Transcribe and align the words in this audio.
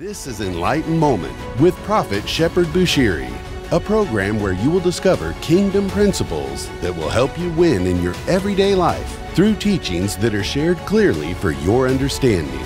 This 0.00 0.26
is 0.26 0.40
Enlightened 0.40 0.98
Moment 0.98 1.36
with 1.60 1.76
Prophet 1.82 2.26
Shepherd 2.26 2.68
Bushiri, 2.68 3.30
a 3.70 3.78
program 3.78 4.40
where 4.40 4.54
you 4.54 4.70
will 4.70 4.80
discover 4.80 5.34
kingdom 5.42 5.90
principles 5.90 6.70
that 6.80 6.96
will 6.96 7.10
help 7.10 7.38
you 7.38 7.50
win 7.50 7.86
in 7.86 8.02
your 8.02 8.14
everyday 8.26 8.74
life 8.74 9.20
through 9.34 9.56
teachings 9.56 10.16
that 10.16 10.34
are 10.34 10.42
shared 10.42 10.78
clearly 10.86 11.34
for 11.34 11.50
your 11.50 11.86
understanding. 11.86 12.58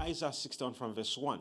Isaiah 0.00 0.32
61 0.32 0.74
from 0.74 0.96
verse 0.96 1.16
1. 1.16 1.38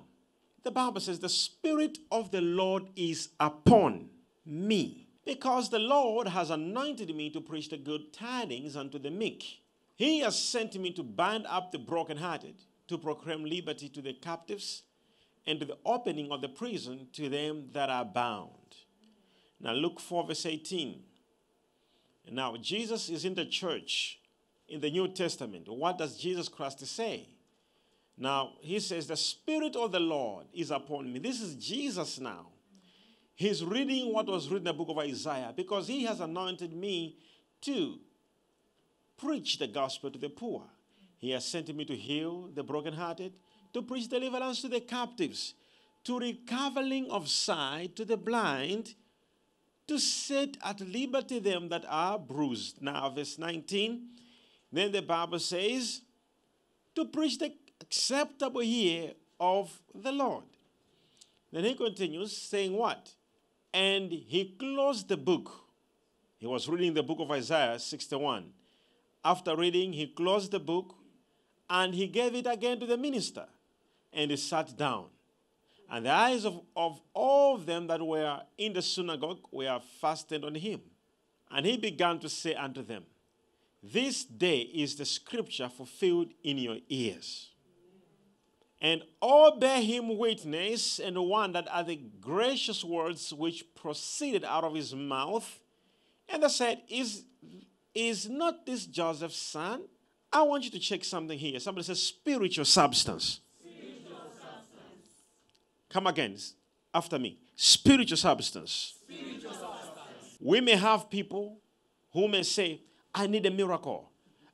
The 0.63 0.71
Bible 0.71 1.01
says, 1.01 1.19
The 1.19 1.29
Spirit 1.29 1.99
of 2.11 2.31
the 2.31 2.41
Lord 2.41 2.83
is 2.95 3.29
upon 3.39 4.09
me, 4.45 5.07
because 5.25 5.69
the 5.69 5.79
Lord 5.79 6.27
has 6.27 6.49
anointed 6.49 7.15
me 7.15 7.29
to 7.31 7.41
preach 7.41 7.69
the 7.69 7.77
good 7.77 8.13
tidings 8.13 8.75
unto 8.75 8.97
the 8.97 9.11
meek. 9.11 9.61
He 9.95 10.19
has 10.19 10.39
sent 10.39 10.75
me 10.75 10.91
to 10.93 11.03
bind 11.03 11.45
up 11.47 11.71
the 11.71 11.79
brokenhearted, 11.79 12.55
to 12.87 12.97
proclaim 12.97 13.45
liberty 13.45 13.89
to 13.89 14.01
the 14.01 14.13
captives, 14.13 14.83
and 15.45 15.59
to 15.59 15.65
the 15.65 15.77
opening 15.85 16.31
of 16.31 16.41
the 16.41 16.49
prison 16.49 17.07
to 17.13 17.29
them 17.29 17.69
that 17.73 17.89
are 17.89 18.05
bound. 18.05 18.49
Now, 19.59 19.73
Luke 19.73 19.99
4, 19.99 20.27
verse 20.27 20.45
18. 20.45 21.01
Now, 22.31 22.55
Jesus 22.57 23.09
is 23.09 23.25
in 23.25 23.35
the 23.35 23.45
church 23.45 24.19
in 24.67 24.79
the 24.79 24.89
New 24.89 25.09
Testament. 25.09 25.67
What 25.67 25.97
does 25.97 26.17
Jesus 26.17 26.47
Christ 26.47 26.85
say? 26.85 27.27
Now, 28.17 28.53
he 28.61 28.79
says, 28.79 29.07
The 29.07 29.17
Spirit 29.17 29.75
of 29.75 29.91
the 29.91 29.99
Lord 29.99 30.45
is 30.53 30.71
upon 30.71 31.11
me. 31.11 31.19
This 31.19 31.41
is 31.41 31.55
Jesus 31.55 32.19
now. 32.19 32.47
He's 33.35 33.63
reading 33.63 34.13
what 34.13 34.27
was 34.27 34.47
written 34.49 34.67
in 34.67 34.77
the 34.77 34.85
book 34.85 34.89
of 34.89 34.99
Isaiah 34.99 35.53
because 35.55 35.87
he 35.87 36.03
has 36.03 36.19
anointed 36.19 36.73
me 36.73 37.17
to 37.61 37.99
preach 39.17 39.57
the 39.57 39.67
gospel 39.67 40.11
to 40.11 40.19
the 40.19 40.29
poor. 40.29 40.63
He 41.17 41.31
has 41.31 41.45
sent 41.45 41.73
me 41.75 41.85
to 41.85 41.95
heal 41.95 42.49
the 42.53 42.63
brokenhearted, 42.63 43.33
to 43.73 43.81
preach 43.81 44.07
deliverance 44.07 44.61
to 44.61 44.67
the 44.67 44.81
captives, 44.81 45.55
to 46.03 46.19
recovering 46.19 47.09
of 47.09 47.29
sight 47.29 47.95
to 47.95 48.05
the 48.05 48.17
blind, 48.17 48.93
to 49.87 49.97
set 49.97 50.57
at 50.63 50.79
liberty 50.81 51.39
them 51.39 51.69
that 51.69 51.85
are 51.87 52.19
bruised. 52.19 52.81
Now, 52.81 53.09
verse 53.09 53.39
19, 53.39 54.09
then 54.71 54.91
the 54.91 55.01
Bible 55.01 55.39
says, 55.39 56.01
to 56.95 57.05
preach 57.05 57.39
the 57.39 57.53
acceptable 57.81 58.63
year 58.63 59.13
of 59.39 59.79
the 59.93 60.11
Lord. 60.11 60.45
Then 61.51 61.65
he 61.65 61.75
continues 61.75 62.35
saying 62.35 62.73
what? 62.73 63.11
And 63.73 64.11
he 64.11 64.55
closed 64.57 65.07
the 65.07 65.17
book. 65.17 65.51
He 66.37 66.47
was 66.47 66.67
reading 66.67 66.93
the 66.93 67.03
book 67.03 67.19
of 67.19 67.31
Isaiah 67.31 67.79
61. 67.79 68.45
After 69.23 69.55
reading, 69.55 69.93
he 69.93 70.07
closed 70.07 70.51
the 70.51 70.59
book 70.59 70.95
and 71.69 71.93
he 71.93 72.07
gave 72.07 72.35
it 72.35 72.47
again 72.47 72.79
to 72.79 72.85
the 72.85 72.97
minister. 72.97 73.45
And 74.11 74.31
he 74.31 74.37
sat 74.37 74.75
down. 74.77 75.05
And 75.89 76.05
the 76.05 76.11
eyes 76.11 76.45
of, 76.45 76.61
of 76.75 76.99
all 77.13 77.55
of 77.55 77.65
them 77.65 77.87
that 77.87 78.01
were 78.01 78.41
in 78.57 78.73
the 78.73 78.81
synagogue 78.81 79.39
were 79.51 79.79
fastened 80.01 80.43
on 80.43 80.55
him. 80.55 80.81
And 81.51 81.65
he 81.65 81.77
began 81.77 82.19
to 82.19 82.29
say 82.29 82.55
unto 82.55 82.81
them, 82.81 83.03
This 83.81 84.23
day 84.25 84.61
is 84.61 84.95
the 84.95 85.05
scripture 85.05 85.69
fulfilled 85.69 86.33
in 86.43 86.57
your 86.57 86.77
ears. 86.89 87.52
And 88.83 89.01
all 89.21 89.57
bear 89.57 89.81
him 89.81 90.17
witness 90.17 90.99
and 90.99 91.17
wondered 91.17 91.69
at 91.73 91.87
the 91.87 91.95
gracious 92.19 92.83
words 92.83 93.33
which 93.33 93.63
proceeded 93.75 94.43
out 94.43 94.65
of 94.65 94.75
his 94.75 94.93
mouth. 94.93 95.61
And 96.27 96.43
they 96.43 96.49
said, 96.49 96.81
Is, 96.89 97.23
is 97.95 98.27
not 98.27 98.65
this 98.65 98.85
Joseph's 98.85 99.37
son? 99.37 99.83
I 100.33 100.41
want 100.41 100.65
you 100.65 100.71
to 100.71 100.79
check 100.79 101.05
something 101.05 101.39
here. 101.39 101.59
Somebody 101.61 101.85
says 101.85 102.03
spiritual 102.03 102.65
substance. 102.65 103.39
Come 105.89 106.07
again 106.07 106.35
after 106.93 107.17
me. 107.17 107.37
Spiritual 107.55 108.17
substance. 108.17 108.95
Spiritual 109.07 109.53
substance. 109.53 110.37
We 110.41 110.59
may 110.59 110.75
have 110.75 111.09
people 111.09 111.59
who 112.11 112.27
may 112.27 112.43
say, 112.43 112.81
I 113.15 113.27
need 113.27 113.45
a 113.45 113.51
miracle. 113.51 114.09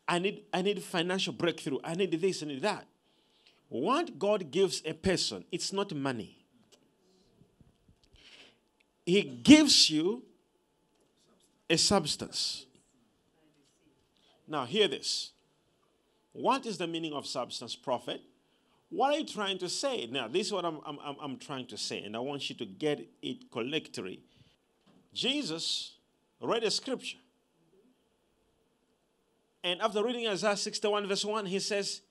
I 0.07 0.19
need, 0.19 0.43
I 0.53 0.61
need 0.61 0.83
financial 0.83 1.33
breakthrough. 1.33 1.79
I 1.83 1.95
need 1.95 2.11
this, 2.11 2.43
I 2.43 2.47
need 2.47 2.61
that. 2.61 2.85
What 3.69 4.17
God 4.17 4.51
gives 4.51 4.81
a 4.83 4.93
person, 4.93 5.45
it's 5.51 5.71
not 5.71 5.93
money. 5.93 6.35
He 9.05 9.21
gives 9.21 9.89
you 9.89 10.23
a 11.69 11.77
substance. 11.77 12.65
Now, 14.47 14.65
hear 14.65 14.87
this. 14.87 15.31
What 16.33 16.65
is 16.65 16.77
the 16.77 16.87
meaning 16.87 17.13
of 17.13 17.27
substance, 17.27 17.75
prophet? 17.75 18.21
What 18.89 19.13
are 19.13 19.19
you 19.19 19.25
trying 19.25 19.59
to 19.59 19.69
say? 19.69 20.07
Now, 20.07 20.27
this 20.27 20.47
is 20.47 20.53
what 20.53 20.65
I'm, 20.65 20.79
I'm, 20.85 21.15
I'm 21.21 21.37
trying 21.37 21.67
to 21.67 21.77
say, 21.77 22.01
and 22.01 22.15
I 22.15 22.19
want 22.19 22.49
you 22.49 22.55
to 22.55 22.65
get 22.65 23.07
it 23.21 23.51
collectively. 23.51 24.21
Jesus 25.13 25.93
read 26.41 26.63
a 26.63 26.71
scripture. 26.71 27.17
And 29.63 29.81
after 29.81 30.03
reading 30.03 30.27
Isaiah 30.27 30.57
61, 30.57 31.07
verse 31.07 31.25
1, 31.25 31.45
he 31.45 31.59
says, 31.59 32.01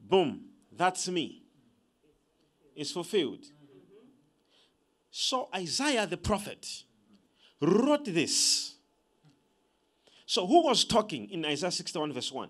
Boom, 0.00 0.46
that's 0.76 1.08
me. 1.08 1.42
Is 2.74 2.90
fulfilled. 2.90 3.44
So 5.10 5.48
Isaiah 5.54 6.06
the 6.06 6.16
prophet 6.16 6.82
wrote 7.60 8.04
this. 8.06 8.74
So 10.26 10.46
who 10.46 10.64
was 10.64 10.84
talking 10.84 11.30
in 11.30 11.44
Isaiah 11.44 11.70
61 11.70 12.12
verse 12.12 12.32
1? 12.32 12.48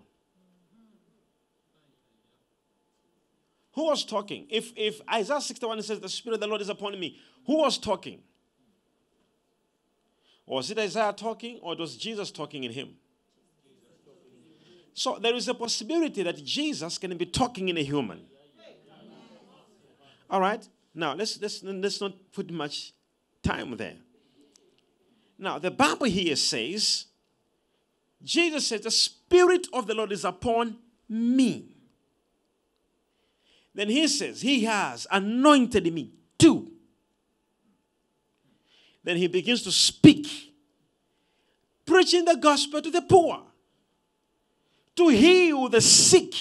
Who 3.74 3.84
was 3.84 4.04
talking? 4.04 4.46
If 4.48 4.72
if 4.76 5.00
Isaiah 5.12 5.40
61 5.40 5.82
says 5.82 6.00
the 6.00 6.08
spirit 6.08 6.36
of 6.36 6.40
the 6.40 6.46
Lord 6.46 6.62
is 6.62 6.68
upon 6.68 6.98
me, 6.98 7.18
who 7.46 7.58
was 7.58 7.76
talking? 7.76 8.22
Was 10.46 10.70
it 10.70 10.78
Isaiah 10.78 11.12
talking 11.12 11.58
or 11.62 11.74
was 11.76 11.96
Jesus 11.96 12.30
talking 12.30 12.64
in 12.64 12.70
him? 12.70 12.96
So 14.94 15.18
there 15.20 15.34
is 15.34 15.48
a 15.48 15.54
possibility 15.54 16.22
that 16.22 16.42
Jesus 16.44 16.98
can 16.98 17.16
be 17.16 17.26
talking 17.26 17.68
in 17.68 17.76
a 17.76 17.82
human. 17.82 18.20
All 20.30 20.40
right? 20.40 20.66
Now, 20.94 21.14
let's, 21.14 21.40
let's, 21.42 21.62
let's 21.64 22.00
not 22.00 22.12
put 22.32 22.50
much 22.50 22.92
time 23.42 23.76
there. 23.76 23.96
Now, 25.36 25.58
the 25.58 25.72
Bible 25.72 26.06
here 26.06 26.36
says, 26.36 27.06
Jesus 28.22 28.68
says, 28.68 28.82
The 28.82 28.90
Spirit 28.92 29.66
of 29.72 29.88
the 29.88 29.94
Lord 29.94 30.12
is 30.12 30.24
upon 30.24 30.76
me. 31.08 31.66
Then 33.74 33.88
he 33.88 34.06
says, 34.06 34.40
He 34.40 34.64
has 34.64 35.08
anointed 35.10 35.92
me 35.92 36.12
too. 36.38 36.70
Then 39.02 39.16
he 39.16 39.26
begins 39.26 39.62
to 39.62 39.72
speak, 39.72 40.54
preaching 41.84 42.24
the 42.24 42.36
gospel 42.36 42.80
to 42.80 42.90
the 42.90 43.02
poor 43.02 43.42
to 44.96 45.08
heal 45.08 45.68
the 45.68 45.80
sick. 45.80 46.34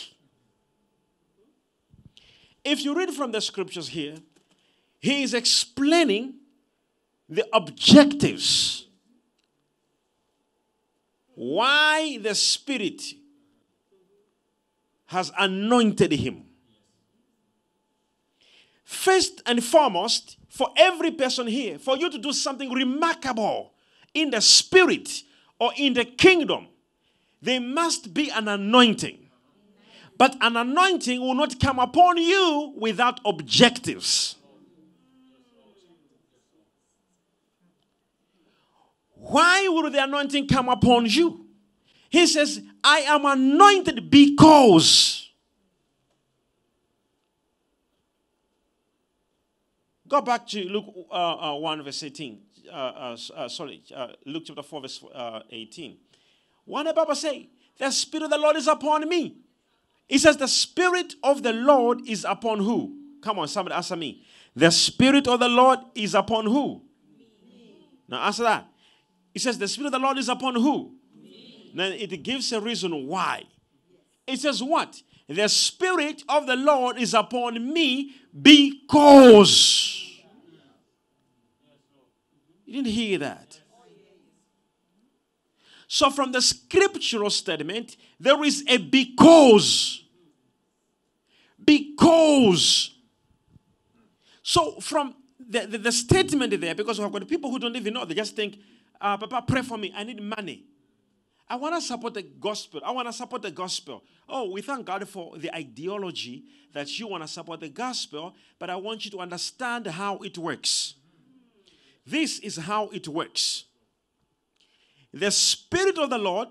If 2.64 2.84
you 2.84 2.96
read 2.96 3.12
from 3.12 3.32
the 3.32 3.42
scriptures 3.42 3.90
here, 3.90 4.16
he 5.00 5.24
is 5.24 5.34
explaining 5.34 6.36
the 7.28 7.46
objectives. 7.54 8.88
Why 11.36 12.20
the 12.22 12.36
Spirit 12.36 13.02
has 15.08 15.32
anointed 15.38 16.12
him. 16.12 16.46
First 18.84 19.42
and 19.46 19.64
foremost, 19.64 20.38
for 20.48 20.70
every 20.78 21.12
person 21.12 21.48
here, 21.48 21.80
for 21.80 21.98
you 21.98 22.10
to 22.10 22.18
do 22.18 22.32
something 22.32 22.72
remarkable 22.72 23.74
in 24.14 24.30
the 24.30 24.42
Spirit 24.42 25.24
or 25.60 25.72
in 25.78 25.94
the 25.94 26.06
kingdom, 26.06 26.68
there 27.44 27.60
must 27.60 28.14
be 28.14 28.30
an 28.30 28.48
anointing. 28.48 29.30
But 30.18 30.38
an 30.40 30.56
anointing 30.56 31.20
will 31.20 31.34
not 31.34 31.60
come 31.60 31.78
upon 31.78 32.18
you 32.18 32.74
without 32.78 33.20
objectives. 33.26 34.36
Why 39.16 39.68
will 39.68 39.90
the 39.90 40.04
anointing 40.04 40.48
come 40.48 40.70
upon 40.70 41.06
you? 41.08 41.46
He 42.10 42.28
says, 42.28 42.62
I 42.84 43.00
am 43.00 43.26
anointed 43.26 44.10
because. 44.10 45.32
Go 50.08 50.22
back 50.22 50.48
to 50.48 50.64
Luke 50.64 50.94
uh, 51.12 51.56
uh, 51.56 51.58
1, 51.58 51.84
verse 51.84 52.04
18. 52.04 52.40
Uh, 52.72 52.76
uh, 52.76 53.18
uh 53.36 53.48
sorry, 53.50 53.84
uh, 53.94 54.08
Luke 54.26 54.44
chapter 54.46 54.64
4, 54.64 54.82
verse 54.82 55.04
18. 55.50 55.98
What 56.66 56.84
did 56.84 56.96
Bible 56.96 57.16
say? 57.16 57.50
The 57.78 57.92
Spirit 57.92 58.26
of 58.26 58.30
the 58.32 58.38
Lord 58.38 58.56
is 58.56 58.68
upon 58.68 59.08
me. 59.08 59.38
He 60.08 60.18
says, 60.18 60.38
The 60.38 60.48
Spirit 60.48 61.16
of 61.24 61.44
the 61.44 61.54
Lord 61.54 62.08
is 62.08 62.26
upon 62.28 62.60
who? 62.60 62.98
Come 63.22 63.40
on, 63.40 63.48
somebody 63.48 63.76
answer 63.76 63.96
me. 63.96 64.24
The 64.56 64.70
Spirit 64.72 65.28
of 65.28 65.40
the 65.40 65.50
Lord 65.50 65.80
is 65.96 66.14
upon 66.14 66.46
who? 66.46 66.82
Now 68.08 68.24
answer 68.26 68.44
that. 68.44 68.68
It 69.34 69.42
says, 69.42 69.58
The 69.58 69.68
Spirit 69.68 69.88
of 69.88 69.94
the 69.94 70.00
Lord 70.00 70.18
is 70.18 70.30
upon 70.30 70.56
who? 70.56 70.94
Then 71.74 71.94
it 71.94 72.24
gives 72.24 72.52
a 72.52 72.62
reason 72.62 73.08
why. 73.08 73.44
It 74.28 74.40
says, 74.40 74.62
What? 74.62 75.02
The 75.28 75.48
Spirit 75.48 76.24
of 76.30 76.46
the 76.46 76.56
Lord 76.56 76.98
is 76.98 77.14
upon 77.14 77.74
me 77.74 78.14
because. 78.40 80.00
You 82.66 82.82
didn't 82.82 82.94
hear 82.94 83.20
that. 83.20 83.62
So, 85.94 86.10
from 86.10 86.32
the 86.32 86.42
scriptural 86.42 87.30
statement, 87.30 87.98
there 88.20 88.44
is 88.44 88.64
a 88.68 88.78
because. 88.78 90.04
Because. 91.64 92.96
So, 94.42 94.80
from 94.80 95.14
the, 95.40 95.68
the, 95.68 95.78
the 95.78 95.92
statement 95.92 96.60
there, 96.60 96.74
because 96.74 97.00
we've 97.00 97.12
got 97.12 97.28
people 97.28 97.52
who 97.52 97.60
don't 97.60 97.76
even 97.76 97.94
know, 97.94 98.06
they 98.06 98.16
just 98.16 98.36
think, 98.36 98.58
uh, 99.00 99.18
Papa, 99.18 99.44
pray 99.48 99.62
for 99.62 99.78
me. 99.78 99.94
I 99.96 100.04
need 100.04 100.20
money. 100.20 100.64
I 101.48 101.58
want 101.58 101.76
to 101.76 101.82
support 101.82 102.16
the 102.16 102.24
gospel. 102.24 102.82
I 102.84 102.90
want 102.90 103.08
to 103.08 103.14
support 103.14 103.44
the 103.44 103.52
gospel. 103.52 104.04
Oh, 104.28 104.50
we 104.50 104.64
thank 104.64 104.88
God 104.88 105.08
for 105.08 105.38
the 105.38 105.56
ideology 105.56 106.44
that 106.74 106.98
you 106.98 107.08
want 107.08 107.22
to 107.22 107.28
support 107.28 107.60
the 107.60 107.70
gospel, 107.70 108.34
but 108.58 108.72
I 108.72 108.78
want 108.78 109.06
you 109.06 109.12
to 109.12 109.20
understand 109.20 109.86
how 109.86 110.18
it 110.18 110.40
works. 110.40 110.96
This 112.04 112.40
is 112.40 112.58
how 112.58 112.88
it 112.88 113.08
works. 113.08 113.66
The 115.14 115.30
Spirit 115.30 115.98
of 115.98 116.10
the 116.10 116.18
Lord 116.18 116.48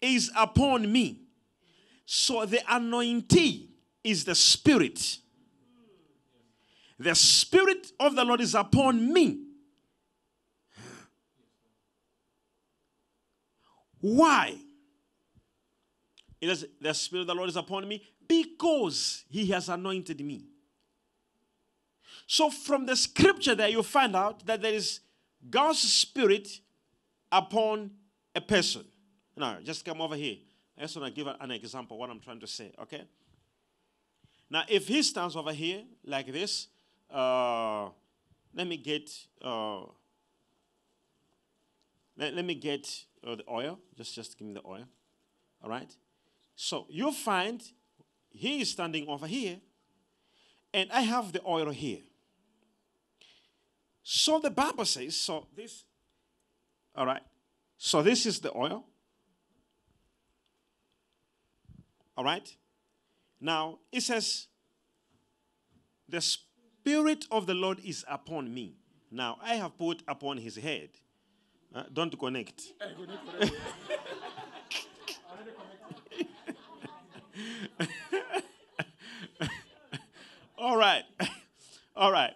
is 0.00 0.30
upon 0.36 0.90
me. 0.90 1.20
So 2.06 2.44
the 2.46 2.60
anointing 2.68 3.68
is 4.02 4.24
the 4.24 4.34
Spirit. 4.34 5.18
The 6.98 7.14
Spirit 7.14 7.92
of 8.00 8.16
the 8.16 8.24
Lord 8.24 8.40
is 8.40 8.54
upon 8.54 9.12
me. 9.12 9.44
Why? 14.00 14.56
It 16.40 16.48
is 16.48 16.66
the 16.80 16.92
Spirit 16.92 17.22
of 17.22 17.26
the 17.28 17.34
Lord 17.34 17.48
is 17.48 17.56
upon 17.56 17.86
me 17.86 18.02
because 18.26 19.24
He 19.28 19.46
has 19.46 19.68
anointed 19.68 20.20
me. 20.24 20.46
So, 22.26 22.50
from 22.50 22.86
the 22.86 22.96
scripture 22.96 23.54
there, 23.54 23.68
you 23.68 23.82
find 23.82 24.16
out 24.16 24.44
that 24.46 24.62
there 24.62 24.72
is 24.72 25.00
God's 25.48 25.80
Spirit 25.80 26.48
upon 27.32 27.90
a 28.36 28.40
person. 28.40 28.84
Now, 29.36 29.58
just 29.64 29.84
come 29.84 30.00
over 30.00 30.14
here. 30.14 30.36
I 30.78 30.82
just 30.82 30.96
want 30.96 31.14
to 31.14 31.24
give 31.24 31.34
an 31.40 31.50
example 31.50 31.98
what 31.98 32.10
I'm 32.10 32.20
trying 32.20 32.40
to 32.40 32.46
say, 32.46 32.72
okay? 32.82 33.02
Now, 34.50 34.64
if 34.68 34.86
he 34.86 35.02
stands 35.02 35.34
over 35.34 35.52
here 35.52 35.82
like 36.04 36.30
this, 36.30 36.68
uh, 37.10 37.88
let 38.54 38.66
me 38.66 38.76
get 38.76 39.10
uh, 39.42 39.80
let, 42.16 42.34
let 42.34 42.44
me 42.44 42.54
get 42.54 43.04
uh, 43.26 43.36
the 43.36 43.44
oil. 43.50 43.78
Just 43.96 44.14
just 44.14 44.38
give 44.38 44.46
me 44.46 44.54
the 44.54 44.66
oil. 44.66 44.84
All 45.62 45.70
right. 45.70 45.90
So 46.54 46.86
you 46.90 47.12
find 47.12 47.62
he 48.30 48.60
is 48.60 48.70
standing 48.70 49.08
over 49.08 49.26
here, 49.26 49.56
and 50.72 50.90
I 50.92 51.00
have 51.00 51.32
the 51.32 51.40
oil 51.46 51.70
here. 51.70 52.00
So 54.02 54.40
the 54.40 54.50
Bible 54.50 54.84
says, 54.84 55.16
so 55.16 55.46
this, 55.56 55.84
all 56.94 57.06
right. 57.06 57.22
So 57.78 58.02
this 58.02 58.26
is 58.26 58.40
the 58.40 58.56
oil. 58.56 58.84
All 62.16 62.24
right. 62.24 62.48
Now 63.40 63.78
it 63.90 64.02
says, 64.02 64.46
the 66.08 66.20
Spirit 66.20 67.26
of 67.30 67.46
the 67.46 67.54
Lord 67.54 67.80
is 67.84 68.04
upon 68.08 68.52
me. 68.52 68.76
Now 69.10 69.38
I 69.42 69.54
have 69.54 69.76
put 69.78 70.02
upon 70.06 70.36
his 70.38 70.56
head. 70.56 70.90
Uh, 71.74 71.84
don't 71.92 72.18
connect. 72.18 72.62
All 80.58 80.76
right. 80.76 81.02
All 81.96 82.12
right. 82.12 82.34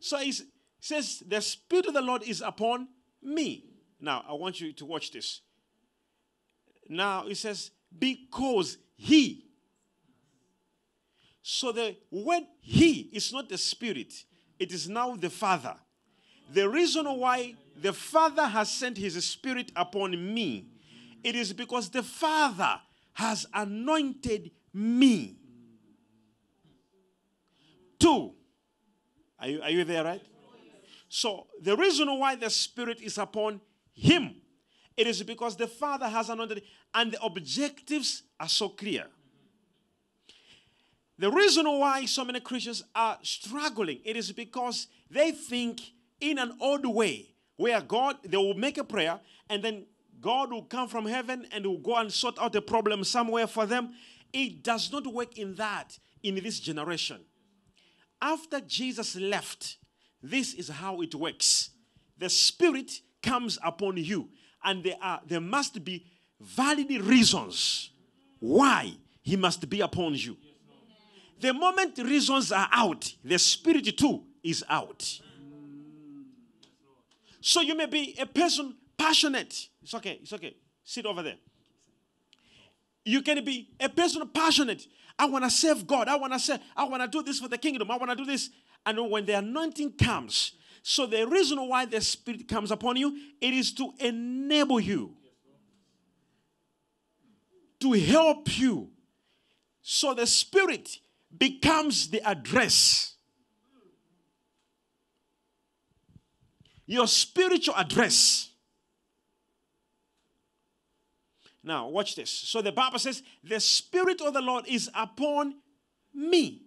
So 0.00 0.18
he 0.18 0.34
says, 0.80 1.22
The 1.26 1.40
Spirit 1.40 1.86
of 1.86 1.94
the 1.94 2.02
Lord 2.02 2.22
is 2.24 2.40
upon 2.40 2.88
me. 3.26 3.64
Now, 4.00 4.24
I 4.28 4.32
want 4.34 4.60
you 4.60 4.72
to 4.72 4.84
watch 4.86 5.10
this. 5.10 5.40
Now, 6.88 7.26
it 7.26 7.36
says, 7.36 7.70
Because 7.98 8.78
he. 8.96 9.44
So 11.42 11.70
the 11.72 11.96
word 12.10 12.42
he 12.60 13.08
is 13.12 13.32
not 13.32 13.48
the 13.48 13.58
Spirit, 13.58 14.12
it 14.58 14.72
is 14.72 14.88
now 14.88 15.14
the 15.14 15.30
Father. 15.30 15.76
The 16.52 16.68
reason 16.68 17.06
why 17.06 17.54
the 17.80 17.92
Father 17.92 18.44
has 18.44 18.70
sent 18.70 18.96
his 18.96 19.24
Spirit 19.24 19.70
upon 19.76 20.34
me, 20.34 20.68
it 21.22 21.36
is 21.36 21.52
because 21.52 21.88
the 21.88 22.02
Father 22.02 22.80
has 23.14 23.46
anointed 23.54 24.50
me. 24.72 25.36
Two. 27.98 28.34
Are 29.38 29.48
you, 29.48 29.62
are 29.62 29.70
you 29.70 29.84
there, 29.84 30.04
right? 30.04 30.22
So, 31.16 31.46
the 31.62 31.74
reason 31.74 32.08
why 32.18 32.34
the 32.34 32.50
Spirit 32.50 33.00
is 33.00 33.16
upon 33.16 33.62
him, 33.94 34.34
it 34.98 35.06
is 35.06 35.22
because 35.22 35.56
the 35.56 35.66
Father 35.66 36.06
has 36.08 36.28
anointed, 36.28 36.62
and 36.92 37.10
the 37.10 37.24
objectives 37.24 38.24
are 38.38 38.50
so 38.50 38.68
clear. 38.68 39.06
The 41.18 41.30
reason 41.30 41.64
why 41.64 42.04
so 42.04 42.22
many 42.22 42.40
Christians 42.40 42.84
are 42.94 43.16
struggling, 43.22 44.00
it 44.04 44.14
is 44.14 44.30
because 44.30 44.88
they 45.10 45.30
think 45.30 45.80
in 46.20 46.36
an 46.36 46.58
odd 46.60 46.84
way, 46.84 47.34
where 47.56 47.80
God, 47.80 48.16
they 48.22 48.36
will 48.36 48.52
make 48.52 48.76
a 48.76 48.84
prayer, 48.84 49.18
and 49.48 49.62
then 49.62 49.86
God 50.20 50.52
will 50.52 50.64
come 50.64 50.86
from 50.86 51.06
heaven 51.06 51.46
and 51.50 51.64
will 51.64 51.78
go 51.78 51.96
and 51.96 52.12
sort 52.12 52.38
out 52.38 52.54
a 52.56 52.60
problem 52.60 53.04
somewhere 53.04 53.46
for 53.46 53.64
them. 53.64 53.94
It 54.34 54.62
does 54.62 54.92
not 54.92 55.06
work 55.06 55.38
in 55.38 55.54
that 55.54 55.98
in 56.22 56.34
this 56.34 56.60
generation. 56.60 57.22
After 58.20 58.60
Jesus 58.60 59.16
left, 59.16 59.78
this 60.22 60.54
is 60.54 60.68
how 60.68 61.00
it 61.02 61.14
works. 61.14 61.70
The 62.18 62.28
Spirit 62.28 63.00
comes 63.22 63.58
upon 63.62 63.96
you, 63.98 64.28
and 64.64 64.82
there 64.82 64.96
are 65.00 65.20
there 65.26 65.40
must 65.40 65.84
be 65.84 66.06
valid 66.40 66.90
reasons 67.02 67.90
why 68.40 68.92
he 69.22 69.36
must 69.36 69.68
be 69.68 69.80
upon 69.80 70.14
you. 70.14 70.36
The 71.40 71.52
moment 71.52 71.98
reasons 71.98 72.52
are 72.52 72.68
out, 72.72 73.12
the 73.24 73.38
Spirit 73.38 73.96
too 73.96 74.22
is 74.42 74.64
out. 74.68 75.20
So 77.40 77.60
you 77.60 77.76
may 77.76 77.86
be 77.86 78.16
a 78.18 78.26
person 78.26 78.74
passionate. 78.96 79.68
It's 79.82 79.94
okay. 79.94 80.18
It's 80.22 80.32
okay. 80.32 80.56
Sit 80.82 81.06
over 81.06 81.22
there. 81.22 81.36
You 83.04 83.22
can 83.22 83.44
be 83.44 83.68
a 83.78 83.88
person 83.88 84.28
passionate. 84.28 84.86
I 85.18 85.26
want 85.26 85.44
to 85.44 85.50
serve 85.50 85.86
God. 85.86 86.08
I 86.08 86.16
want 86.16 86.32
to 86.32 86.40
serve. 86.40 86.58
I 86.76 86.84
want 86.84 87.02
to 87.02 87.08
do 87.08 87.22
this 87.22 87.38
for 87.38 87.48
the 87.48 87.56
kingdom. 87.56 87.90
I 87.90 87.96
want 87.96 88.10
to 88.10 88.16
do 88.16 88.24
this. 88.24 88.50
And 88.86 89.10
when 89.10 89.26
the 89.26 89.34
anointing 89.34 89.94
comes, 89.94 90.52
so 90.82 91.06
the 91.06 91.26
reason 91.26 91.58
why 91.68 91.84
the 91.84 92.00
Spirit 92.00 92.48
comes 92.48 92.70
upon 92.70 92.96
you, 92.96 93.18
it 93.40 93.52
is 93.52 93.72
to 93.74 93.92
enable 93.98 94.80
you, 94.80 95.14
to 97.80 97.92
help 97.92 98.58
you. 98.58 98.90
So 99.82 100.14
the 100.14 100.26
Spirit 100.26 100.98
becomes 101.36 102.08
the 102.08 102.22
address 102.26 103.16
your 106.86 107.08
spiritual 107.08 107.74
address. 107.76 108.50
Now, 111.62 111.88
watch 111.88 112.14
this. 112.14 112.30
So 112.30 112.62
the 112.62 112.70
Bible 112.70 113.00
says, 113.00 113.22
The 113.42 113.58
Spirit 113.58 114.20
of 114.20 114.32
the 114.32 114.40
Lord 114.40 114.66
is 114.68 114.88
upon 114.94 115.56
me. 116.14 116.65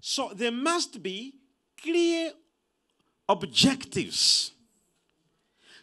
So 0.00 0.32
there 0.34 0.52
must 0.52 1.02
be 1.02 1.34
clear 1.80 2.32
objectives. 3.28 4.52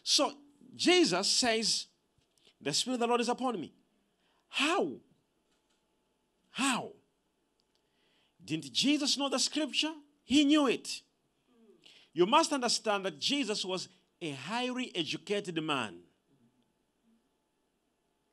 So 0.04 0.34
Jesus 0.76 1.28
says, 1.28 1.88
The 2.62 2.74
Spirit 2.74 2.96
of 2.96 3.00
the 3.02 3.08
Lord 3.08 3.22
is 3.22 3.30
upon 3.30 3.60
me. 3.60 3.74
How? 4.50 4.94
How? 6.52 6.92
Didn't 8.44 8.72
Jesus 8.72 9.18
know 9.18 9.30
the 9.30 9.40
scripture? 9.40 9.94
He 10.24 10.46
knew 10.46 10.68
it. 10.68 11.02
You 12.14 12.26
must 12.26 12.52
understand 12.52 13.06
that 13.06 13.20
Jesus 13.20 13.64
was 13.64 13.90
a 14.22 14.32
highly 14.32 14.92
educated 14.96 15.62
man. 15.62 16.00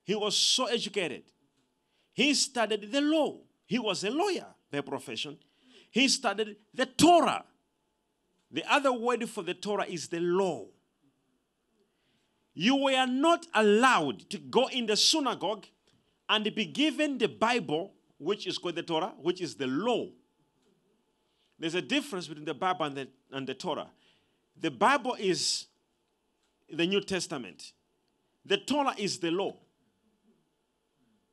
He 0.05 0.14
was 0.14 0.37
so 0.37 0.67
educated. 0.67 1.25
He 2.12 2.33
studied 2.35 2.91
the 2.91 3.00
law. 3.00 3.38
He 3.67 3.79
was 3.79 4.05
a 4.05 4.11
lawyer 4.11 4.47
by 4.71 4.81
profession. 4.81 5.38
He 5.95 6.09
studied 6.09 6.57
the 6.75 6.87
Torah. 6.87 7.45
The 8.51 8.65
other 8.69 8.93
word 8.93 9.29
for 9.29 9.45
the 9.45 9.55
Torah 9.55 9.87
is 9.87 10.09
the 10.09 10.19
law. 10.19 10.67
You 12.53 12.75
were 12.75 13.07
not 13.07 13.47
allowed 13.55 14.29
to 14.31 14.39
go 14.39 14.67
in 14.67 14.87
the 14.87 14.97
synagogue 14.97 15.67
and 16.29 16.53
be 16.53 16.65
given 16.65 17.19
the 17.19 17.29
Bible, 17.29 17.93
which 18.19 18.49
is 18.49 18.59
called 18.59 18.75
the 18.75 18.83
Torah, 18.83 19.13
which 19.23 19.41
is 19.41 19.55
the 19.55 19.69
law. 19.69 20.09
There's 21.61 21.77
a 21.77 21.83
difference 21.83 22.27
between 22.27 22.45
the 22.45 22.55
Bible 22.55 22.87
and 22.87 22.97
the, 22.97 23.09
and 23.31 23.47
the 23.47 23.55
Torah. 23.55 23.87
The 24.61 24.73
Bible 24.73 25.15
is 25.17 25.67
the 26.69 26.89
New 26.89 27.03
Testament, 27.03 27.73
the 28.45 28.57
Torah 28.57 28.97
is 28.99 29.21
the 29.21 29.31
law. 29.31 29.55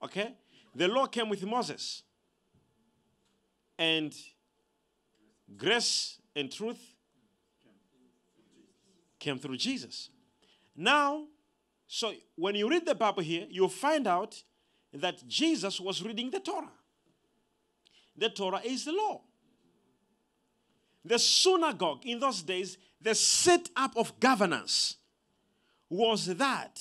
Okay? 0.03 0.36
The 0.75 0.88
law 0.88 1.08
came 1.08 1.30
with 1.30 1.44
Moses. 1.44 2.03
And 3.80 4.13
grace 5.58 6.20
and 6.36 6.51
truth 6.51 6.79
came 9.20 9.38
through 9.38 9.58
Jesus. 9.58 10.10
Now, 10.75 11.25
so 11.88 12.13
when 12.36 12.55
you 12.55 12.70
read 12.70 12.86
the 12.86 12.96
Bible 12.96 13.22
here, 13.22 13.46
you'll 13.50 13.70
find 13.70 14.08
out 14.08 14.41
that 14.93 15.27
Jesus 15.27 15.79
was 15.79 16.03
reading 16.03 16.29
the 16.31 16.39
Torah. 16.39 16.72
The 18.17 18.29
Torah 18.29 18.62
is 18.63 18.86
the 18.86 18.91
law. 18.91 19.22
The 21.03 21.17
synagogue 21.17 22.05
in 22.05 22.20
those 22.20 22.43
days, 22.43 22.77
the 23.00 23.15
setup 23.15 23.96
of 23.96 24.20
governance 24.20 24.98
was 25.89 26.27
that 26.27 26.79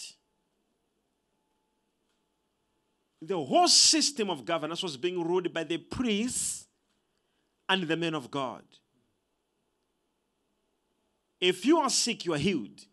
the 3.22 3.36
whole 3.36 3.68
system 3.68 4.30
of 4.30 4.44
governance 4.44 4.82
was 4.82 4.96
being 4.96 5.22
ruled 5.22 5.52
by 5.52 5.64
the 5.64 5.78
priests 5.78 6.59
and 7.70 7.84
the 7.84 7.96
men 7.96 8.14
of 8.14 8.30
God. 8.30 8.64
If 11.40 11.64
you 11.64 11.78
are 11.78 11.88
sick, 11.88 12.26
you 12.26 12.34
are 12.34 12.38
healed. 12.38 12.84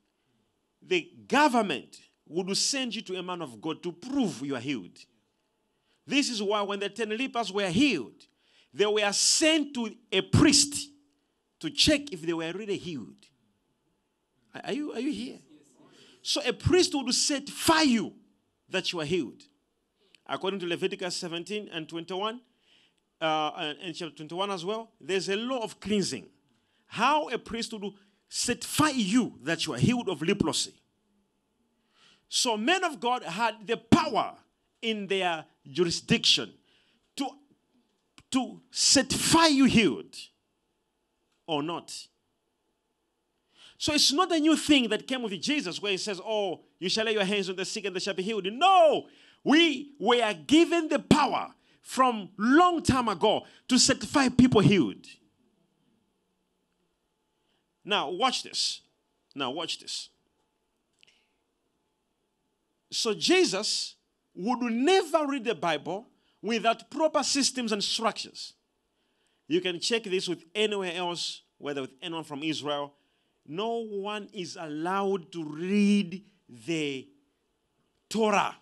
The 0.81 1.09
government 1.27 1.97
would 2.27 2.55
send 2.55 2.95
you 2.95 3.01
to 3.01 3.15
a 3.17 3.23
man 3.23 3.41
of 3.41 3.59
God 3.59 3.83
to 3.83 3.91
prove 3.91 4.41
you 4.45 4.55
are 4.55 4.61
healed. 4.61 4.97
This 6.05 6.29
is 6.29 6.41
why 6.41 6.61
when 6.61 6.79
the 6.79 6.89
ten 6.89 7.09
lepers 7.09 7.51
were 7.51 7.67
healed, 7.67 8.23
they 8.73 8.85
were 8.85 9.11
sent 9.11 9.73
to 9.73 9.93
a 10.11 10.21
priest 10.21 10.89
to 11.59 11.69
check 11.69 12.13
if 12.13 12.21
they 12.21 12.33
were 12.33 12.51
really 12.53 12.77
healed. 12.77 13.25
Are 14.63 14.73
you, 14.73 14.93
are 14.93 14.99
you 14.99 15.11
here? 15.11 15.39
So 16.21 16.41
a 16.45 16.53
priest 16.53 16.93
would 16.93 17.13
certify 17.13 17.81
you 17.81 18.13
that 18.69 18.93
you 18.93 19.01
are 19.01 19.05
healed. 19.05 19.41
According 20.27 20.59
to 20.59 20.67
Leviticus 20.67 21.15
17 21.15 21.69
and 21.73 21.89
21, 21.89 22.41
uh, 23.19 23.73
and 23.81 23.95
chapter 23.95 24.15
21 24.15 24.51
as 24.51 24.63
well, 24.63 24.91
there's 24.99 25.29
a 25.29 25.35
law 25.35 25.59
of 25.63 25.79
cleansing. 25.79 26.27
How 26.87 27.29
a 27.29 27.37
priest 27.37 27.73
would 27.73 27.93
certify 28.29 28.89
you 28.89 29.33
that 29.43 29.65
you 29.65 29.73
are 29.73 29.77
healed 29.77 30.09
of 30.09 30.21
leprosy. 30.21 30.73
So 32.29 32.57
men 32.57 32.83
of 32.83 32.99
God 32.99 33.23
had 33.23 33.65
the 33.65 33.77
power 33.77 34.35
in 34.81 35.07
their 35.07 35.45
jurisdiction 35.69 36.51
to, 37.15 37.27
to 38.31 38.61
certify 38.69 39.47
you 39.47 39.65
healed 39.65 40.15
or 41.45 41.63
not. 41.63 42.07
So 43.77 43.93
it's 43.93 44.11
not 44.11 44.31
a 44.31 44.39
new 44.39 44.55
thing 44.55 44.89
that 44.89 45.07
came 45.07 45.21
with 45.21 45.39
Jesus 45.41 45.81
where 45.81 45.91
he 45.91 45.97
says, 45.97 46.19
Oh, 46.23 46.61
you 46.79 46.89
shall 46.89 47.05
lay 47.05 47.13
your 47.13 47.23
hands 47.23 47.49
on 47.49 47.55
the 47.55 47.65
sick 47.65 47.85
and 47.85 47.95
they 47.95 47.99
shall 47.99 48.13
be 48.13 48.23
healed. 48.23 48.45
No, 48.51 49.05
we 49.43 49.93
were 49.99 50.33
given 50.45 50.89
the 50.89 50.99
power 50.99 51.53
from 51.87 52.27
long 52.37 52.83
time 52.83 53.07
ago 53.07 53.45
to 53.65 53.79
certify 53.79 54.27
people 54.27 54.59
healed. 54.59 55.05
Now, 57.85 58.09
watch 58.09 58.43
this. 58.43 58.81
Now, 59.33 59.51
watch 59.51 59.79
this. 59.79 60.09
So, 62.91 63.13
Jesus 63.13 63.95
would 64.35 64.59
never 64.69 65.27
read 65.27 65.45
the 65.45 65.55
Bible 65.55 66.09
without 66.41 66.91
proper 66.91 67.23
systems 67.23 67.71
and 67.71 67.81
structures. 67.81 68.53
You 69.47 69.61
can 69.61 69.79
check 69.79 70.03
this 70.03 70.27
with 70.27 70.43
anywhere 70.53 70.91
else, 70.93 71.43
whether 71.57 71.79
with 71.79 71.93
anyone 72.01 72.25
from 72.25 72.43
Israel. 72.43 72.95
No 73.47 73.77
one 73.77 74.27
is 74.33 74.57
allowed 74.59 75.31
to 75.31 75.45
read 75.45 76.25
the 76.49 77.07
Torah 78.09 78.57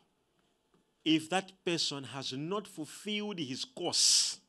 if 1.06 1.30
that 1.30 1.52
person 1.64 2.04
has 2.04 2.34
not 2.34 2.68
fulfilled 2.68 3.38
his 3.38 3.64
course. 3.64 4.40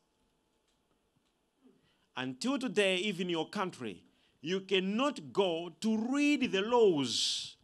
Until 2.17 2.57
today, 2.57 2.95
even 2.97 3.27
in 3.27 3.29
your 3.29 3.47
country, 3.47 4.03
you 4.41 4.61
cannot 4.61 5.31
go 5.31 5.71
to 5.81 5.97
read 6.11 6.51
the 6.51 6.61
laws, 6.61 7.55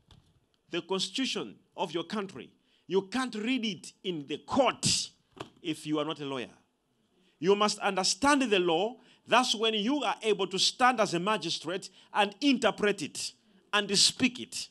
the 0.70 0.82
constitution 0.84 1.56
of 1.76 1.92
your 1.92 2.04
country. 2.04 2.52
You 2.86 3.04
can't 3.04 3.34
read 3.34 3.66
it 3.66 3.94
in 4.04 4.28
the 4.28 4.38
court 4.38 5.10
if 5.64 5.88
you 5.88 5.98
are 5.98 6.06
not 6.06 6.20
a 6.20 6.26
lawyer. 6.26 6.50
You 7.40 7.56
must 7.56 7.80
understand 7.80 8.44
the 8.44 8.60
law. 8.60 8.98
That's 9.28 9.56
when 9.56 9.74
you 9.74 10.04
are 10.04 10.16
able 10.22 10.48
to 10.48 10.60
stand 10.60 11.00
as 11.00 11.14
a 11.16 11.20
magistrate 11.20 11.90
and 12.14 12.36
interpret 12.42 13.02
it 13.02 13.32
and 13.72 13.98
speak 13.98 14.40
it. 14.40 14.68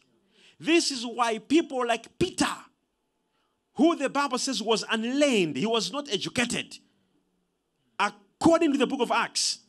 This 0.61 0.93
is 0.93 1.05
why 1.05 1.39
people 1.39 1.85
like 1.87 2.19
Peter, 2.19 2.47
who 3.75 3.97
the 3.97 4.09
Bible 4.09 4.39
says 4.39 4.63
was 4.63 4.85
unlearned, 4.91 5.57
he 5.57 5.67
was 5.67 5.93
not 5.93 6.13
educated. 6.13 6.79
According 7.99 8.73
to 8.73 8.79
the 8.79 8.87
book 8.87 9.01
of 9.01 9.11
Acts, 9.11 9.61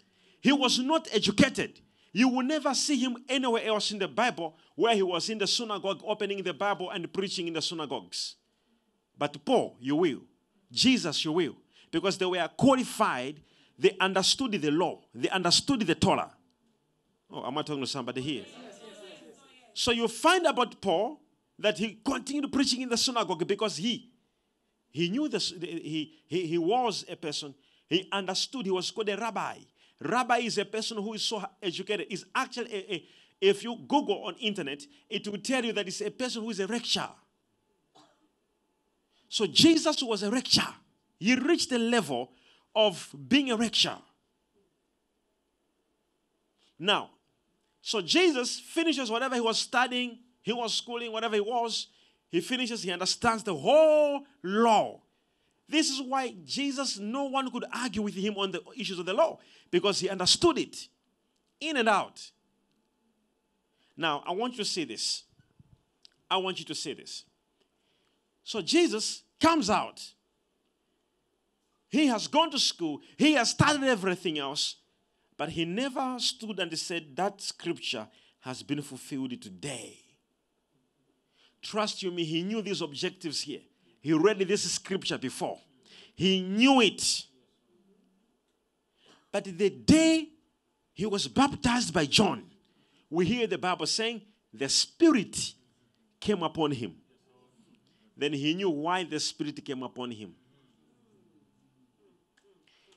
he 0.41 0.51
was 0.51 0.79
not 0.79 1.07
educated. 1.11 1.79
You 2.11 2.29
will 2.29 2.43
never 2.43 2.73
see 2.75 2.97
him 2.97 3.17
anywhere 3.27 3.63
else 3.63 3.91
in 3.91 3.99
the 3.99 4.07
Bible 4.07 4.55
where 4.75 4.93
he 4.93 5.01
was 5.01 5.29
in 5.29 5.37
the 5.37 5.47
synagogue 5.47 6.01
opening 6.05 6.43
the 6.43 6.53
Bible 6.53 6.89
and 6.91 7.11
preaching 7.11 7.47
in 7.47 7.53
the 7.53 7.61
synagogues. 7.61 8.35
But 9.17 9.43
Paul, 9.45 9.77
you 9.79 9.95
will. 9.95 10.21
Jesus, 10.71 11.23
you 11.23 11.31
will 11.31 11.55
because 11.91 12.17
they 12.17 12.25
were 12.25 12.49
qualified. 12.57 13.39
They 13.79 13.95
understood 13.99 14.51
the 14.51 14.71
law, 14.71 15.01
they 15.15 15.29
understood 15.29 15.81
the 15.81 15.95
Torah. 15.95 16.31
Oh, 17.31 17.47
am 17.47 17.57
I 17.57 17.61
talking 17.63 17.81
to 17.81 17.87
somebody 17.87 18.21
here? 18.21 18.45
So 19.73 19.91
you 19.91 20.07
find 20.07 20.45
about 20.45 20.79
Paul 20.79 21.19
that 21.59 21.77
he 21.77 21.99
continued 22.03 22.51
preaching 22.51 22.81
in 22.81 22.89
the 22.89 22.97
synagogue 22.97 23.47
because 23.47 23.77
he 23.77 24.09
he 24.89 25.09
knew 25.09 25.27
this 25.27 25.51
he, 25.51 26.19
he 26.27 26.47
he 26.47 26.57
was 26.57 27.05
a 27.09 27.15
person 27.15 27.53
he 27.89 28.07
understood 28.11 28.65
he 28.65 28.71
was 28.71 28.89
called 28.91 29.09
a 29.09 29.17
rabbi. 29.17 29.57
Rabbi 30.01 30.37
is 30.39 30.57
a 30.57 30.65
person 30.65 30.97
who 30.97 31.13
is 31.13 31.21
so 31.21 31.43
educated. 31.61 32.07
Is 32.09 32.25
actually 32.33 32.73
a, 32.73 32.93
a, 32.93 33.05
if 33.39 33.63
you 33.63 33.77
google 33.87 34.23
on 34.25 34.35
internet 34.35 34.83
it 35.09 35.27
will 35.27 35.39
tell 35.39 35.63
you 35.63 35.73
that 35.73 35.87
it's 35.87 36.01
a 36.01 36.11
person 36.11 36.43
who 36.43 36.49
is 36.49 36.59
a 36.59 36.67
lecturer. 36.67 37.09
So 39.29 39.47
jesus 39.47 40.01
was 40.03 40.23
a 40.23 40.29
lecturer. 40.29 40.73
He 41.19 41.35
reached 41.35 41.69
the 41.69 41.79
level 41.79 42.31
of 42.75 43.15
being 43.27 43.51
a 43.51 43.55
lecturer. 43.55 43.99
Now, 46.79 47.11
so 47.81 48.01
Jesus 48.01 48.59
finishes 48.59 49.09
whatever 49.09 49.35
he 49.35 49.41
was 49.41 49.59
studying, 49.59 50.19
he 50.43 50.53
was 50.53 50.75
schooling, 50.75 51.11
whatever 51.11 51.33
he 51.35 51.41
was, 51.41 51.87
he 52.29 52.39
finishes, 52.39 52.83
he 52.83 52.91
understands 52.91 53.43
the 53.43 53.55
whole 53.55 54.21
law. 54.43 55.01
This 55.67 55.89
is 55.89 56.01
why 56.01 56.35
Jesus, 56.45 56.99
no 56.99 57.23
one 57.23 57.49
could 57.49 57.65
argue 57.73 58.03
with 58.03 58.13
him 58.13 58.35
on 58.37 58.51
the 58.51 58.61
issues 58.77 58.99
of 58.99 59.07
the 59.07 59.13
law 59.13 59.39
because 59.71 59.99
he 59.99 60.09
understood 60.09 60.59
it 60.59 60.87
in 61.59 61.77
and 61.77 61.89
out. 61.89 62.29
Now, 63.97 64.23
I 64.27 64.33
want 64.33 64.53
you 64.53 64.59
to 64.59 64.65
see 64.65 64.83
this. 64.83 65.23
I 66.29 66.37
want 66.37 66.59
you 66.59 66.65
to 66.65 66.75
see 66.75 66.93
this. 66.93 67.23
So 68.43 68.61
Jesus 68.61 69.23
comes 69.39 69.69
out 69.69 70.01
he 71.93 72.07
has 72.07 72.25
gone 72.25 72.49
to 72.49 72.57
school, 72.57 73.01
he 73.17 73.33
has 73.33 73.51
studied 73.51 73.83
everything 73.83 74.39
else, 74.39 74.77
but 75.37 75.49
he 75.49 75.63
never 75.63 76.15
stood 76.17 76.59
and 76.59 76.75
said, 76.75 77.15
That 77.15 77.39
scripture 77.39 78.07
has 78.39 78.63
been 78.63 78.81
fulfilled 78.81 79.39
today. 79.39 79.99
Trust 81.63 82.03
you 82.03 82.11
me, 82.11 82.25
he 82.25 82.43
knew 82.43 82.61
these 82.61 82.81
objectives 82.81 83.41
here. 83.41 83.61
He 84.01 84.11
read 84.11 84.37
this 84.39 84.69
scripture 84.69 85.17
before, 85.17 85.59
he 86.13 86.41
knew 86.41 86.81
it. 86.81 87.23
But 89.31 89.45
the 89.45 89.69
day 89.71 90.29
he 90.93 91.07
was 91.07 91.27
baptized 91.27 91.91
by 91.91 92.05
John, 92.05 92.43
we 93.09 93.25
hear 93.25 93.47
the 93.47 93.57
Bible 93.57 93.87
saying, 93.87 94.21
The 94.53 94.69
Spirit 94.69 95.53
came 96.19 96.43
upon 96.43 96.71
him. 96.71 96.97
Then 98.15 98.33
he 98.33 98.53
knew 98.53 98.69
why 98.69 99.05
the 99.05 99.19
Spirit 99.19 99.65
came 99.65 99.81
upon 99.81 100.11
him. 100.11 100.35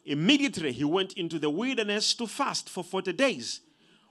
Immediately 0.04 0.72
he 0.72 0.84
went 0.84 1.14
into 1.14 1.38
the 1.38 1.48
wilderness 1.48 2.14
to 2.14 2.26
fast 2.26 2.68
for 2.68 2.84
40 2.84 3.14
days. 3.14 3.60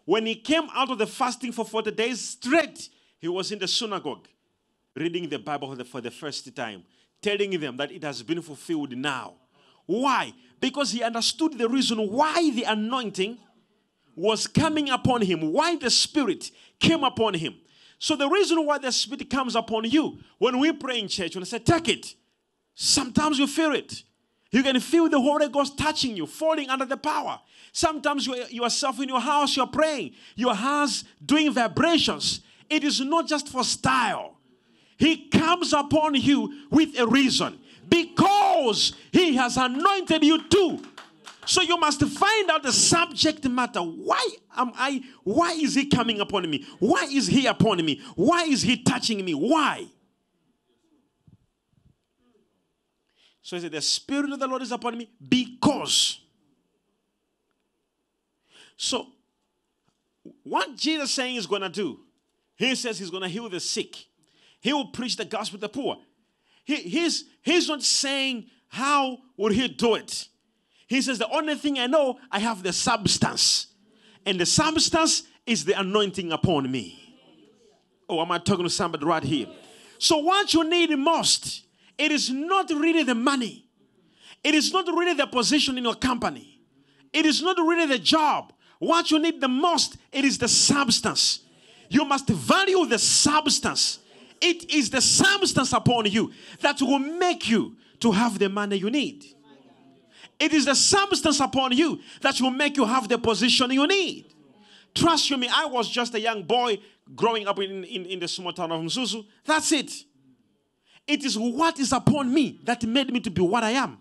When 0.06 0.26
he 0.26 0.36
came 0.36 0.68
out 0.74 0.90
of 0.90 0.98
the 0.98 1.08
fasting 1.08 1.52
for 1.52 1.64
40 1.64 1.92
days, 1.92 2.22
straight 2.22 2.90
he 3.20 3.28
was 3.28 3.52
in 3.52 3.60
the 3.60 3.68
synagogue 3.68 4.28
reading 4.96 5.28
the 5.30 5.40
Bible 5.40 5.76
for 5.84 6.02
the, 6.02 6.12
first 6.12 6.56
time, 6.56 6.84
telling 7.22 7.60
them 7.60 7.78
that 7.78 7.92
it 7.92 8.04
has 8.04 8.24
been 8.24 8.42
fulfilled 8.42 8.96
now. 8.96 9.34
Why? 9.86 10.34
Because 10.60 10.92
he 10.92 11.04
understood 11.04 11.58
the 11.58 11.68
reason 11.68 12.00
why 12.00 12.50
the 12.52 12.64
anointing 12.64 13.38
was 14.16 14.48
coming 14.48 14.90
upon 14.90 15.22
him, 15.22 15.52
why 15.52 15.76
the 15.76 15.90
Spirit 15.90 16.50
came 16.80 17.04
upon 17.04 17.34
him. 17.34 17.56
So, 18.00 18.16
the 18.16 18.30
reason 18.30 18.66
why 18.66 18.78
the 18.78 18.92
Spirit 18.92 19.30
comes 19.30 19.56
upon 19.56 19.86
you, 19.86 20.20
when 20.38 20.60
we 20.60 20.72
pray 20.72 21.00
in 21.00 21.08
church, 21.08 21.36
when 21.36 21.44
I 21.44 21.46
say, 21.46 21.60
take 21.60 21.90
it, 21.90 22.16
sometimes 22.74 23.38
you 23.38 23.48
feel 23.48 23.74
it. 23.74 24.04
You 24.52 24.64
can 24.64 24.80
feel 24.80 25.10
the 25.10 25.20
Holy 25.20 25.50
Ghost 25.50 25.78
touching 25.78 26.16
you, 26.16 26.26
falling 26.26 26.70
under 26.70 26.86
the 26.86 26.98
power. 26.98 27.40
Sometimes 27.74 28.26
you, 28.26 28.36
yourself 28.50 29.02
in 29.02 29.10
your 29.10 29.20
house, 29.20 29.58
you're 29.58 29.68
praying, 29.68 30.14
your 30.36 30.56
hands 30.56 31.04
doing 31.26 31.52
vibrations. 31.52 32.42
It 32.70 32.84
is 32.84 33.02
not 33.02 33.28
just 33.28 33.50
for 33.50 33.64
style. 33.64 34.35
He 34.98 35.28
comes 35.30 35.74
upon 35.74 36.16
you 36.16 36.68
with 36.70 36.98
a 36.98 37.06
reason 37.06 37.60
because 37.90 38.94
He 39.12 39.36
has 39.36 39.58
anointed 39.58 40.24
you 40.24 40.44
too. 40.48 40.82
So 41.46 41.62
you 41.62 41.78
must 41.78 42.02
find 42.02 42.50
out 42.50 42.64
the 42.64 42.72
subject 42.72 43.48
matter. 43.48 43.82
Why 43.82 44.28
am 44.58 44.72
I? 44.76 45.02
Why 45.24 45.52
is 45.52 45.76
He 45.76 45.86
coming 45.86 46.20
upon 46.20 46.50
me? 46.50 46.66
Why 46.80 47.04
is 47.04 47.28
He 47.28 47.46
upon 47.46 47.86
me? 47.86 48.02
Why 48.16 48.44
is 48.46 48.62
He 48.62 48.82
touching 48.82 49.24
me? 49.24 49.34
Why? 49.34 49.86
So 53.46 53.56
he 53.56 53.62
said, 53.62 53.74
The 53.74 53.82
Spirit 53.82 54.32
of 54.32 54.40
the 54.40 54.48
Lord 54.48 54.64
is 54.64 54.72
upon 54.72 54.98
me 54.98 55.08
because. 55.30 56.20
So, 58.76 59.06
what 60.42 60.76
Jesus 60.76 61.12
saying 61.12 61.36
is 61.36 61.46
going 61.46 61.62
to 61.62 61.70
do, 61.70 62.00
he 62.56 62.74
says 62.74 62.98
he's 62.98 63.12
going 63.12 63.22
to 63.22 63.30
heal 63.30 63.48
the 63.48 63.60
sick. 63.60 64.08
He 64.66 64.74
will 64.74 64.88
preach 64.88 65.16
the 65.16 65.26
gospel 65.26 65.60
to 65.60 65.62
the 65.62 65.70
poor. 65.70 65.98
He, 66.64 66.78
he's, 66.78 67.26
he's 67.44 67.68
not 67.68 67.84
saying 67.84 68.48
how 68.68 69.20
would 69.38 69.52
he 69.52 69.68
do 69.68 69.94
it. 69.94 70.28
He 70.88 71.04
says 71.04 71.20
the 71.20 71.30
only 71.30 71.54
thing 71.54 71.78
I 71.78 71.86
know, 71.86 72.18
I 72.32 72.40
have 72.40 72.64
the 72.64 72.74
substance. 72.74 73.68
And 74.26 74.40
the 74.40 74.46
substance 74.48 75.22
is 75.46 75.66
the 75.66 75.80
anointing 75.80 76.32
upon 76.32 76.72
me. 76.72 77.00
Oh, 78.10 78.20
am 78.20 78.32
I 78.32 78.40
talking 78.40 78.64
to 78.64 78.70
somebody 78.72 79.06
right 79.06 79.22
here? 79.22 79.46
So 80.00 80.18
what 80.18 80.52
you 80.52 80.68
need 80.68 80.98
most 80.98 81.62
it 81.96 82.12
is 82.12 82.32
not 82.32 82.72
really 82.72 83.04
the 83.04 83.14
money. 83.14 83.68
It 84.44 84.56
is 84.56 84.74
not 84.74 84.88
really 84.88 85.14
the 85.14 85.28
position 85.28 85.78
in 85.78 85.84
your 85.84 85.94
company. 85.94 86.60
It 87.14 87.28
is 87.28 87.44
not 87.44 87.56
really 87.60 87.86
the 87.86 88.00
job. 88.00 88.52
What 88.80 89.12
you 89.12 89.20
need 89.20 89.42
the 89.42 89.48
most, 89.48 89.98
it 90.12 90.26
is 90.26 90.40
the 90.40 90.48
substance. 90.48 91.42
You 91.88 92.04
must 92.04 92.28
value 92.28 92.84
the 92.88 92.98
substance. 92.98 94.00
It 94.42 94.72
is 94.72 94.90
the 94.90 95.02
substance 95.02 95.74
upon 95.74 96.06
you 96.06 96.32
that 96.62 96.82
will 96.82 97.00
make 97.00 97.50
you 97.50 97.78
to 98.00 98.12
have 98.12 98.38
the 98.38 98.50
money 98.50 98.78
you 98.78 98.90
need. 98.90 99.26
It 100.40 100.54
is 100.54 100.66
the 100.66 100.76
substance 100.76 101.40
upon 101.40 101.72
you 101.72 102.00
that 102.22 102.40
will 102.42 102.52
make 102.52 102.78
you 102.78 102.86
have 102.86 103.08
the 103.08 103.18
position 103.18 103.72
you 103.72 103.88
need. 103.88 104.26
Trust 104.94 105.30
you 105.30 105.38
me, 105.38 105.50
I 105.54 105.66
was 105.66 105.90
just 105.90 106.14
a 106.14 106.20
young 106.20 106.44
boy 106.44 106.80
growing 107.16 107.48
up 107.48 107.60
in, 107.60 107.84
in, 107.84 108.06
in 108.06 108.20
the 108.20 108.28
small 108.28 108.54
town 108.54 108.72
of 108.72 108.82
Mzuzu. 108.82 109.26
That's 109.46 109.72
it. 109.72 109.92
It 111.08 111.24
is 111.24 111.38
what 111.38 111.80
is 111.80 111.92
upon 111.92 112.34
me 112.34 112.60
that 112.64 112.84
made 112.84 113.12
me 113.12 113.20
to 113.22 113.30
be 113.30 113.42
what 113.42 113.64
I 113.64 113.72
am. 113.72 113.98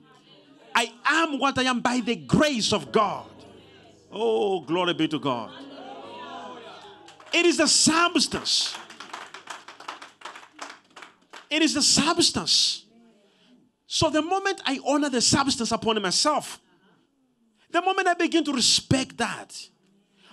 I 0.74 0.92
am 1.06 1.38
what 1.38 1.58
I 1.58 1.64
am 1.64 1.80
by 1.80 2.00
the 2.00 2.16
grace 2.16 2.72
of 2.72 2.90
God. 2.90 3.26
Oh, 4.10 4.60
glory 4.60 4.94
be 4.94 5.08
to 5.08 5.18
God. 5.18 5.50
It 7.32 7.46
is 7.46 7.58
the 7.58 7.66
substance. 7.66 8.76
It 11.54 11.62
is 11.62 11.74
the 11.74 11.82
substance. 11.82 12.84
So 13.86 14.10
the 14.10 14.22
moment 14.22 14.60
I 14.66 14.80
honor 14.84 15.08
the 15.08 15.20
substance 15.20 15.70
upon 15.70 16.02
myself, 16.02 16.60
the 17.70 17.80
moment 17.80 18.08
I 18.08 18.14
begin 18.14 18.42
to 18.46 18.52
respect 18.52 19.16
that, 19.18 19.56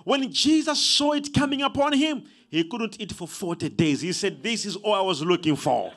when 0.03 0.31
Jesus 0.31 0.81
saw 0.81 1.11
it 1.11 1.31
coming 1.31 1.61
upon 1.61 1.93
him, 1.93 2.23
he 2.49 2.63
couldn't 2.63 2.99
eat 2.99 3.11
for 3.11 3.27
40 3.27 3.69
days. 3.69 4.01
He 4.01 4.13
said, 4.13 4.41
This 4.41 4.65
is 4.65 4.75
all 4.77 4.95
I 4.95 5.01
was 5.01 5.21
looking 5.21 5.55
for. 5.55 5.93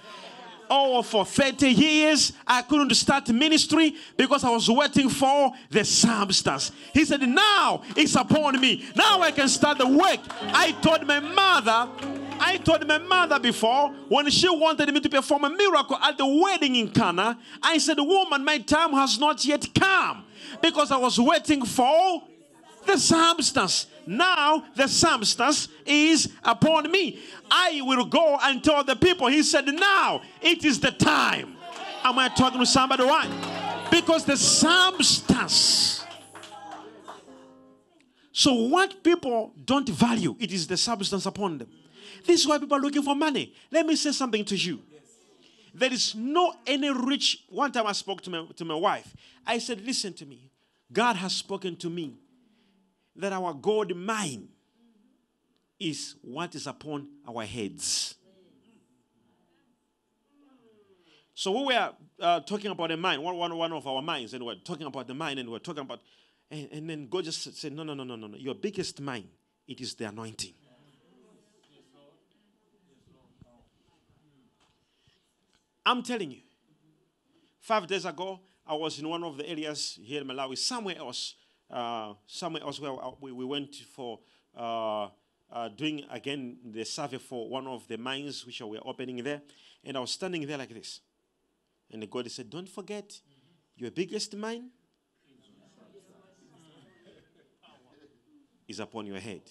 Oh, 0.69 1.01
for 1.01 1.25
30 1.25 1.71
years, 1.71 2.35
I 2.47 2.61
couldn't 2.61 2.95
start 2.95 3.27
ministry 3.31 3.95
because 4.19 4.45
I 4.45 4.51
was 4.51 4.69
waiting 4.71 5.09
for 5.09 5.53
the 5.71 5.87
substance. 5.87 6.71
He 6.93 7.07
said, 7.07 7.23
Now 7.23 7.83
it's 7.97 8.15
upon 8.15 8.61
me. 8.61 8.85
Now 8.95 9.23
I 9.23 9.31
can 9.31 9.49
start 9.49 9.79
the 9.79 9.89
work. 9.89 10.21
I 10.53 10.73
told 10.83 11.07
my 11.07 11.21
mother, 11.21 11.89
I 12.41 12.59
told 12.59 12.87
my 12.87 12.99
mother 12.99 13.39
before 13.39 13.91
when 14.09 14.31
she 14.31 14.49
wanted 14.49 14.93
me 14.93 15.01
to 15.01 15.09
perform 15.09 15.45
a 15.45 15.51
miracle 15.51 15.97
at 15.97 16.19
the 16.19 16.27
wedding 16.27 16.77
in 16.77 16.91
Cana, 16.91 17.39
I 17.63 17.79
said, 17.79 17.99
Woman, 17.99 18.45
my 18.45 18.59
time 18.59 18.93
has 18.93 19.19
not 19.19 19.45
yet 19.45 19.67
come 19.75 20.25
because 20.63 20.91
I 20.91 20.97
was 20.97 21.19
waiting 21.19 21.65
for 21.65 22.23
the 22.87 22.99
substance. 22.99 23.87
Now 24.07 24.65
the 24.75 24.87
substance 24.89 25.69
is 25.87 26.33
upon 26.43 26.91
me. 26.91 27.21
I 27.51 27.81
will 27.83 28.05
go 28.05 28.39
and 28.43 28.63
tell 28.63 28.85
the 28.85 28.97
people. 28.97 29.29
He 29.29 29.43
said, 29.43 29.67
Now 29.67 30.23
it 30.43 30.65
is 30.65 30.81
the 30.81 30.91
time. 30.91 31.57
Am 32.05 32.19
I 32.19 32.29
talking 32.29 32.61
to 32.61 32.67
somebody? 32.67 33.05
Why? 33.05 33.27
Because 33.91 34.25
the 34.25 34.37
substance. 34.37 36.05
So, 38.37 38.53
what 38.53 39.03
people 39.05 39.53
don't 39.65 39.89
value, 39.89 40.35
it 40.41 40.53
is 40.53 40.67
the 40.67 40.77
substance 40.77 41.25
upon 41.25 41.59
them. 41.59 41.69
This 42.25 42.41
is 42.41 42.47
why 42.47 42.59
people 42.59 42.77
are 42.77 42.81
looking 42.81 43.03
for 43.03 43.15
money. 43.15 43.55
Let 43.71 43.87
me 43.87 43.97
say 43.97 44.13
something 44.13 44.45
to 44.47 44.57
you. 44.57 44.81
There 45.75 45.93
is 45.93 46.15
no 46.15 46.55
any 46.67 46.91
rich. 46.91 47.45
One 47.49 47.73
time 47.73 47.87
I 47.87 47.93
spoke 47.93 48.23
to 48.23 48.31
my, 48.31 48.47
to 48.57 48.65
my 48.65 48.75
wife. 48.75 49.15
I 49.47 49.59
said, 49.59 49.81
Listen 49.81 50.13
to 50.15 50.27
me. 50.27 50.51
God 50.93 51.17
has 51.17 51.35
spoken 51.35 51.77
to 51.77 51.91
me 51.91 52.15
that 53.17 53.33
our 53.33 53.53
gold 53.53 53.95
mine 53.97 54.49
is 55.79 56.15
what 56.23 56.55
is 56.55 56.67
upon 56.67 57.09
our 57.29 57.45
heads. 57.45 58.15
So 61.35 61.51
we 61.51 61.75
were 61.75 61.91
uh, 62.21 62.41
talking 62.41 62.71
about 62.71 62.93
a 62.93 62.97
mine, 62.97 63.21
one, 63.21 63.37
one, 63.37 63.57
one 63.57 63.73
of 63.73 63.87
our 63.87 64.01
minds, 64.01 64.35
and 64.35 64.45
we 64.45 64.55
we're 64.55 64.61
talking 64.61 64.87
about 64.87 65.09
the 65.09 65.15
mine, 65.15 65.39
and 65.39 65.49
we 65.49 65.55
we're 65.55 65.59
talking 65.59 65.83
about, 65.83 66.01
and, 66.49 66.69
and 66.71 66.89
then 66.89 67.09
God 67.09 67.25
just 67.25 67.57
said, 67.57 67.73
no, 67.73 67.83
no, 67.83 67.93
no, 67.95 68.05
no, 68.05 68.15
no, 68.15 68.29
no. 68.29 68.37
Your 68.37 68.55
biggest 68.55 69.01
mine, 69.01 69.29
it 69.67 69.81
is 69.81 69.95
the 69.95 70.05
anointing. 70.09 70.55
I'm 75.87 76.03
telling 76.03 76.31
you, 76.31 76.41
five 77.61 77.87
days 77.87 78.05
ago, 78.05 78.41
I 78.67 78.75
was 78.75 78.99
in 78.99 79.09
one 79.09 79.23
of 79.23 79.37
the 79.37 79.49
areas 79.49 79.99
here 80.03 80.23
in 80.23 80.27
Malawi, 80.27 80.57
somewhere 80.57 80.97
else, 80.97 81.35
uh, 81.71 82.15
somewhere 82.27 82.63
else 82.63 82.81
where 82.81 82.93
we, 83.21 83.33
we 83.33 83.45
went 83.45 83.75
for 83.95 84.21
uh, 84.57 85.09
uh, 85.53 85.69
doing 85.69 86.05
again 86.11 86.57
the 86.65 86.85
survey 86.85 87.19
for 87.19 87.49
one 87.49 87.67
of 87.67 87.87
the 87.87 87.99
mines 87.99 88.47
which 88.47 88.61
we 88.63 88.71
were 88.71 88.87
opening 88.87 89.23
there. 89.23 89.43
And 89.85 89.97
I 89.97 90.01
was 90.01 90.13
standing 90.13 90.47
there 90.47 90.57
like 90.57 90.73
this. 90.73 91.01
And 91.91 92.03
the 92.03 92.07
God 92.07 92.31
said, 92.31 92.49
Don't 92.49 92.69
forget 92.69 93.21
your 93.77 93.91
biggest 93.91 94.35
mine 94.37 94.71
is 98.67 98.81
upon 98.81 99.07
your 99.07 99.19
head. 99.19 99.43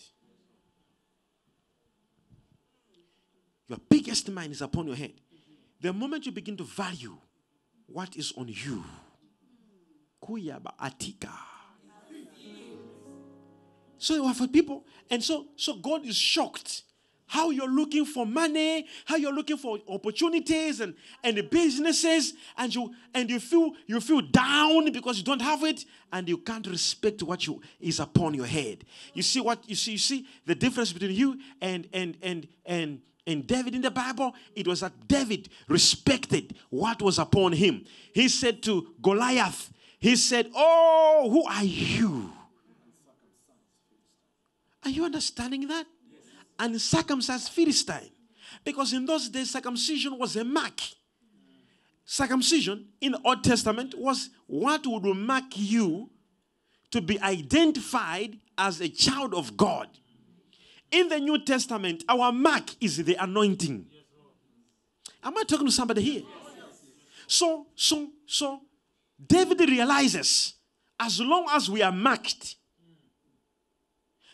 Your 3.67 3.77
biggest 3.89 4.29
mine 4.31 4.51
is 4.51 4.61
upon 4.61 4.87
your 4.87 4.95
head. 4.95 5.13
The 5.83 5.91
moment 5.91 6.25
you 6.25 6.31
begin 6.31 6.55
to 6.57 6.63
value 6.63 7.17
what 7.87 8.15
is 8.15 8.31
on 8.37 8.47
you, 8.47 8.83
kuyaba 10.23 10.71
atika 10.81 11.29
so 14.03 14.33
for 14.33 14.47
people. 14.47 14.85
And 15.09 15.23
so, 15.23 15.47
so 15.55 15.75
God 15.75 16.05
is 16.05 16.17
shocked 16.17 16.83
how 17.25 17.51
you're 17.51 17.69
looking 17.69 18.05
for 18.05 18.25
money, 18.25 18.85
how 19.05 19.15
you're 19.15 19.33
looking 19.33 19.55
for 19.55 19.77
opportunities 19.87 20.81
and, 20.81 20.93
and 21.23 21.49
businesses, 21.49 22.33
and 22.57 22.75
you 22.75 22.93
and 23.13 23.29
you 23.29 23.39
feel 23.39 23.71
you 23.85 24.01
feel 24.01 24.21
down 24.21 24.91
because 24.91 25.17
you 25.17 25.23
don't 25.23 25.41
have 25.41 25.63
it, 25.63 25.85
and 26.11 26.27
you 26.27 26.37
can't 26.37 26.67
respect 26.67 27.23
what 27.23 27.47
you 27.47 27.61
is 27.79 28.01
upon 28.01 28.33
your 28.33 28.45
head. 28.45 28.83
You 29.13 29.23
see 29.23 29.39
what 29.39 29.69
you 29.69 29.75
see, 29.75 29.93
you 29.93 29.97
see 29.97 30.27
the 30.45 30.55
difference 30.55 30.91
between 30.91 31.11
you 31.11 31.39
and 31.61 31.87
and 31.93 32.17
and 32.21 32.47
and 32.65 33.01
and 33.25 33.47
David 33.47 33.75
in 33.75 33.81
the 33.81 33.91
Bible, 33.91 34.33
it 34.55 34.67
was 34.67 34.81
that 34.81 35.07
David 35.07 35.49
respected 35.67 36.55
what 36.69 37.01
was 37.01 37.19
upon 37.19 37.53
him. 37.53 37.85
He 38.13 38.27
said 38.27 38.61
to 38.63 38.93
Goliath, 39.01 39.71
he 39.99 40.17
said, 40.17 40.49
Oh, 40.53 41.29
who 41.31 41.45
are 41.45 41.63
you? 41.63 42.33
Are 44.83 44.89
you 44.89 45.05
understanding 45.05 45.65
that? 45.69 45.85
Yes. 46.11 46.21
And 46.59 46.81
circumcised 46.81 47.49
Philistine. 47.49 48.09
Because 48.65 48.91
in 48.91 49.05
those 49.05 49.29
days, 49.29 49.51
circumcision 49.51 50.17
was 50.19 50.35
a 50.35 50.43
mark. 50.43 50.81
Circumcision 52.05 52.87
in 52.99 53.13
the 53.13 53.21
Old 53.23 53.45
Testament 53.45 53.95
was 53.97 54.29
what 54.47 54.85
would 54.85 55.05
mark 55.15 55.45
you 55.55 56.09
to 56.91 57.01
be 57.01 57.19
identified 57.21 58.37
as 58.57 58.81
a 58.81 58.89
child 58.89 59.33
of 59.33 59.55
God. 59.55 59.87
In 60.93 61.09
the 61.09 61.19
New 61.19 61.43
Testament, 61.43 62.03
our 62.07 62.31
mark 62.31 62.69
is 62.79 63.03
the 63.03 63.15
anointing. 63.15 63.87
Am 65.23 65.35
I 65.35 65.43
talking 65.43 65.65
to 65.65 65.71
somebody 65.71 66.03
here? 66.03 66.21
So, 67.25 67.65
so, 67.75 68.09
so, 68.27 68.61
David 69.25 69.59
realizes 69.61 70.53
as 70.99 71.19
long 71.19 71.47
as 71.51 71.67
we 71.67 71.81
are 71.81 71.91
marked, 71.91 72.57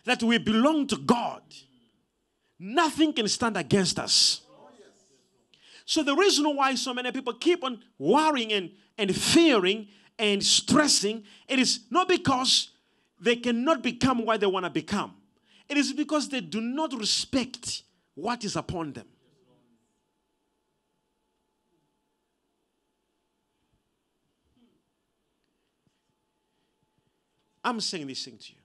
that 0.04 0.22
we 0.22 0.38
belong 0.38 0.86
to 0.88 0.98
God, 0.98 1.44
nothing 2.60 3.14
can 3.14 3.30
stand 3.30 3.56
against 3.56 3.98
us. 3.98 4.42
So, 5.86 6.04
the 6.04 6.14
reason 6.14 6.44
why 6.58 6.76
so 6.76 6.94
many 6.94 7.10
people 7.14 7.36
keep 7.36 7.64
on 7.64 7.82
worrying 7.98 8.52
and, 8.52 8.72
and 8.98 9.16
fearing 9.16 9.88
and 10.18 10.44
stressing, 10.44 11.24
it 11.48 11.58
is 11.58 11.86
not 11.90 12.10
because 12.10 12.72
they 13.18 13.38
cannot 13.38 13.82
become 13.82 14.26
what 14.26 14.42
they 14.42 14.48
want 14.48 14.66
to 14.66 14.70
become. 14.70 15.14
It 15.70 15.78
is 15.78 15.94
because 15.94 16.28
they 16.30 16.42
do 16.42 16.60
not 16.60 16.94
respect 16.94 17.84
what 18.16 18.44
is 18.44 18.56
upon 18.56 18.94
them. 18.94 19.06
I'm 27.64 27.80
saying 27.82 28.08
this 28.08 28.26
thing 28.26 28.38
to 28.38 28.54
you. 28.54 28.60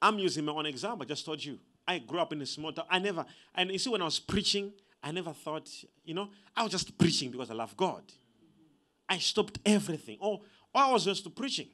I'm 0.00 0.18
using 0.18 0.44
my 0.44 0.52
own 0.52 0.66
example. 0.66 1.02
I 1.02 1.06
just 1.06 1.24
told 1.24 1.44
you. 1.44 1.58
I 1.86 1.98
grew 1.98 2.18
up 2.18 2.32
in 2.32 2.40
a 2.40 2.46
small 2.46 2.72
town. 2.72 2.86
I 2.88 2.98
never, 2.98 3.26
and 3.54 3.70
you 3.70 3.78
see, 3.78 3.90
when 3.90 4.00
I 4.00 4.06
was 4.06 4.18
preaching, 4.18 4.72
I 5.02 5.10
never 5.10 5.34
thought, 5.34 5.68
you 6.02 6.14
know, 6.14 6.30
I 6.56 6.62
was 6.62 6.72
just 6.72 6.96
preaching 6.96 7.30
because 7.30 7.50
I 7.50 7.54
love 7.54 7.76
God. 7.76 8.02
I 9.06 9.18
stopped 9.18 9.58
everything. 9.66 10.16
Oh, 10.22 10.42
oh 10.74 10.78
I 10.78 10.90
was 10.90 11.04
just 11.04 11.34
preaching. 11.34 11.68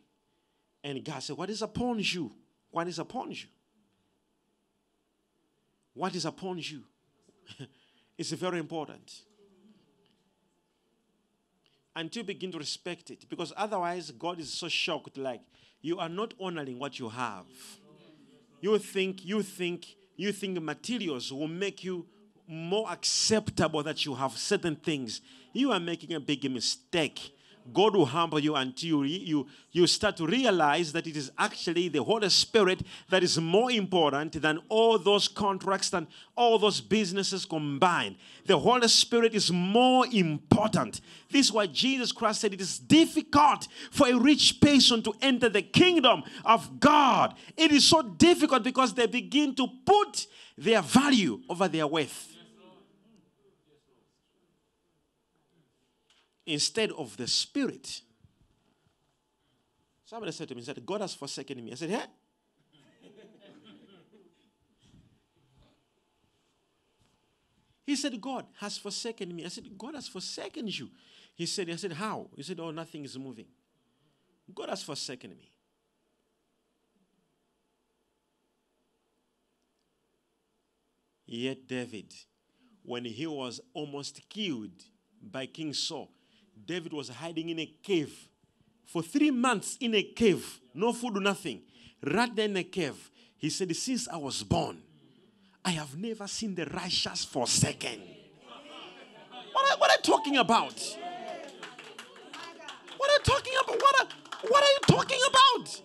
And 0.83 1.05
God 1.05 1.23
said, 1.23 1.37
What 1.37 1.51
is 1.51 1.63
upon 1.63 2.01
you? 2.01 2.33
What 2.71 2.89
is 2.89 2.99
upon 2.99 3.33
you? 3.33 3.47
What 5.95 6.15
is 6.15 6.25
upon 6.25 6.59
you? 6.59 6.83
it's 8.19 8.31
very 8.33 8.59
important. 8.59 9.23
Until 11.97 12.23
you 12.23 12.27
begin 12.27 12.53
to 12.53 12.59
respect 12.59 13.11
it. 13.11 13.29
Because 13.29 13.53
otherwise, 13.57 14.11
God 14.13 14.39
is 14.39 14.53
so 14.53 14.69
shocked, 14.69 15.19
like, 15.19 15.41
you 15.83 15.99
are 15.99 16.09
not 16.09 16.35
honoring 16.41 16.79
what 16.79 16.99
you 16.99 17.09
have. 17.09 17.47
You 18.61 18.79
think, 18.79 19.25
you 19.25 19.43
think, 19.43 19.87
you 20.17 20.33
think 20.33 20.61
materials 20.63 21.33
will 21.33 21.49
make 21.49 21.83
you 21.83 22.07
more 22.47 22.91
acceptable 22.91 23.83
that 23.83 24.05
you 24.05 24.15
have 24.15 24.33
certain 24.37 24.77
things. 24.77 25.21
You 25.53 25.73
are 25.73 25.81
making 25.81 26.15
a 26.15 26.21
big 26.21 26.49
mistake. 26.51 27.33
God 27.73 27.95
will 27.95 28.07
humble 28.07 28.39
you 28.39 28.57
until 28.57 29.05
you, 29.05 29.19
you, 29.21 29.47
you 29.73 29.87
start 29.87 30.17
to 30.17 30.27
realize 30.27 30.93
that 30.93 31.07
it 31.07 31.17
is 31.17 31.31
actually 31.39 31.89
the 31.89 32.03
Holy 32.03 32.29
Spirit 32.29 32.83
that 33.09 33.23
is 33.23 33.39
more 33.39 33.71
important 33.71 34.41
than 34.41 34.61
all 34.69 34.99
those 34.99 35.29
contracts 35.29 35.93
and 35.93 36.07
all 36.37 36.59
those 36.59 36.81
businesses 36.81 37.45
combined. 37.45 38.17
The 38.47 38.59
Holy 38.59 38.89
Spirit 38.89 39.35
is 39.35 39.53
more 39.53 40.07
important. 40.11 41.01
This 41.31 41.47
is 41.47 41.53
why 41.53 41.67
Jesus 41.67 42.13
Christ 42.13 42.41
said 42.41 42.55
it 42.55 42.61
is 42.61 42.79
difficult 42.79 43.69
for 43.91 44.09
a 44.09 44.19
rich 44.19 44.61
person 44.61 45.03
to 45.03 45.15
enter 45.21 45.49
the 45.49 45.63
kingdom 45.63 46.25
of 46.45 46.81
God. 46.81 47.35
It 47.57 47.73
is 47.73 47.87
so 47.87 48.03
difficult 48.03 48.65
because 48.65 48.95
they 48.95 49.07
begin 49.07 49.55
to 49.55 49.67
put 49.85 50.27
their 50.57 50.83
value 50.83 51.41
over 51.49 51.69
their 51.69 51.87
wealth. 51.87 52.29
Instead 56.51 56.91
of 56.93 57.17
the 57.17 57.27
spirit. 57.27 58.03
Somebody 60.05 60.33
said 60.33 60.49
to 60.49 60.55
me, 60.55 60.63
said, 60.63 60.85
God 60.85 61.01
has 61.01 61.15
forsaken 61.15 61.65
me. 61.65 61.73
I 61.73 61.75
said, 61.77 61.91
"Yeah." 61.91 62.07
he 67.87 67.97
said, 67.97 68.21
God 68.21 68.47
has 68.59 68.79
forsaken 68.79 69.35
me. 69.35 69.45
I 69.45 69.49
said, 69.49 69.79
God 69.79 69.95
has 69.95 70.09
forsaken 70.09 70.67
you. 70.67 70.91
He 71.35 71.47
said, 71.47 71.71
I 71.71 71.77
said, 71.77 71.93
How? 71.93 72.29
He 72.37 72.43
said, 72.43 72.61
Oh, 72.61 72.71
nothing 72.71 73.05
is 73.05 73.19
moving. 73.19 73.47
God 74.55 74.69
has 74.69 74.83
forsaken 74.83 75.31
me. 75.31 75.51
Yet 81.25 81.69
David, 81.69 82.13
when 82.83 83.05
he 83.05 83.27
was 83.27 83.61
almost 83.73 84.29
killed 84.29 84.83
by 85.23 85.47
King 85.47 85.73
Saul, 85.73 86.11
David 86.67 86.93
was 86.93 87.09
hiding 87.09 87.49
in 87.49 87.59
a 87.59 87.67
cave 87.83 88.29
for 88.87 89.03
three 89.03 89.31
months 89.31 89.77
in 89.81 89.95
a 89.95 90.03
cave, 90.03 90.61
no 90.75 90.93
food, 90.93 91.15
nothing, 91.23 91.63
right 92.03 92.35
there 92.35 92.47
in 92.47 92.57
a 92.57 92.65
cave. 92.65 93.11
He 93.37 93.49
said, 93.49 93.75
Since 93.77 94.09
I 94.09 94.17
was 94.17 94.43
born, 94.43 94.83
I 95.65 95.71
have 95.71 95.97
never 95.97 96.27
seen 96.27 96.55
the 96.55 96.67
righteous 96.67 97.25
forsaken. 97.25 98.01
What 99.53 99.71
are, 99.71 99.79
what 99.79 99.91
are 99.91 99.95
you 99.95 100.03
talking 100.03 100.37
about? 100.39 100.97
What 102.97 103.11
are 103.11 103.15
you 103.15 103.21
talking 103.23 103.53
about? 103.63 103.81
What 103.81 104.01
are, 104.01 104.09
what 104.49 104.63
are 104.63 104.67
you 104.67 104.81
talking 104.87 105.21
about? 105.29 105.81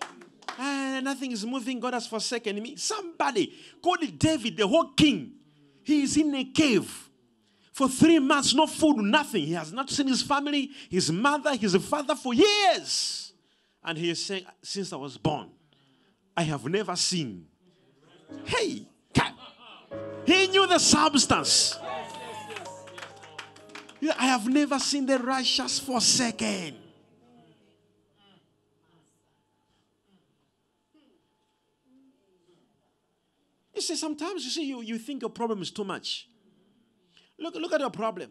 Uh, 0.58 1.00
nothing 1.00 1.32
is 1.32 1.44
moving. 1.44 1.78
God 1.78 1.94
has 1.94 2.06
forsaken 2.06 2.60
me. 2.62 2.76
Somebody 2.76 3.54
called 3.82 4.18
David, 4.18 4.56
the 4.56 4.66
whole 4.66 4.92
king. 4.96 5.32
He 5.84 6.02
is 6.02 6.16
in 6.16 6.34
a 6.34 6.44
cave 6.44 7.05
for 7.76 7.90
three 7.90 8.18
months, 8.18 8.54
no 8.54 8.66
food, 8.66 8.96
nothing. 8.96 9.44
He 9.44 9.52
has 9.52 9.70
not 9.70 9.90
seen 9.90 10.06
his 10.08 10.22
family, 10.22 10.70
his 10.88 11.12
mother, 11.12 11.54
his 11.54 11.76
father 11.76 12.14
for 12.14 12.32
years. 12.32 13.34
And 13.84 13.98
he 13.98 14.08
is 14.08 14.24
saying, 14.24 14.46
Since 14.62 14.94
I 14.94 14.96
was 14.96 15.18
born, 15.18 15.50
I 16.34 16.44
have 16.44 16.64
never 16.64 16.96
seen. 16.96 17.44
Hey, 18.46 18.86
he 20.24 20.46
knew 20.48 20.66
the 20.66 20.78
substance. 20.78 21.78
I 24.18 24.26
have 24.26 24.48
never 24.48 24.78
seen 24.78 25.04
the 25.04 25.18
righteous 25.18 25.78
forsaken. 25.78 26.76
You 33.74 33.82
see, 33.82 33.96
sometimes 33.96 34.44
you 34.44 34.50
see, 34.50 34.64
you, 34.64 34.80
you 34.80 34.96
think 34.96 35.20
your 35.20 35.30
problem 35.30 35.60
is 35.60 35.70
too 35.70 35.84
much. 35.84 36.26
Look, 37.38 37.54
look 37.54 37.72
at 37.72 37.80
your 37.80 37.90
problem. 37.90 38.30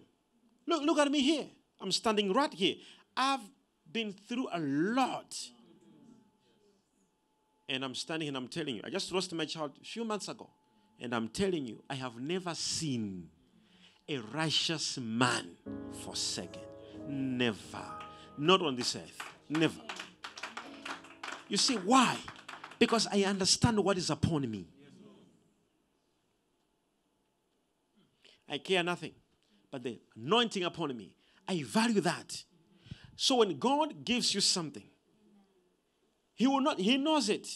Look, 0.68 0.84
look 0.84 0.98
at 0.98 1.12
me 1.12 1.22
here. 1.22 1.46
I'm 1.80 1.92
standing 1.92 2.34
right 2.34 2.54
here. 2.54 2.76
I've 3.16 3.42
been 3.92 4.14
through 4.14 4.48
a 4.52 4.60
lot. 4.60 5.36
And 7.68 7.84
I'm 7.84 7.96
standing 7.96 8.28
and 8.28 8.38
I'm 8.38 8.48
telling 8.48 8.76
you, 8.76 8.82
I 8.84 8.90
just 8.90 9.12
lost 9.12 9.34
my 9.34 9.46
child 9.46 9.72
a 9.82 9.86
few 9.86 10.06
months 10.06 10.28
ago. 10.28 10.50
And 11.00 11.14
I'm 11.14 11.28
telling 11.28 11.66
you, 11.66 11.84
I 11.90 11.96
have 11.96 12.20
never 12.20 12.54
seen 12.56 13.30
a 14.08 14.18
righteous 14.18 14.98
man 14.98 15.58
forsaken. 16.04 16.62
Never. 17.08 17.86
Not 18.38 18.62
on 18.62 18.76
this 18.76 18.96
earth. 18.96 19.20
Never. 19.50 19.82
You 21.48 21.58
see, 21.58 21.76
why? 21.76 22.18
Because 22.80 23.08
I 23.12 23.24
understand 23.24 23.80
what 23.84 23.98
is 23.98 24.10
upon 24.10 24.50
me. 24.50 24.68
I 28.50 28.58
care 28.58 28.84
nothing. 28.84 29.12
But 29.72 29.84
the 29.84 30.00
anointing 30.16 30.64
upon 30.64 30.96
me, 30.96 31.16
I 31.48 31.64
value 31.64 32.02
that. 32.02 32.44
So 33.16 33.38
when 33.38 33.58
God 33.58 34.04
gives 34.04 34.34
you 34.34 34.42
something, 34.42 34.84
He 36.34 36.48
will 36.48 36.62
not, 36.62 36.80
He 36.80 36.98
knows 36.98 37.30
it. 37.30 37.48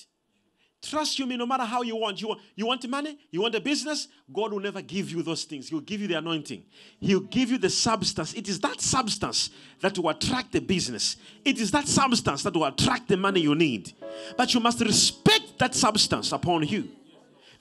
Trust 0.81 1.19
you 1.19 1.25
me 1.25 1.35
no 1.35 1.45
matter 1.45 1.65
how 1.65 1.81
you 1.81 1.97
want. 1.97 2.21
You 2.21 2.29
want, 2.29 2.41
you 2.55 2.65
want 2.65 2.87
money? 2.87 3.17
You 3.31 3.41
want 3.41 3.53
a 3.53 3.59
business? 3.59 4.07
God 4.31 4.53
will 4.53 4.61
never 4.61 4.81
give 4.81 5.11
you 5.11 5.21
those 5.21 5.43
things. 5.43 5.67
He'll 5.67 5.81
give 5.81 5.99
you 5.99 6.07
the 6.07 6.17
anointing. 6.17 6.63
He'll 7.01 7.19
give 7.19 7.51
you 7.51 7.57
the 7.57 7.69
substance. 7.69 8.33
It 8.33 8.47
is 8.47 8.61
that 8.61 8.79
substance 8.79 9.49
that 9.81 9.97
will 9.97 10.07
attract 10.09 10.53
the 10.53 10.61
business. 10.61 11.17
It 11.43 11.59
is 11.59 11.71
that 11.71 11.89
substance 11.89 12.43
that 12.43 12.53
will 12.53 12.63
attract 12.63 13.09
the 13.09 13.17
money 13.17 13.41
you 13.41 13.55
need. 13.55 13.91
But 14.37 14.53
you 14.53 14.61
must 14.61 14.79
respect 14.79 15.59
that 15.59 15.75
substance 15.75 16.31
upon 16.31 16.65
you. 16.65 16.87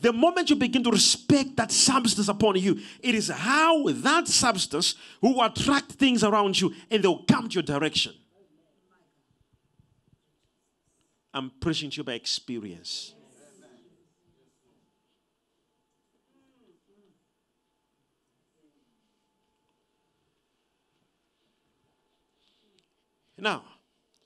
The 0.01 0.13
moment 0.13 0.49
you 0.49 0.57
begin 0.57 0.85
to 0.85 0.91
respect 0.91 1.57
that 1.57 1.73
substance 1.73 2.29
upon 2.29 2.57
you, 2.57 2.79
it 3.01 3.15
is 3.15 3.29
how 3.29 3.89
that 3.89 4.29
substance 4.29 4.95
will 5.21 5.43
attract 5.43 5.93
things 5.93 6.23
around 6.23 6.61
you 6.61 6.73
and 6.91 7.03
they'll 7.03 7.25
come 7.25 7.49
to 7.49 7.55
your 7.55 7.65
direction. 7.65 8.15
I'm 11.35 11.51
preaching 11.61 11.91
to 11.91 11.97
you 11.99 12.05
by 12.05 12.15
experience. 12.15 13.15
Now, 23.37 23.63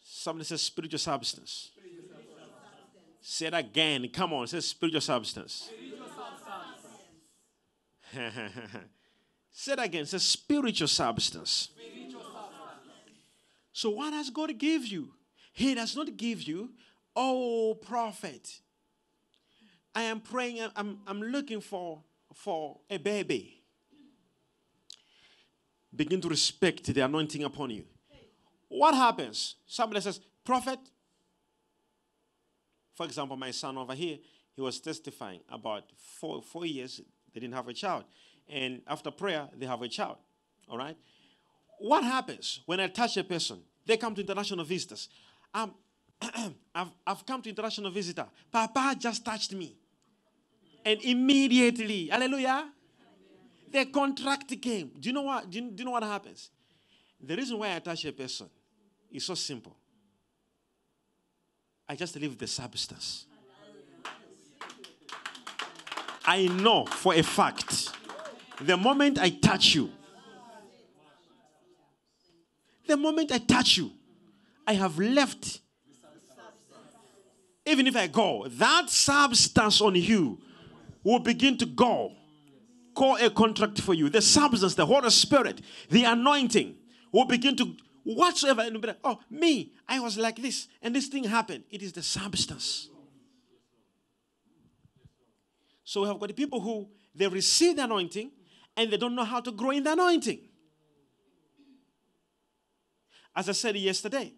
somebody 0.03 0.45
says 0.45 0.63
spiritual 0.63 0.99
substance. 0.99 1.71
Say 3.23 3.47
it 3.47 3.55
again. 3.55 4.09
Come 4.13 4.35
on. 4.35 4.47
Say 4.49 4.61
spiritual 4.61 5.01
substance. 5.01 5.71
Spiritual 5.73 6.07
substance. 8.13 8.85
Say 9.53 9.73
it 9.73 9.79
again. 9.79 10.07
Say 10.07 10.19
spiritual 10.19 10.89
substance. 10.89 11.69
So, 13.73 13.91
what 13.91 14.11
does 14.11 14.29
God 14.29 14.59
give 14.59 14.87
you? 14.87 15.09
He 15.53 15.75
does 15.75 15.97
not 15.97 16.17
give 16.17 16.43
you, 16.43 16.71
oh, 17.17 17.79
prophet. 17.81 18.61
I 19.95 20.03
am 20.03 20.21
praying, 20.21 20.69
I'm, 20.77 21.01
I'm 21.07 21.23
looking 21.23 21.61
for, 21.61 22.03
for 22.35 22.79
a 22.89 22.99
baby. 22.99 23.63
Begin 25.95 26.21
to 26.23 26.29
respect 26.29 26.85
the 26.85 27.01
anointing 27.03 27.45
upon 27.45 27.71
you. 27.71 27.85
What 28.69 28.95
happens? 28.95 29.57
Somebody 29.67 30.01
says, 30.01 30.21
Prophet, 30.45 30.79
for 33.03 33.07
example, 33.07 33.37
my 33.37 33.51
son 33.51 33.77
over 33.77 33.95
here, 33.95 34.19
he 34.55 34.61
was 34.61 34.79
testifying 34.79 35.41
about 35.51 35.83
four, 36.21 36.41
four 36.41 36.65
years 36.65 37.01
they 37.35 37.41
didn't 37.41 37.55
have 37.55 37.67
a 37.67 37.73
child. 37.73 38.05
And 38.49 38.81
after 38.87 39.11
prayer, 39.11 39.49
they 39.57 39.67
have 39.67 39.83
a 39.83 39.89
child. 39.89 40.19
All 40.69 40.79
right? 40.79 40.97
what 41.81 42.05
happens 42.05 42.61
when 42.65 42.79
I 42.79 42.87
touch 42.87 43.17
a 43.17 43.25
person? 43.25 43.59
They 43.85 43.97
come 43.97 44.15
to 44.15 44.21
international 44.21 44.65
visitors. 44.65 45.09
Um, 45.53 45.75
I've, 46.75 46.93
I've 47.05 47.27
come 47.27 47.43
to 47.43 47.49
international 47.49 47.91
visitor. 47.91 48.27
Papa 48.53 48.95
just 48.97 49.25
touched 49.25 49.53
me. 49.53 49.77
And 50.85 51.03
immediately, 51.03 52.07
hallelujah, 52.07 52.69
the 53.73 53.87
contract 53.87 54.55
came. 54.63 54.93
Do 55.01 55.09
you 55.09 55.13
know 55.13 55.23
what? 55.23 55.51
Do 55.51 55.59
you, 55.59 55.71
do 55.73 55.81
you 55.81 55.85
know 55.85 55.91
what 55.91 56.05
happens? 56.05 56.51
The 57.21 57.35
reason 57.35 57.59
why 57.59 57.75
I 57.75 57.81
touch 57.81 58.05
a 58.05 58.13
person 58.13 58.49
is 59.11 59.25
so 59.25 59.35
simple. 59.35 59.77
I 61.89 61.97
just 61.97 62.17
leave 62.17 62.39
the 62.39 62.47
substance. 62.47 63.27
I 66.25 66.47
know 66.47 66.87
for 66.87 67.15
a 67.15 67.23
fact 67.23 67.91
the 68.61 68.77
moment 68.77 69.19
I 69.19 69.31
touch 69.31 69.75
you, 69.75 69.91
the 72.87 72.97
moment 72.97 73.33
I 73.33 73.39
touch 73.39 73.77
you, 73.77 73.91
I 74.67 74.75
have 74.75 74.99
left. 74.99 75.61
Even 77.65 77.87
if 77.87 77.97
I 77.97 78.09
go, 78.09 78.47
that 78.49 78.91
substance 78.91 79.81
on 79.81 79.95
you 79.95 80.39
will 81.05 81.21
begin 81.21 81.57
to 81.59 81.67
go. 81.67 82.13
Call 82.95 83.17
a 83.17 83.31
contract 83.31 83.81
for 83.81 83.95
you. 83.95 84.09
The 84.11 84.21
substance, 84.21 84.75
the 84.75 84.85
Holy 84.85 85.11
Spirit, 85.11 85.61
the 85.89 86.05
anointing 86.05 86.75
will 87.13 87.25
begin 87.25 87.57
to 87.57 87.77
whatsoever. 88.05 88.69
Oh, 89.05 89.21
me, 89.31 89.73
I 89.89 90.01
was 90.01 90.19
like 90.19 90.37
this, 90.37 90.69
and 90.81 90.95
this 90.95 91.09
thing 91.09 91.25
happened. 91.25 91.65
It 91.71 91.83
is 91.83 91.93
the 91.93 92.03
substance. 92.03 92.89
So 95.85 96.03
we 96.03 96.09
have 96.09 96.19
got 96.19 96.29
the 96.29 96.35
people 96.35 96.61
who 96.61 96.89
they 97.15 97.29
receive 97.29 97.77
the 97.77 97.85
anointing 97.85 98.31
and 98.77 98.91
they 98.91 98.97
don't 98.97 99.15
know 99.15 99.25
how 99.25 99.41
to 99.41 99.53
grow 99.53 99.71
in 99.71 99.83
the 99.83 99.93
anointing. 99.93 100.41
As 103.35 103.49
I 103.49 103.53
said 103.53 103.77
yesterday, 103.77 104.33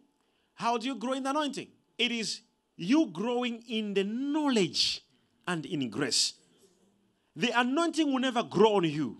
how 0.55 0.79
do 0.79 0.87
you 0.87 0.96
grow 0.96 1.12
in 1.12 1.22
the 1.22 1.31
anointing? 1.31 1.68
It 1.98 2.11
is 2.11 2.40
you 2.77 3.07
growing 3.07 3.62
in 3.68 3.94
the 3.94 4.05
knowledge 4.05 5.03
and 5.46 5.64
in 5.66 5.90
grace. 5.90 6.35
The 7.37 7.50
anointing 7.59 8.12
will 8.12 8.20
never 8.20 8.42
grow 8.42 8.77
on 8.77 8.85
you. 8.85 9.18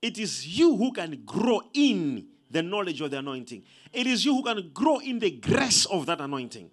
It 0.00 0.18
is 0.18 0.46
you 0.58 0.76
who 0.76 0.92
can 0.92 1.22
grow 1.24 1.60
in 1.74 2.26
the 2.50 2.62
knowledge 2.62 3.00
of 3.00 3.10
the 3.10 3.18
anointing. 3.18 3.62
It 3.92 4.06
is 4.06 4.24
you 4.24 4.34
who 4.34 4.42
can 4.42 4.70
grow 4.72 4.98
in 4.98 5.18
the 5.18 5.30
grace 5.30 5.84
of 5.86 6.06
that 6.06 6.20
anointing. 6.20 6.70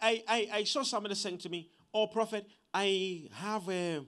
I, 0.00 0.22
I, 0.28 0.48
I 0.52 0.64
saw 0.64 0.82
somebody 0.82 1.14
saying 1.14 1.38
to 1.38 1.48
me, 1.48 1.70
Oh, 1.92 2.06
prophet, 2.06 2.46
I 2.72 3.28
have 3.32 3.68
a, 3.68 4.04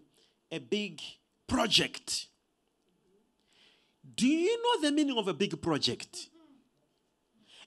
a 0.53 0.59
big 0.59 1.01
project. 1.46 2.27
Do 4.16 4.27
you 4.27 4.62
know 4.62 4.88
the 4.88 4.94
meaning 4.94 5.16
of 5.16 5.29
a 5.29 5.35
big 5.35 5.61
project? 5.61 6.29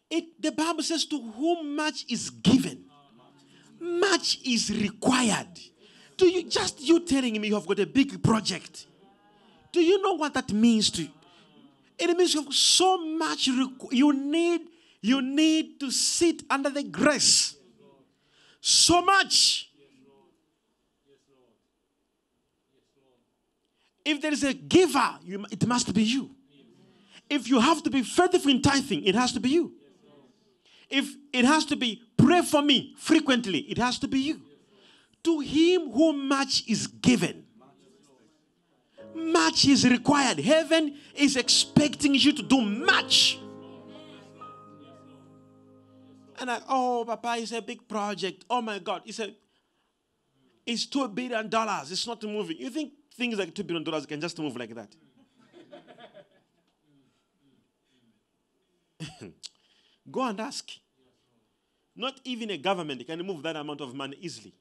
It, 0.10 0.41
the 0.41 0.51
Bible 0.51 0.84
says, 0.84 1.06
To 1.06 1.19
whom 1.19 1.75
much 1.75 2.06
is 2.10 2.29
given, 2.29 2.86
much 3.79 4.39
is 4.45 4.69
required. 4.69 5.60
Do 6.15 6.27
you 6.27 6.43
just 6.43 6.79
you 6.79 6.99
telling 6.99 7.41
me 7.41 7.47
you 7.47 7.56
have 7.56 7.65
got 7.65 7.79
a 7.79 7.88
big 7.88 8.21
project? 8.23 8.86
Do 9.71 9.82
you 9.82 10.01
know 10.01 10.13
what 10.13 10.36
that 10.36 10.53
means 10.53 10.91
to 10.91 11.01
you? 11.03 11.10
It 11.97 12.17
means 12.17 12.34
you 12.34 12.43
have 12.43 12.53
so 12.53 12.97
much 12.97 13.47
you 13.47 14.13
need 14.13 14.62
you 15.03 15.21
need 15.21 15.82
to 15.82 15.91
sit 15.91 16.43
under 16.49 16.69
the 16.69 16.82
grace. 16.82 17.58
So 18.62 19.01
much. 19.01 19.69
If 24.06 24.21
there 24.21 24.32
is 24.32 24.43
a 24.45 24.53
giver, 24.53 25.19
you, 25.25 25.45
it 25.51 25.67
must 25.67 25.93
be 25.93 26.03
you. 26.03 26.32
If 27.29 27.49
you 27.49 27.60
have 27.60 27.84
to 27.84 27.89
be 27.89 28.01
faithful 28.01 28.49
in 28.49 28.62
tithing, 28.62 29.03
it 29.03 29.15
has 29.15 29.34
to 29.34 29.41
be 29.41 29.49
you. 29.49 29.73
If 30.89 31.13
it 31.34 31.43
has 31.43 31.65
to 31.65 31.75
be 31.75 32.01
pray 32.15 32.41
for 32.41 32.62
me 32.62 32.95
frequently, 32.97 33.60
it 33.60 33.77
has 33.77 33.99
to 33.99 34.08
be 34.08 34.19
you. 34.19 34.41
To 35.25 35.39
him 35.39 35.91
who 35.91 36.13
much 36.13 36.63
is 36.67 36.88
given, 36.88 37.45
much 39.15 39.65
is 39.65 39.88
required. 39.88 40.39
Heaven 40.39 40.95
is 41.15 41.36
expecting 41.36 42.15
you 42.15 42.34
to 42.34 42.41
do 42.43 42.62
much. 42.62 43.39
And 46.39 46.52
I, 46.52 46.60
oh, 46.67 47.04
Papa, 47.06 47.36
it's 47.38 47.52
a 47.52 47.62
big 47.62 47.88
project. 47.88 48.43
Oh 48.49 48.62
my 48.62 48.80
God, 48.80 49.04
it's 49.06 49.19
a, 49.19 49.34
it's 50.65 50.86
two 50.86 51.08
billion 51.08 51.47
dollars. 51.49 51.91
It's 51.91 52.08
not 52.08 52.21
moving. 52.23 52.58
You 52.58 52.69
think 52.69 52.93
things 53.15 53.38
like 53.38 53.54
two 53.54 53.63
billion 53.63 53.84
dollars 53.84 54.06
can 54.06 54.19
just 54.19 54.38
move 54.39 54.58
like 54.58 54.73
that? 54.76 54.95
Go 60.12 60.21
and 60.23 60.39
ask. 60.39 60.69
Not 61.95 62.19
even 62.23 62.49
a 62.49 62.58
government 62.58 63.06
can 63.06 63.21
move 63.21 63.43
that 63.43 63.56
amount 63.56 63.82
of 63.82 63.93
money 63.93 64.17
easily. 64.19 64.54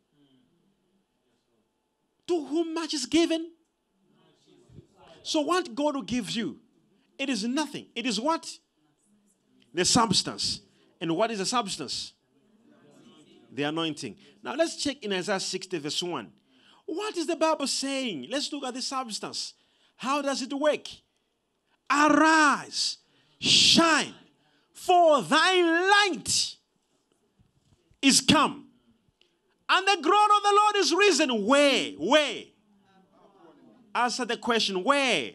To 2.26 2.44
whom 2.44 2.74
much 2.74 2.92
is 2.94 3.06
given? 3.06 3.50
So, 5.22 5.40
what 5.40 5.74
God 5.74 5.94
will 5.94 6.02
give 6.02 6.30
you, 6.30 6.58
it 7.18 7.28
is 7.28 7.44
nothing. 7.44 7.86
It 7.94 8.06
is 8.06 8.20
what? 8.20 8.48
The 9.72 9.84
substance. 9.84 10.60
And 11.00 11.16
what 11.16 11.30
is 11.30 11.38
the 11.38 11.46
substance? 11.46 12.12
The 13.52 13.64
anointing. 13.64 14.16
Now, 14.42 14.54
let's 14.54 14.76
check 14.76 15.02
in 15.02 15.12
Isaiah 15.12 15.40
60, 15.40 15.78
verse 15.78 16.02
1. 16.02 16.30
What 16.86 17.16
is 17.16 17.26
the 17.26 17.36
Bible 17.36 17.66
saying? 17.66 18.28
Let's 18.30 18.52
look 18.52 18.64
at 18.64 18.74
the 18.74 18.82
substance. 18.82 19.54
How 19.96 20.20
does 20.22 20.42
it 20.42 20.52
work? 20.52 20.86
Arise, 21.90 22.98
shine, 23.38 24.14
for 24.72 25.22
thy 25.22 26.08
light 26.08 26.56
is 28.00 28.20
come. 28.20 28.66
And 29.68 29.86
the 29.86 30.02
glory 30.02 30.36
of 30.36 30.42
the 30.42 30.60
Lord 30.60 30.76
is 30.76 30.94
risen. 30.94 31.46
Where? 31.46 31.92
Where? 31.98 32.42
Answer 33.94 34.24
the 34.24 34.36
question. 34.36 34.82
Where? 34.82 35.32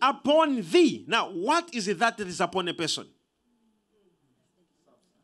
Upon 0.00 0.62
thee. 0.62 1.04
Now, 1.06 1.30
what 1.30 1.74
is 1.74 1.88
it 1.88 1.98
that 2.00 2.18
is 2.20 2.40
upon 2.40 2.68
a 2.68 2.74
person? 2.74 3.06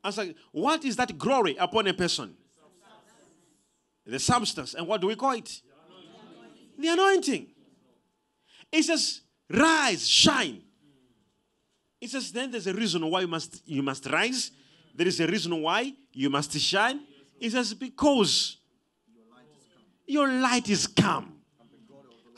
Answer. 0.05 0.35
What 0.53 0.85
is 0.85 0.97
that 0.97 1.19
glory 1.19 1.57
upon 1.59 1.87
a 1.89 1.95
person? 1.95 2.35
The 4.07 4.19
substance. 4.19 4.75
And 4.75 4.87
what 4.87 5.01
do 5.01 5.09
we 5.09 5.17
call 5.17 5.33
it? 5.33 5.61
The 6.79 6.89
anointing. 6.89 7.49
It 8.71 8.83
says, 8.85 9.23
rise, 9.51 10.09
shine. 10.09 10.63
It 12.01 12.11
says, 12.11 12.31
then 12.31 12.51
there's 12.51 12.67
a 12.69 12.73
reason 12.73 13.05
why 13.11 13.23
you 13.23 13.27
must, 13.27 13.63
you 13.67 13.83
must 13.83 14.07
rise. 14.07 14.53
There 14.95 15.09
is 15.09 15.19
a 15.21 15.27
reason 15.27 15.61
why 15.61 15.95
you 16.13 16.31
must 16.31 16.57
shine. 16.59 17.01
It 17.41 17.51
says, 17.51 17.75
because 17.75 18.59
your 20.07 20.29
light 20.29 20.69
is 20.69 20.87
come, 20.87 21.38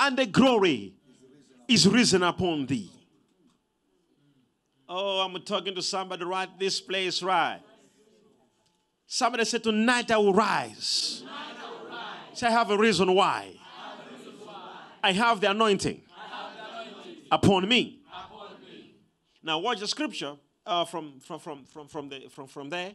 and 0.00 0.16
the 0.16 0.26
glory 0.26 0.94
is 1.68 1.86
risen 1.86 2.22
upon 2.22 2.66
thee. 2.66 2.90
Oh, 4.88 5.20
I'm 5.20 5.40
talking 5.42 5.74
to 5.76 5.82
somebody 5.82 6.24
right 6.24 6.48
this 6.58 6.80
place, 6.80 7.22
right? 7.22 7.60
Somebody 9.06 9.44
said, 9.44 9.62
Tonight 9.62 10.10
I 10.10 10.16
will 10.16 10.32
rise. 10.32 11.22
I 11.28 11.52
will 11.70 11.88
rise. 11.88 12.38
Say, 12.38 12.48
I 12.48 12.50
have 12.50 12.70
a 12.70 12.78
reason 12.78 13.14
why. 13.14 13.52
I 13.54 13.92
have, 13.92 14.34
why. 14.44 14.72
I 15.02 15.12
have 15.12 15.40
the 15.40 15.50
anointing, 15.50 16.00
have 16.08 16.52
the 16.56 16.90
anointing. 16.90 17.22
Upon, 17.30 17.68
me. 17.68 18.00
upon 18.08 18.60
me. 18.62 18.96
Now, 19.44 19.60
watch 19.60 19.78
the 19.78 19.86
scripture 19.86 20.34
uh, 20.66 20.84
from, 20.86 21.20
from, 21.20 21.38
from, 21.38 21.64
from, 21.64 21.86
from, 21.86 22.08
the, 22.08 22.28
from, 22.30 22.46
from 22.48 22.70
there. 22.70 22.92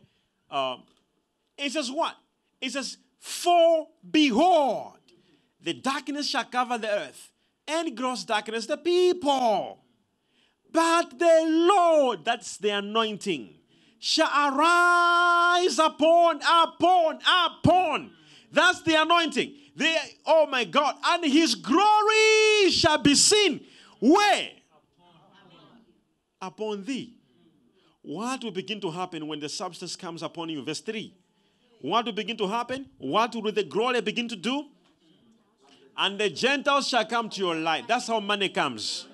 Um, 0.52 0.84
it 1.58 1.72
says 1.72 1.90
what? 1.90 2.16
It 2.60 2.72
says, 2.72 2.98
For 3.20 3.88
behold, 4.10 4.98
the 5.66 5.74
darkness 5.74 6.30
shall 6.30 6.46
cover 6.46 6.78
the 6.78 6.90
earth, 6.90 7.32
and 7.68 7.98
gross 7.98 8.24
darkness 8.24 8.68
the 8.68 8.78
people. 8.78 9.80
But 10.72 11.18
the 11.18 11.44
Lord, 11.48 12.24
that's 12.24 12.58
the 12.58 12.70
anointing, 12.70 13.50
shall 13.98 14.28
arise 14.28 15.80
upon, 15.80 16.42
upon, 16.44 17.20
upon. 17.48 18.12
That's 18.52 18.84
the 18.84 19.02
anointing. 19.02 19.54
The, 19.76 19.96
oh 20.28 20.46
my 20.46 20.66
God. 20.66 20.98
And 21.04 21.26
his 21.26 21.56
glory 21.56 22.70
shall 22.70 23.00
be 23.00 23.16
seen. 23.16 23.66
Where? 24.00 24.50
Upon 26.42 26.84
thee. 26.84 27.18
What 28.04 28.44
will 28.44 28.52
begin 28.52 28.80
to 28.82 28.92
happen 28.92 29.28
when 29.28 29.40
the 29.40 29.50
substance 29.50 29.96
comes 29.96 30.22
upon 30.22 30.50
you? 30.50 30.64
Verse 30.64 30.82
3. 30.82 31.12
What 31.82 32.06
will 32.06 32.14
begin 32.14 32.38
to 32.38 32.48
happen? 32.48 32.86
What 33.00 33.34
will 33.36 33.52
the 33.52 33.64
glory 33.64 34.02
begin 34.02 34.28
to 34.28 34.36
do? 34.36 34.66
And 35.98 36.20
the 36.20 36.30
Gentiles 36.30 36.90
shall 36.90 37.06
come 37.06 37.30
to 37.30 37.40
your 37.40 37.56
light. 37.56 37.88
That's 37.88 38.08
how 38.08 38.20
money 38.20 38.50
comes. 38.50 39.08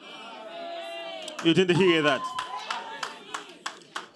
You 1.43 1.53
didn't 1.53 1.75
hear 1.75 2.01
that. 2.01 2.21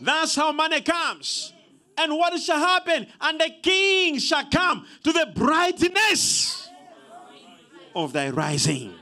That's 0.02 0.36
how 0.36 0.52
money 0.52 0.82
comes. 0.82 1.54
And 1.98 2.14
what 2.14 2.40
shall 2.40 2.60
happen? 2.60 3.08
And 3.22 3.40
the 3.40 3.52
king 3.62 4.20
shall 4.20 4.46
come 4.50 4.86
to 5.04 5.12
the 5.12 5.32
brightness 5.34 6.70
of 7.96 8.14
thy 8.14 8.30
rising. 8.30 8.94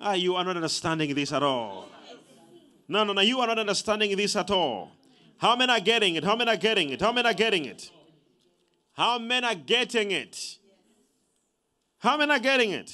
Ah, 0.00 0.14
you 0.14 0.34
are 0.34 0.44
not 0.44 0.56
understanding 0.56 1.14
this 1.14 1.32
at 1.32 1.42
all. 1.42 1.88
No, 2.88 3.04
no, 3.04 3.12
no. 3.12 3.20
You 3.20 3.40
are 3.40 3.46
not 3.46 3.58
understanding 3.58 4.16
this 4.16 4.34
at 4.34 4.50
all. 4.50 4.90
How 5.38 5.54
many 5.54 5.72
are 5.72 5.80
getting 5.80 6.14
it? 6.16 6.24
How 6.24 6.34
many 6.34 6.50
are 6.50 6.56
getting 6.56 6.90
it? 6.90 7.00
How 7.00 7.12
many 7.12 7.28
are 7.28 7.34
getting 7.34 7.64
it? 7.66 7.90
How 8.94 9.18
many 9.18 9.46
are 9.46 9.54
getting 9.54 10.10
it? 10.10 10.58
How 12.02 12.16
many 12.16 12.32
are 12.32 12.40
getting 12.40 12.72
it? 12.72 12.90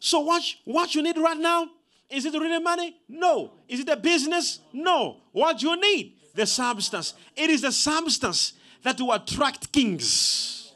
So 0.00 0.18
what, 0.18 0.42
what 0.64 0.92
you 0.96 1.02
need 1.02 1.16
right 1.16 1.38
now? 1.38 1.68
Is 2.10 2.24
it 2.24 2.32
really 2.32 2.58
money? 2.58 2.96
No. 3.08 3.52
Is 3.68 3.78
it 3.78 3.88
a 3.88 3.96
business? 3.96 4.58
No. 4.72 5.18
What 5.30 5.62
you 5.62 5.80
need? 5.80 6.16
The 6.34 6.46
substance. 6.46 7.14
It 7.36 7.50
is 7.50 7.60
the 7.60 7.70
substance 7.70 8.54
that 8.82 9.00
will 9.00 9.12
attract 9.12 9.70
kings. 9.70 10.72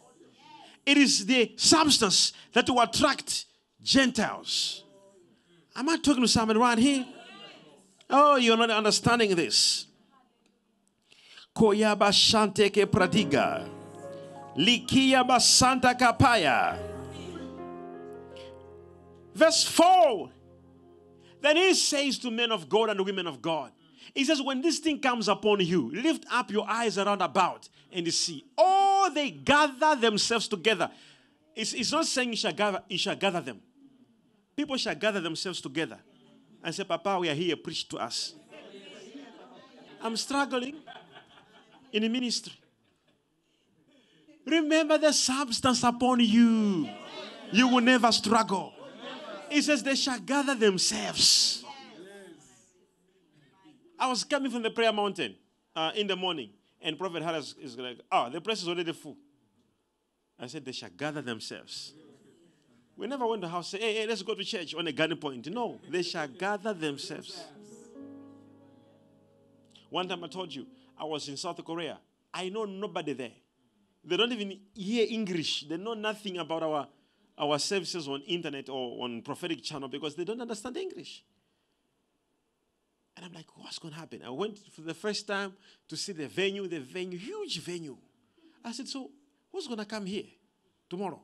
It 0.87 0.97
is 0.97 1.27
the 1.27 1.53
substance 1.57 2.33
that 2.53 2.69
will 2.71 2.81
attract 2.81 3.47
Gentiles. 3.83 4.85
Am 5.75 5.89
I 5.89 5.97
talking 5.97 6.23
to 6.23 6.29
someone 6.29 6.59
right 6.59 6.79
here? 6.79 7.05
Oh, 8.09 8.37
you're 8.37 8.57
not 8.57 8.71
understanding 8.71 9.35
this. 9.35 9.87
Koyaba 11.57 12.11
Shanteke 12.13 12.87
Pradiga. 12.87 13.74
Likia 14.57 15.27
Basanta 15.27 15.95
Kapaya. 15.99 16.79
Verse 19.35 19.65
4. 19.65 20.31
Then 21.41 21.57
he 21.57 21.75
says 21.75 22.19
to 22.21 22.31
men 22.31 22.53
of 22.53 22.69
God 22.69 22.91
and 22.91 23.01
women 23.05 23.27
of 23.27 23.43
God, 23.43 23.73
He 24.15 24.25
says, 24.25 24.41
When 24.41 24.63
this 24.63 24.79
thing 24.79 25.01
comes 25.01 25.29
upon 25.29 25.61
you, 25.61 25.91
lift 25.93 26.25
up 26.31 26.51
your 26.51 26.69
eyes 26.69 26.97
around 26.99 27.21
about 27.21 27.69
and 27.93 28.13
see. 28.13 28.45
Oh, 28.57 29.11
they 29.15 29.31
gather 29.31 29.97
themselves 29.97 30.49
together. 30.49 30.91
It's, 31.55 31.73
it's 31.73 31.93
not 31.93 32.07
saying 32.07 32.31
you 32.31 32.37
shall, 32.37 32.53
gather, 32.53 32.83
you 32.89 32.99
shall 32.99 33.17
gather 33.17 33.41
them. 33.41 33.61
People 34.57 34.77
shall 34.77 34.95
gather 34.95 35.21
themselves 35.21 35.61
together 35.61 35.99
and 36.63 36.75
say, 36.75 36.85
Papa, 36.85 37.19
we 37.19 37.29
are 37.29 37.35
here, 37.35 37.57
preach 37.57 37.89
to 37.89 37.99
us. 37.99 38.35
I'm 40.01 40.17
struggling 40.17 40.77
in 41.93 42.03
the 42.03 42.09
ministry. 42.09 42.53
Remember 44.47 44.99
the 44.99 45.13
substance 45.13 45.83
upon 45.83 46.21
you. 46.21 46.89
You 47.53 47.69
will 47.69 47.81
never 47.81 48.11
struggle. 48.13 48.73
It 49.51 49.63
says 49.63 49.83
they 49.83 49.95
shall 49.95 50.19
gather 50.19 50.55
themselves. 50.55 51.65
I 53.99 54.09
was 54.09 54.25
coming 54.25 54.51
from 54.51 54.63
the 54.63 54.71
prayer 54.71 54.93
mountain 54.93 55.37
uh, 55.75 55.93
in 55.95 56.07
the 56.07 56.17
morning, 56.17 56.51
and 56.83 56.99
Prophet 56.99 57.23
Harris 57.23 57.55
is 57.61 57.79
like, 57.79 57.99
oh, 58.11 58.29
the 58.29 58.41
place 58.41 58.63
is 58.63 58.69
already 58.69 58.93
full. 58.93 59.17
I 60.39 60.49
said, 60.49 60.65
they 60.65 60.73
shall 60.73 60.91
gather 60.97 61.23
themselves. 61.23 61.95
We 62.97 63.07
never 63.07 63.27
went 63.27 63.43
to 63.43 63.49
house 63.49 63.71
say, 63.71 63.79
hey, 63.79 63.95
hey, 63.95 64.07
let's 64.07 64.23
go 64.23 64.35
to 64.35 64.45
church 64.45 64.75
on 64.75 64.87
a 64.87 64.93
garden 64.93 65.17
point. 65.17 65.49
No, 65.51 65.81
they 65.89 66.03
shall 66.03 66.29
gather 66.29 66.75
themselves. 66.75 67.45
One 69.91 70.09
time 70.09 70.25
I 70.25 70.29
told 70.29 70.53
you, 70.53 70.67
I 70.99 71.05
was 71.05 71.29
in 71.29 71.37
South 71.37 71.65
Korea. 71.65 71.99
I 72.33 72.49
know 72.49 72.65
nobody 72.65 73.13
there. 73.13 73.31
They 74.05 74.17
don't 74.17 74.33
even 74.33 74.61
hear 74.75 75.07
English. 75.09 75.67
They 75.69 75.77
know 75.77 75.95
nothing 75.95 76.39
about 76.39 76.63
our, 76.63 76.89
our 77.39 77.59
services 77.59 78.07
on 78.07 78.23
internet 78.23 78.69
or 78.69 79.05
on 79.05 79.23
prophetic 79.23 79.63
channel 79.63 79.89
because 79.89 80.15
they 80.15 80.25
don't 80.25 80.41
understand 80.41 80.77
English. 80.77 81.25
And 83.17 83.25
I'm 83.25 83.33
like, 83.33 83.47
what's 83.57 83.79
going 83.79 83.95
to 83.95 84.01
happen? 84.01 84.23
I 84.25 84.31
went 84.31 84.59
for 84.73 84.81
the 84.83 84.95
first 84.95 85.27
time 85.27 85.53
to 85.89 85.97
see 85.97 86.13
the 86.13 86.27
venue, 86.27 86.67
the 86.67 86.81
venue, 86.81 87.19
huge 87.19 87.61
venue. 87.61 87.97
I 88.65 88.73
said, 88.73 88.89
so 88.89 89.11
who's 89.53 89.67
going 89.67 89.79
to 89.79 89.85
come 89.85 90.07
here 90.07 90.25
tomorrow? 90.91 91.21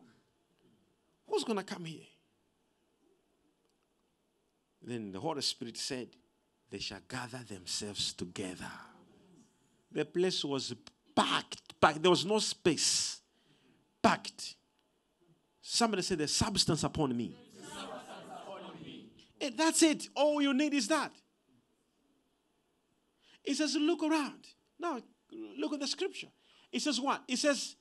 Who's 1.27 1.45
going 1.45 1.59
to 1.59 1.65
come 1.65 1.85
here? 1.85 2.07
Then 4.83 5.13
the 5.13 5.21
Holy 5.21 5.43
Spirit 5.43 5.77
said, 5.77 6.09
they 6.71 6.79
shall 6.79 7.01
gather 7.09 7.43
themselves 7.47 8.13
together. 8.13 8.71
The 9.93 10.05
place 10.05 10.45
was 10.45 10.75
packed, 11.15 11.70
packed. 11.81 12.03
There 12.03 12.11
was 12.11 12.25
no 12.25 12.39
space. 12.39 13.21
Packed. 14.03 14.55
Somebody 15.61 16.03
said, 16.03 16.19
There's 16.19 16.33
substance 16.33 16.85
upon 16.85 17.17
me. 17.17 17.37
Upon 17.73 18.83
me. 18.83 19.07
Eh, 19.41 19.51
that's 19.57 19.83
it. 19.83 20.09
All 20.15 20.43
you 20.43 20.53
need 20.53 20.75
is 20.75 20.89
that. 20.89 21.13
It 23.45 23.57
says, 23.57 23.77
Look 23.77 24.03
around. 24.03 24.47
Now, 24.79 25.01
look 25.59 25.73
at 25.73 25.81
the 25.81 25.87
scripture. 25.87 26.29
It 26.73 26.83
says, 26.83 27.01
What? 27.01 27.23
It 27.29 27.39
says, 27.39 27.77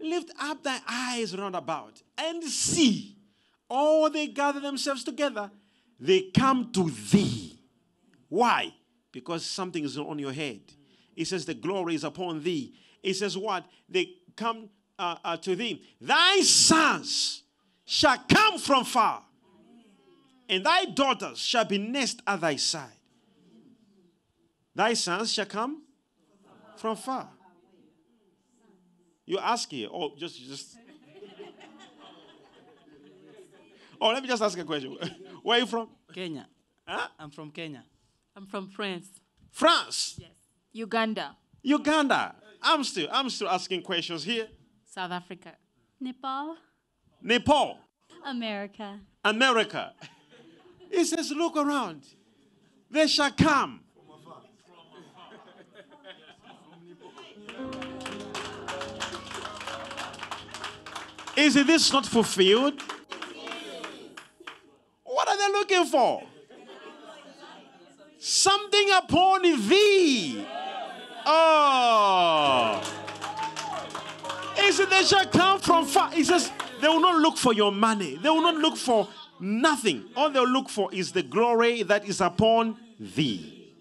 Lift 0.00 0.30
up 0.40 0.62
thy 0.62 0.78
eyes 0.88 1.36
round 1.36 1.56
about 1.56 2.02
and 2.16 2.42
see. 2.44 3.16
All 3.68 4.08
they 4.08 4.28
gather 4.28 4.60
themselves 4.60 5.04
together, 5.04 5.50
they 6.00 6.30
come 6.34 6.72
to 6.72 6.90
thee. 6.90 7.58
Why? 8.28 8.72
Because 9.12 9.44
something 9.44 9.84
is 9.84 9.98
on 9.98 10.18
your 10.18 10.32
head. 10.32 10.60
It 11.16 11.26
says, 11.26 11.44
The 11.44 11.54
glory 11.54 11.94
is 11.94 12.04
upon 12.04 12.42
thee. 12.42 12.74
It 13.02 13.14
says, 13.14 13.36
What? 13.36 13.64
They 13.88 14.14
come 14.36 14.68
uh, 14.98 15.16
uh, 15.24 15.36
to 15.38 15.56
thee. 15.56 15.82
Thy 16.00 16.40
sons 16.40 17.42
shall 17.84 18.18
come 18.28 18.58
from 18.58 18.84
far, 18.84 19.22
and 20.48 20.64
thy 20.64 20.86
daughters 20.86 21.38
shall 21.38 21.64
be 21.64 21.78
nest 21.78 22.22
at 22.26 22.40
thy 22.40 22.56
side. 22.56 22.90
Thy 24.74 24.94
sons 24.94 25.32
shall 25.32 25.46
come 25.46 25.82
from 26.76 26.96
far. 26.96 27.28
You 29.26 29.38
ask 29.38 29.70
here, 29.70 29.88
oh, 29.92 30.14
just, 30.16 30.40
just. 30.46 30.78
oh, 34.00 34.08
let 34.08 34.22
me 34.22 34.28
just 34.28 34.42
ask 34.42 34.58
a 34.58 34.64
question. 34.64 34.96
Where 35.42 35.58
are 35.58 35.60
you 35.60 35.66
from? 35.66 35.88
Kenya. 36.14 36.46
Huh? 36.86 37.08
I'm 37.18 37.30
from 37.30 37.50
Kenya. 37.50 37.84
I'm 38.34 38.46
from 38.46 38.68
France. 38.68 39.08
France. 39.50 40.14
Yes. 40.18 40.30
Uganda. 40.72 41.36
Uganda. 41.62 42.34
I'm 42.62 42.84
still, 42.84 43.08
I'm 43.10 43.30
still 43.30 43.48
asking 43.48 43.82
questions 43.82 44.24
here. 44.24 44.48
South 44.84 45.10
Africa. 45.10 45.54
Nepal, 46.00 46.56
Nepal. 47.22 47.78
America. 48.24 49.00
America. 49.24 49.92
He 50.90 51.04
says, 51.04 51.30
Look 51.32 51.54
around. 51.54 52.06
They 52.90 53.06
shall 53.06 53.30
come. 53.30 53.80
Is 61.36 61.52
this 61.54 61.92
not 61.92 62.06
fulfilled? 62.06 62.82
What 65.04 65.28
are 65.28 65.36
they 65.36 65.52
looking 65.52 65.84
for? 65.84 66.22
Something 68.18 68.88
upon 68.96 69.42
thee. 69.42 70.46
Oh. 71.30 72.80
He 74.56 74.72
said, 74.72 74.88
They 74.88 75.04
shall 75.04 75.26
come 75.26 75.60
from 75.60 75.84
far. 75.84 76.10
He 76.10 76.24
says, 76.24 76.50
They 76.80 76.88
will 76.88 77.00
not 77.00 77.20
look 77.20 77.36
for 77.36 77.52
your 77.52 77.70
money. 77.70 78.16
They 78.16 78.30
will 78.30 78.40
not 78.40 78.54
look 78.54 78.78
for 78.78 79.06
nothing. 79.38 80.04
All 80.16 80.30
they'll 80.30 80.48
look 80.48 80.70
for 80.70 80.92
is 80.92 81.12
the 81.12 81.22
glory 81.22 81.82
that 81.82 82.08
is 82.08 82.22
upon 82.22 82.78
thee. 82.98 83.74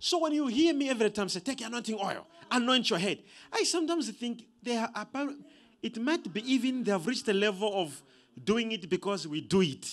So 0.00 0.18
when 0.18 0.32
you 0.32 0.48
hear 0.48 0.74
me 0.74 0.90
every 0.90 1.10
time 1.10 1.28
say, 1.28 1.38
Take 1.38 1.60
anointing 1.60 1.98
oil, 2.02 2.26
anoint 2.50 2.90
your 2.90 2.98
head, 2.98 3.18
I 3.52 3.62
sometimes 3.62 4.10
think 4.10 4.44
they 4.60 4.76
are 4.76 4.90
apparent. 4.92 5.46
It 5.82 5.98
might 5.98 6.32
be 6.32 6.52
even 6.52 6.82
they 6.82 6.90
have 6.90 7.06
reached 7.06 7.28
a 7.28 7.32
level 7.32 7.70
of 7.80 8.02
doing 8.42 8.72
it 8.72 8.90
because 8.90 9.28
we 9.28 9.40
do 9.40 9.62
it. 9.62 9.88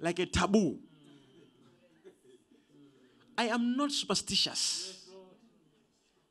Like 0.00 0.18
a 0.18 0.26
taboo. 0.26 0.80
I 3.36 3.48
am 3.48 3.76
not 3.76 3.92
superstitious. 3.92 5.04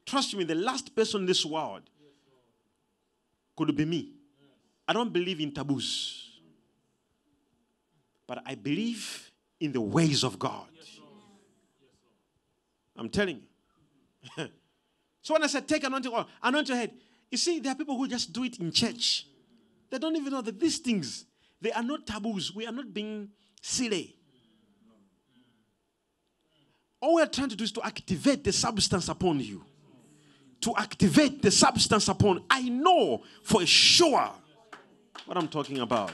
Trust 0.06 0.36
me, 0.36 0.44
the 0.44 0.56
last 0.56 0.96
person 0.96 1.22
in 1.22 1.26
this 1.26 1.46
world 1.46 1.84
could 3.56 3.76
be 3.76 3.86
me. 3.86 4.12
I 4.88 4.94
don't 4.94 5.13
believe 5.13 5.39
in 5.39 5.54
taboos, 5.54 6.42
but 8.28 8.41
I 8.45 8.56
believe 8.56 9.32
in 9.60 9.72
the 9.72 9.82
ways 9.82 10.24
of 10.24 10.38
God. 10.38 10.68
I'm 12.95 13.10
telling 13.10 13.41
you. 14.38 14.47
so 15.22 15.34
when 15.34 15.43
I 15.43 15.47
said 15.47 15.68
take 15.68 15.84
anointing 15.84 16.12
oil, 16.12 16.28
anoint 16.41 16.68
your 16.68 16.78
head, 16.78 16.91
you 17.32 17.38
see, 17.38 17.60
there 17.60 17.72
are 17.72 17.76
people 17.76 17.97
who 17.97 18.08
just 18.08 18.32
do 18.32 18.43
it 18.43 18.60
in 18.60 18.72
church. 18.72 19.26
They 19.89 19.97
don't 19.97 20.16
even 20.16 20.32
know 20.32 20.41
that 20.41 20.60
these 20.60 20.78
things, 20.78 21.26
they 21.62 21.72
are 21.72 21.82
not 21.82 22.06
taboos. 22.06 22.54
We 22.54 22.68
are 22.68 22.72
not 22.72 22.93
being 22.93 23.30
silly. 23.62 24.16
All 27.04 27.16
we 27.16 27.22
are 27.22 27.28
trying 27.28 27.49
to 27.49 27.56
do 27.58 27.66
is 27.66 27.72
to 27.74 27.86
activate 27.86 28.45
the 28.45 28.54
substance 28.54 29.10
upon 29.10 29.41
you. 29.41 29.66
To 30.62 30.74
activate 30.78 31.41
the 31.41 31.51
substance 31.51 32.08
upon. 32.08 32.45
I 32.49 32.62
know 32.70 33.24
for 33.43 33.66
sure 33.66 34.32
what 35.26 35.38
I'm 35.38 35.49
talking 35.49 35.80
about. 35.80 36.14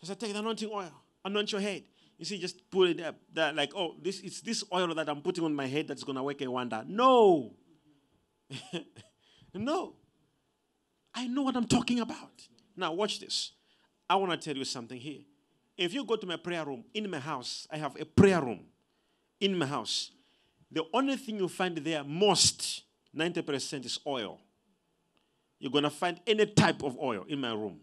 I 0.00 0.04
said, 0.04 0.20
take 0.20 0.32
the 0.32 0.38
anointing 0.38 0.70
oil, 0.72 0.92
anoint 1.24 1.50
your 1.50 1.60
head. 1.60 1.82
You 2.16 2.24
see, 2.24 2.38
just 2.38 2.70
put 2.70 2.90
it 2.90 3.00
up. 3.00 3.16
That 3.32 3.56
like, 3.56 3.72
oh, 3.74 3.96
this 4.00 4.20
it's 4.20 4.42
this 4.42 4.62
oil 4.72 4.94
that 4.94 5.08
I'm 5.08 5.20
putting 5.20 5.42
on 5.42 5.56
my 5.56 5.66
head 5.66 5.88
that's 5.88 6.04
gonna 6.04 6.22
work 6.22 6.40
a 6.40 6.48
wonder. 6.48 6.84
No. 6.86 7.56
no. 9.54 9.94
I 11.12 11.26
know 11.26 11.42
what 11.42 11.56
I'm 11.56 11.66
talking 11.66 11.98
about. 11.98 12.46
Now, 12.76 12.92
watch 12.92 13.18
this. 13.18 13.54
I 14.08 14.14
want 14.14 14.30
to 14.30 14.38
tell 14.38 14.56
you 14.56 14.64
something 14.64 14.96
here. 15.00 15.22
If 15.80 15.94
you 15.94 16.04
go 16.04 16.14
to 16.14 16.26
my 16.26 16.36
prayer 16.36 16.66
room 16.66 16.84
in 16.92 17.10
my 17.10 17.18
house, 17.18 17.66
I 17.70 17.78
have 17.78 17.98
a 17.98 18.04
prayer 18.04 18.42
room 18.42 18.60
in 19.40 19.56
my 19.56 19.64
house. 19.64 20.10
The 20.70 20.84
only 20.92 21.16
thing 21.16 21.38
you 21.38 21.48
find 21.48 21.74
there, 21.78 22.04
most 22.04 22.82
90% 23.16 23.86
is 23.86 23.98
oil. 24.06 24.38
You're 25.58 25.72
going 25.72 25.84
to 25.84 25.90
find 25.90 26.20
any 26.26 26.44
type 26.44 26.82
of 26.82 26.98
oil 26.98 27.24
in 27.26 27.40
my 27.40 27.54
room 27.54 27.80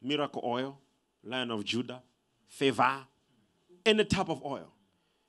miracle 0.00 0.40
oil, 0.44 0.78
Lion 1.24 1.50
of 1.50 1.64
Judah, 1.64 2.00
favor, 2.46 2.98
any 3.84 4.04
type 4.04 4.28
of 4.28 4.44
oil. 4.44 4.72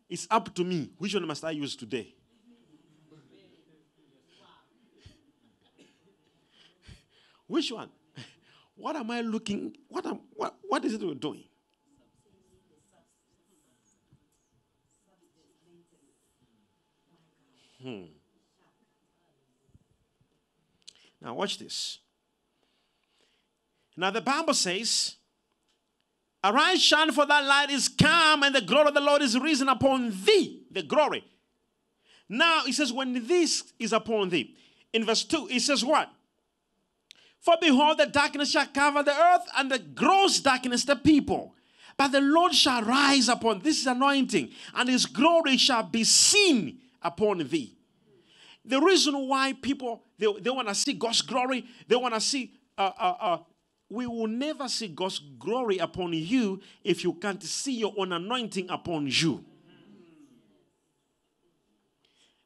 It's 0.08 0.28
up 0.30 0.54
to 0.54 0.64
me. 0.64 0.92
Which 1.00 1.16
one 1.16 1.26
must 1.26 1.44
I 1.44 1.50
use 1.50 1.76
today? 1.76 2.14
Which 7.48 7.72
one? 7.72 7.90
What 8.76 8.96
am 8.96 9.10
I 9.10 9.22
looking? 9.22 9.76
What 9.88 10.06
am 10.06 10.20
what, 10.36 10.56
what 10.62 10.86
is 10.86 10.94
it 10.94 11.02
we're 11.02 11.16
doing? 11.16 11.46
Hmm. 17.82 18.04
Now 21.22 21.34
watch 21.34 21.58
this. 21.58 22.00
Now 23.96 24.12
the 24.12 24.22
Bible 24.22 24.54
says, 24.54 25.16
Arise, 26.44 26.82
shine, 26.82 27.12
for 27.12 27.26
that 27.26 27.46
light 27.46 27.70
is 27.70 27.88
come, 27.88 28.42
and 28.44 28.56
the 28.56 28.62
glory 28.62 28.88
of 28.88 28.94
the 28.96 29.02
Lord 29.02 29.22
is 29.22 29.38
risen 29.38 29.70
upon 29.70 30.10
thee. 30.26 30.64
The 30.72 30.82
glory. 30.82 31.24
Now 32.28 32.64
it 32.66 32.74
says, 32.74 32.92
When 32.92 33.28
this 33.28 33.74
is 33.78 33.94
upon 33.94 34.30
thee. 34.30 34.56
In 34.94 35.06
verse 35.06 35.24
2, 35.24 35.50
it 35.52 35.62
says, 35.62 35.86
What? 35.86 36.10
For 37.40 37.56
behold, 37.60 37.98
the 37.98 38.08
darkness 38.08 38.52
shall 38.52 38.68
cover 38.68 39.04
the 39.04 39.16
earth, 39.16 39.48
and 39.58 39.72
the 39.72 39.80
gross 39.80 40.40
darkness 40.40 40.84
the 40.84 40.96
people. 40.96 41.56
But 41.98 42.12
the 42.12 42.22
Lord 42.22 42.56
shall 42.56 42.82
rise 42.84 43.30
upon 43.30 43.60
this 43.60 43.82
is 43.82 43.88
anointing, 43.88 44.50
and 44.74 44.90
his 44.90 45.06
glory 45.06 45.58
shall 45.58 45.84
be 45.84 46.04
seen 46.04 46.80
upon 47.02 47.40
thee. 47.48 47.78
The 48.64 48.80
reason 48.80 49.28
why 49.28 49.54
people 49.54 50.04
they, 50.18 50.32
they 50.40 50.50
want 50.50 50.68
to 50.68 50.76
see 50.76 50.94
God's 50.94 51.22
glory, 51.22 51.66
they 51.88 51.96
want 51.96 52.14
to 52.14 52.22
see 52.22 52.54
uh, 52.78 52.92
uh, 52.98 53.16
uh, 53.20 53.38
we 53.90 54.08
will 54.08 54.28
never 54.28 54.70
see 54.70 54.88
God's 54.88 55.20
glory 55.20 55.78
upon 55.78 56.14
you 56.14 56.62
if 56.84 57.04
you 57.04 57.14
can't 57.14 57.44
see 57.44 57.74
your 57.74 57.94
own 57.98 58.14
anointing 58.14 58.70
upon 58.70 59.08
you. 59.10 59.44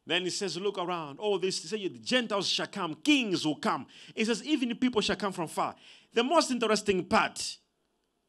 Then 0.08 0.24
he 0.24 0.30
says, 0.30 0.58
Look 0.58 0.78
around. 0.78 1.20
Oh, 1.22 1.38
this 1.38 1.62
say 1.62 1.88
the 1.88 2.00
Gentiles 2.00 2.48
shall 2.48 2.68
come, 2.68 2.96
kings 2.96 3.46
will 3.46 3.56
come. 3.56 3.88
He 4.14 4.26
says, 4.26 4.44
even 4.44 4.76
people 4.76 5.02
shall 5.02 5.16
come 5.16 5.34
from 5.34 5.48
far. 5.48 5.76
The 6.14 6.24
most 6.24 6.52
interesting 6.52 7.04
part, 7.06 7.58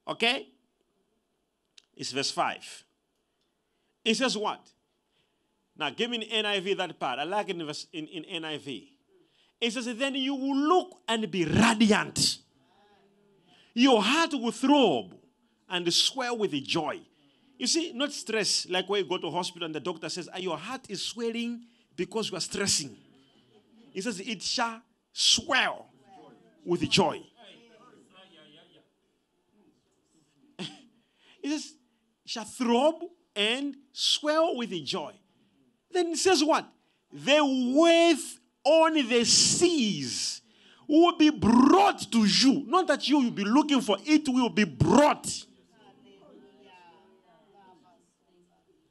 okay, 0.08 0.48
is 1.96 2.12
verse 2.12 2.30
5. 2.30 2.84
He 4.04 4.14
says, 4.14 4.36
What? 4.36 4.60
Now 5.78 5.90
give 5.90 6.10
me 6.10 6.24
in 6.24 6.44
NIV 6.44 6.76
that 6.78 6.98
part. 6.98 7.18
I 7.18 7.24
like 7.24 7.50
it 7.50 7.56
in, 7.56 7.68
in, 7.92 8.24
in 8.24 8.42
NIV. 8.42 8.88
It 9.60 9.72
says, 9.72 9.94
Then 9.96 10.14
you 10.14 10.34
will 10.34 10.56
look 10.56 10.98
and 11.08 11.30
be 11.30 11.44
radiant. 11.44 12.38
Your 13.74 14.02
heart 14.02 14.32
will 14.32 14.52
throb 14.52 15.14
and 15.68 15.92
swell 15.92 16.38
with 16.38 16.52
joy. 16.52 17.00
You 17.58 17.66
see, 17.66 17.92
not 17.92 18.12
stress, 18.12 18.66
like 18.68 18.88
when 18.88 19.02
you 19.02 19.08
go 19.08 19.18
to 19.18 19.30
hospital 19.30 19.66
and 19.66 19.74
the 19.74 19.80
doctor 19.80 20.08
says, 20.08 20.28
ah, 20.32 20.38
Your 20.38 20.56
heart 20.56 20.86
is 20.88 21.02
swelling 21.02 21.64
because 21.94 22.30
you 22.30 22.36
are 22.36 22.40
stressing. 22.40 22.96
He 23.92 24.00
says, 24.00 24.20
It 24.20 24.42
shall 24.42 24.82
swell 25.12 25.90
with 26.64 26.88
joy. 26.90 27.22
He 31.42 31.50
says, 31.50 31.74
shall 32.24 32.44
throb 32.44 32.94
and 33.36 33.76
swell 33.92 34.56
with 34.56 34.70
joy. 34.84 35.12
Then 35.96 36.08
it 36.08 36.18
says 36.18 36.44
what? 36.44 36.68
The 37.10 37.40
wave 37.74 38.40
on 38.64 38.92
the 39.08 39.24
seas 39.24 40.42
will 40.86 41.16
be 41.16 41.30
brought 41.30 42.12
to 42.12 42.26
you. 42.26 42.64
Not 42.66 42.86
that 42.88 43.08
you 43.08 43.18
will 43.18 43.30
be 43.30 43.44
looking 43.44 43.80
for 43.80 43.96
it, 44.04 44.28
will 44.28 44.50
be 44.50 44.64
brought. 44.64 45.26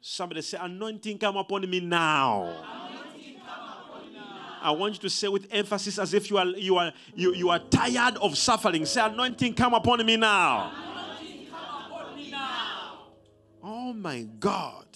Somebody 0.01 0.41
say, 0.41 0.57
Anointing 0.59 1.19
come 1.19 1.37
upon 1.37 1.69
me 1.69 1.79
now. 1.79 2.55
I 4.63 4.71
want 4.71 4.95
you 4.95 4.99
to 5.01 5.09
say 5.11 5.27
with 5.27 5.45
emphasis 5.51 5.99
as 5.99 6.15
if 6.15 6.31
you 6.31 6.39
are 6.39 6.47
you 6.47 6.77
are 6.77 6.91
you, 7.13 7.35
you 7.35 7.49
are 7.51 7.59
tired 7.59 8.17
of 8.17 8.35
suffering. 8.35 8.83
Say, 8.87 8.99
anointing 8.99 9.53
come 9.53 9.75
upon 9.75 10.03
me 10.03 10.17
now. 10.17 10.71
Oh 13.61 13.93
my 13.93 14.23
God. 14.39 14.87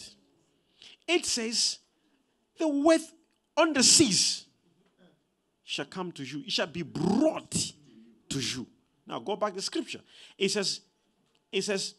It 1.08 1.24
says, 1.28 1.78
the 2.60 2.68
wealth 2.68 3.12
on 3.58 3.74
the 3.74 3.82
seas 3.82 4.46
shall 5.64 5.86
come 5.86 6.12
to 6.12 6.24
you. 6.24 6.44
It 6.46 6.52
shall 6.52 6.68
be 6.68 6.84
brought 6.84 7.52
to 8.30 8.40
you. 8.40 8.68
Now 9.08 9.20
go 9.20 9.36
back 9.36 9.56
to 9.56 9.62
scripture. 9.62 10.02
It 10.38 10.50
says, 10.50 10.82
it 11.52 11.64
says, 11.64 11.96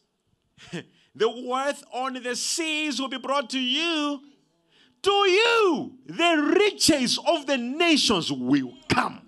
the 0.71 1.29
wealth 1.29 1.83
on 1.93 2.13
the 2.13 2.35
seas 2.35 2.99
will 2.99 3.09
be 3.09 3.17
brought 3.17 3.49
to 3.49 3.59
you. 3.59 4.21
To 5.01 5.11
you, 5.11 5.97
the 6.05 6.55
riches 6.59 7.17
of 7.25 7.47
the 7.47 7.57
nations 7.57 8.31
will 8.31 8.73
come. 8.87 9.21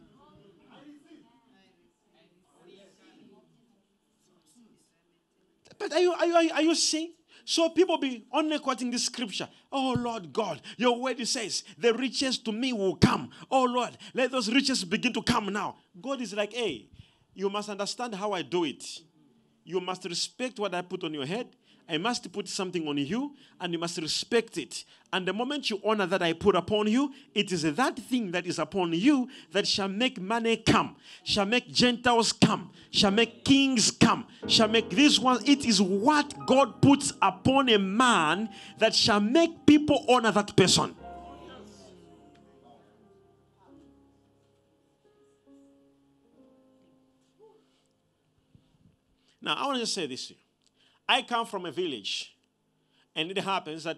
But 5.79 5.93
are 5.93 5.99
you, 5.99 6.13
are 6.13 6.25
you, 6.25 6.51
are 6.53 6.61
you 6.61 6.75
seeing? 6.75 7.11
So 7.45 7.69
people 7.69 7.97
be 7.97 8.25
only 8.31 8.57
quoting 8.59 8.89
this 8.89 9.05
scripture. 9.05 9.49
Oh 9.71 9.95
Lord 9.97 10.31
God, 10.31 10.61
your 10.77 10.99
word 10.99 11.25
says 11.27 11.63
the 11.77 11.93
riches 11.93 12.37
to 12.39 12.51
me 12.51 12.71
will 12.73 12.95
come. 12.95 13.31
Oh 13.51 13.63
Lord, 13.63 13.97
let 14.13 14.31
those 14.31 14.51
riches 14.51 14.83
begin 14.83 15.13
to 15.13 15.21
come 15.21 15.51
now. 15.51 15.77
God 16.01 16.21
is 16.21 16.33
like, 16.33 16.53
hey, 16.53 16.87
you 17.33 17.49
must 17.49 17.69
understand 17.69 18.15
how 18.15 18.31
I 18.31 18.43
do 18.43 18.63
it. 18.63 18.83
You 19.65 19.79
must 19.79 20.05
respect 20.05 20.59
what 20.59 20.73
I 20.73 20.81
put 20.81 21.03
on 21.03 21.13
your 21.13 21.25
head. 21.25 21.47
I 21.87 21.97
must 21.97 22.31
put 22.31 22.47
something 22.47 22.87
on 22.87 22.97
you 22.97 23.33
and 23.59 23.73
you 23.73 23.79
must 23.79 23.97
respect 23.97 24.57
it. 24.57 24.85
And 25.11 25.27
the 25.27 25.33
moment 25.33 25.69
you 25.69 25.79
honor 25.85 26.05
that 26.07 26.21
I 26.21 26.33
put 26.33 26.55
upon 26.55 26.87
you, 26.87 27.13
it 27.35 27.51
is 27.51 27.63
that 27.63 27.97
thing 27.97 28.31
that 28.31 28.47
is 28.47 28.57
upon 28.57 28.93
you 28.93 29.29
that 29.51 29.67
shall 29.67 29.89
make 29.89 30.19
money 30.19 30.57
come, 30.57 30.95
shall 31.23 31.45
make 31.45 31.71
Gentiles 31.71 32.31
come, 32.31 32.71
shall 32.89 33.11
make 33.11 33.43
kings 33.43 33.91
come, 33.91 34.25
shall 34.47 34.69
make 34.69 34.89
this 34.89 35.19
one. 35.19 35.39
It 35.45 35.65
is 35.65 35.81
what 35.81 36.33
God 36.47 36.81
puts 36.81 37.13
upon 37.21 37.69
a 37.69 37.77
man 37.77 38.49
that 38.79 38.95
shall 38.95 39.19
make 39.19 39.65
people 39.65 40.05
honor 40.09 40.31
that 40.31 40.55
person. 40.55 40.95
Now, 49.41 49.55
I 49.55 49.67
want 49.67 49.79
to 49.81 49.85
say 49.85 50.07
this 50.07 50.27
to 50.27 50.33
you. 50.35 50.42
I 51.07 51.21
come 51.21 51.45
from 51.45 51.65
a 51.65 51.71
village, 51.71 52.35
and 53.15 53.29
it 53.29 53.37
happens 53.37 53.83
that 53.83 53.97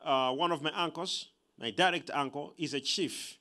uh, 0.00 0.32
one 0.32 0.50
of 0.50 0.62
my 0.62 0.72
uncles, 0.74 1.28
my 1.58 1.70
direct 1.70 2.10
uncle, 2.12 2.54
is 2.58 2.74
a 2.74 2.80
chief. 2.80 3.36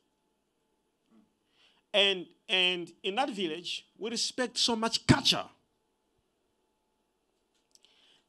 And, 1.93 2.25
and 2.47 2.91
in 3.03 3.15
that 3.15 3.29
village, 3.31 3.85
we 3.97 4.09
respect 4.09 4.57
so 4.57 4.75
much 4.75 5.05
culture 5.07 5.45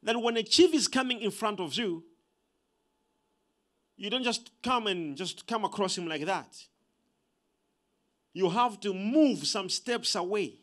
that 0.01 0.21
when 0.21 0.35
a 0.37 0.43
chief 0.43 0.73
is 0.73 0.87
coming 0.87 1.21
in 1.21 1.31
front 1.31 1.59
of 1.59 1.73
you, 1.75 2.03
you 3.95 4.09
don't 4.09 4.23
just 4.23 4.51
come 4.61 4.87
and 4.87 5.15
just 5.15 5.47
come 5.47 5.63
across 5.63 5.97
him 5.97 6.07
like 6.07 6.25
that. 6.25 6.65
You 8.33 8.49
have 8.49 8.79
to 8.81 8.93
move 8.93 9.45
some 9.45 9.69
steps 9.69 10.15
away 10.15 10.55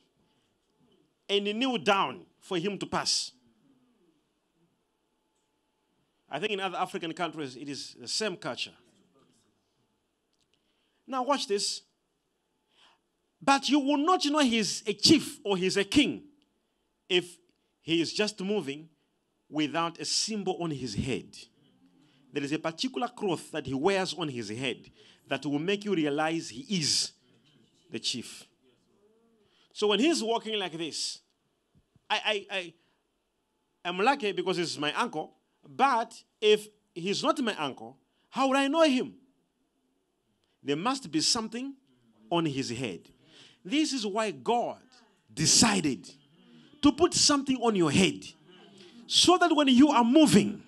and 1.29 1.45
kneel 1.45 1.79
down 1.79 2.27
for 2.51 2.59
him 2.59 2.77
to 2.77 2.85
pass. 2.85 3.31
I 6.29 6.41
think 6.41 6.51
in 6.51 6.59
other 6.59 6.79
African 6.79 7.13
countries 7.13 7.55
it 7.55 7.69
is 7.69 7.95
the 7.95 8.09
same 8.09 8.37
culture. 8.37 8.73
Now, 11.07 11.23
watch 11.23 11.47
this. 11.47 11.83
But 13.41 13.69
you 13.69 13.79
will 13.79 13.99
not 13.99 14.25
know 14.25 14.41
he's 14.41 14.83
a 14.85 14.93
chief 14.93 15.39
or 15.45 15.57
he's 15.57 15.77
a 15.77 15.85
king 15.85 16.25
if 17.09 17.39
he 17.83 18.01
is 18.01 18.13
just 18.13 18.41
moving 18.41 18.89
without 19.49 20.01
a 20.01 20.05
symbol 20.05 20.57
on 20.61 20.73
his 20.73 20.93
head. 20.97 21.29
There 22.33 22.43
is 22.43 22.51
a 22.51 22.59
particular 22.59 23.07
cloth 23.07 23.53
that 23.53 23.65
he 23.65 23.75
wears 23.75 24.13
on 24.15 24.29
his 24.29 24.49
head 24.49 24.91
that 25.29 25.47
will 25.47 25.61
make 25.61 25.85
you 25.85 25.95
realize 25.95 26.49
he 26.49 26.81
is 26.81 27.13
the 27.93 28.01
chief. 28.01 28.45
So 29.73 29.87
when 29.87 30.01
he's 30.01 30.21
walking 30.21 30.59
like 30.59 30.77
this, 30.77 31.21
I, 32.11 32.21
I, 32.25 32.47
I, 32.51 32.75
I'm 33.85 33.99
lucky 33.99 34.33
because 34.33 34.57
he's 34.57 34.79
my 34.79 34.93
uncle. 34.95 35.33
But 35.67 36.13
if 36.41 36.69
he's 36.93 37.23
not 37.23 37.39
my 37.41 37.55
uncle, 37.55 37.97
how 38.29 38.49
would 38.49 38.57
I 38.57 38.67
know 38.67 38.83
him? 38.83 39.15
There 40.63 40.77
must 40.77 41.11
be 41.11 41.21
something 41.21 41.75
on 42.31 42.45
his 42.45 42.71
head. 42.71 43.09
This 43.65 43.93
is 43.93 44.07
why 44.07 44.33
God 44.33 44.79
decided 45.33 46.11
to 46.83 46.93
put 46.93 47.15
something 47.15 47.57
on 47.57 47.77
your 47.77 47.91
head 47.91 48.25
so 49.07 49.39
that 49.39 49.55
when 49.55 49.69
you 49.69 49.89
are 49.89 50.05
moving, 50.05 50.63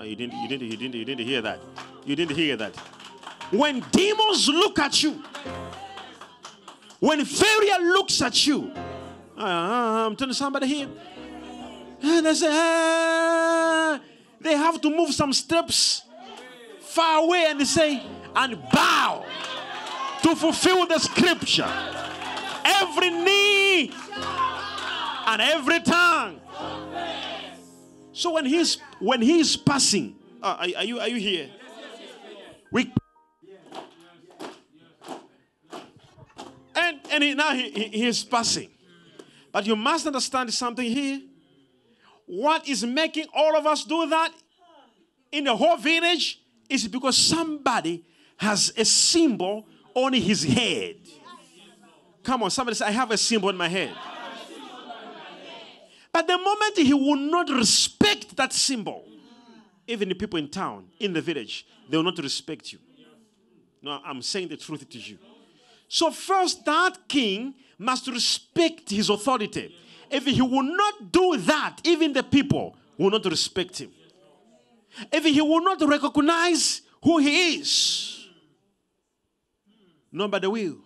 you, 0.00 0.16
didn't, 0.16 0.32
you, 0.40 0.48
didn't, 0.48 0.70
you, 0.70 0.76
didn't, 0.76 0.94
you 0.94 1.04
didn't 1.04 1.26
hear 1.26 1.42
that. 1.42 1.60
You 2.06 2.16
didn't 2.16 2.36
hear 2.36 2.56
that. 2.56 2.76
When 3.50 3.80
demons 3.90 4.48
look 4.48 4.78
at 4.78 5.02
you, 5.02 5.22
when 7.00 7.24
failure 7.24 7.78
looks 7.92 8.22
at 8.22 8.46
you, 8.46 8.72
uh, 9.40 10.06
I'm 10.06 10.16
telling 10.16 10.34
somebody 10.34 10.66
here, 10.66 10.88
and 12.02 12.26
they 12.26 12.34
say, 12.34 12.48
ah, 12.50 14.00
they 14.40 14.56
have 14.56 14.80
to 14.80 14.90
move 14.90 15.12
some 15.12 15.32
steps 15.32 16.02
far 16.80 17.24
away 17.24 17.46
and 17.48 17.60
they 17.60 17.64
say, 17.64 18.02
and 18.34 18.58
bow 18.72 19.24
to 20.22 20.36
fulfill 20.36 20.86
the 20.86 20.98
scripture. 20.98 21.70
Every 22.64 23.10
knee 23.10 23.92
and 25.26 25.42
every 25.42 25.80
tongue. 25.80 26.40
So 28.12 28.32
when 28.32 28.44
he's 28.44 28.78
when 28.98 29.22
he's 29.22 29.56
passing, 29.56 30.16
uh, 30.42 30.56
are, 30.58 30.68
are, 30.78 30.84
you 30.84 31.00
are 31.00 31.08
you 31.08 31.16
here? 31.16 31.48
We 32.70 32.92
and 36.74 37.00
and 37.10 37.22
he, 37.22 37.34
now 37.34 37.54
he, 37.54 37.70
he, 37.70 37.84
he 37.84 38.06
is 38.06 38.22
passing, 38.24 38.68
but 39.52 39.66
you 39.66 39.76
must 39.76 40.06
understand 40.06 40.52
something 40.52 40.84
here. 40.84 41.20
What 42.26 42.68
is 42.68 42.84
making 42.84 43.26
all 43.34 43.56
of 43.56 43.66
us 43.66 43.84
do 43.84 44.06
that 44.08 44.32
in 45.32 45.44
the 45.44 45.56
whole 45.56 45.76
village 45.76 46.40
is 46.68 46.86
because 46.86 47.16
somebody 47.16 48.04
has 48.36 48.72
a 48.76 48.84
symbol 48.84 49.66
on 49.94 50.12
his 50.12 50.44
head. 50.44 50.96
Come 52.22 52.44
on, 52.44 52.50
somebody 52.50 52.76
say, 52.76 52.86
I 52.86 52.90
have 52.90 53.10
a 53.10 53.16
symbol 53.16 53.48
on 53.48 53.56
my 53.56 53.68
head. 53.68 53.90
But 56.12 56.26
the 56.26 56.38
moment 56.38 56.76
he 56.76 56.94
will 56.94 57.16
not 57.16 57.48
respect 57.50 58.36
that 58.36 58.52
symbol, 58.52 59.04
even 59.86 60.08
the 60.08 60.14
people 60.14 60.38
in 60.38 60.48
town, 60.48 60.86
in 60.98 61.12
the 61.12 61.20
village, 61.20 61.66
they 61.88 61.96
will 61.96 62.04
not 62.04 62.18
respect 62.18 62.72
you. 62.72 62.78
No, 63.82 64.00
I'm 64.04 64.22
saying 64.22 64.48
the 64.48 64.56
truth 64.56 64.88
to 64.88 64.98
you. 64.98 65.18
So, 65.92 66.12
first, 66.12 66.64
that 66.66 67.08
king 67.08 67.52
must 67.76 68.06
respect 68.06 68.90
his 68.90 69.10
authority. 69.10 69.74
If 70.08 70.24
he 70.24 70.40
will 70.40 70.62
not 70.62 71.10
do 71.10 71.36
that, 71.38 71.80
even 71.82 72.12
the 72.12 72.22
people 72.22 72.76
will 72.96 73.10
not 73.10 73.24
respect 73.24 73.78
him. 73.78 73.90
If 75.10 75.24
he 75.24 75.40
will 75.40 75.60
not 75.62 75.80
recognize 75.82 76.82
who 77.02 77.18
he 77.18 77.56
is, 77.56 78.28
nobody 80.12 80.46
will. 80.46 80.76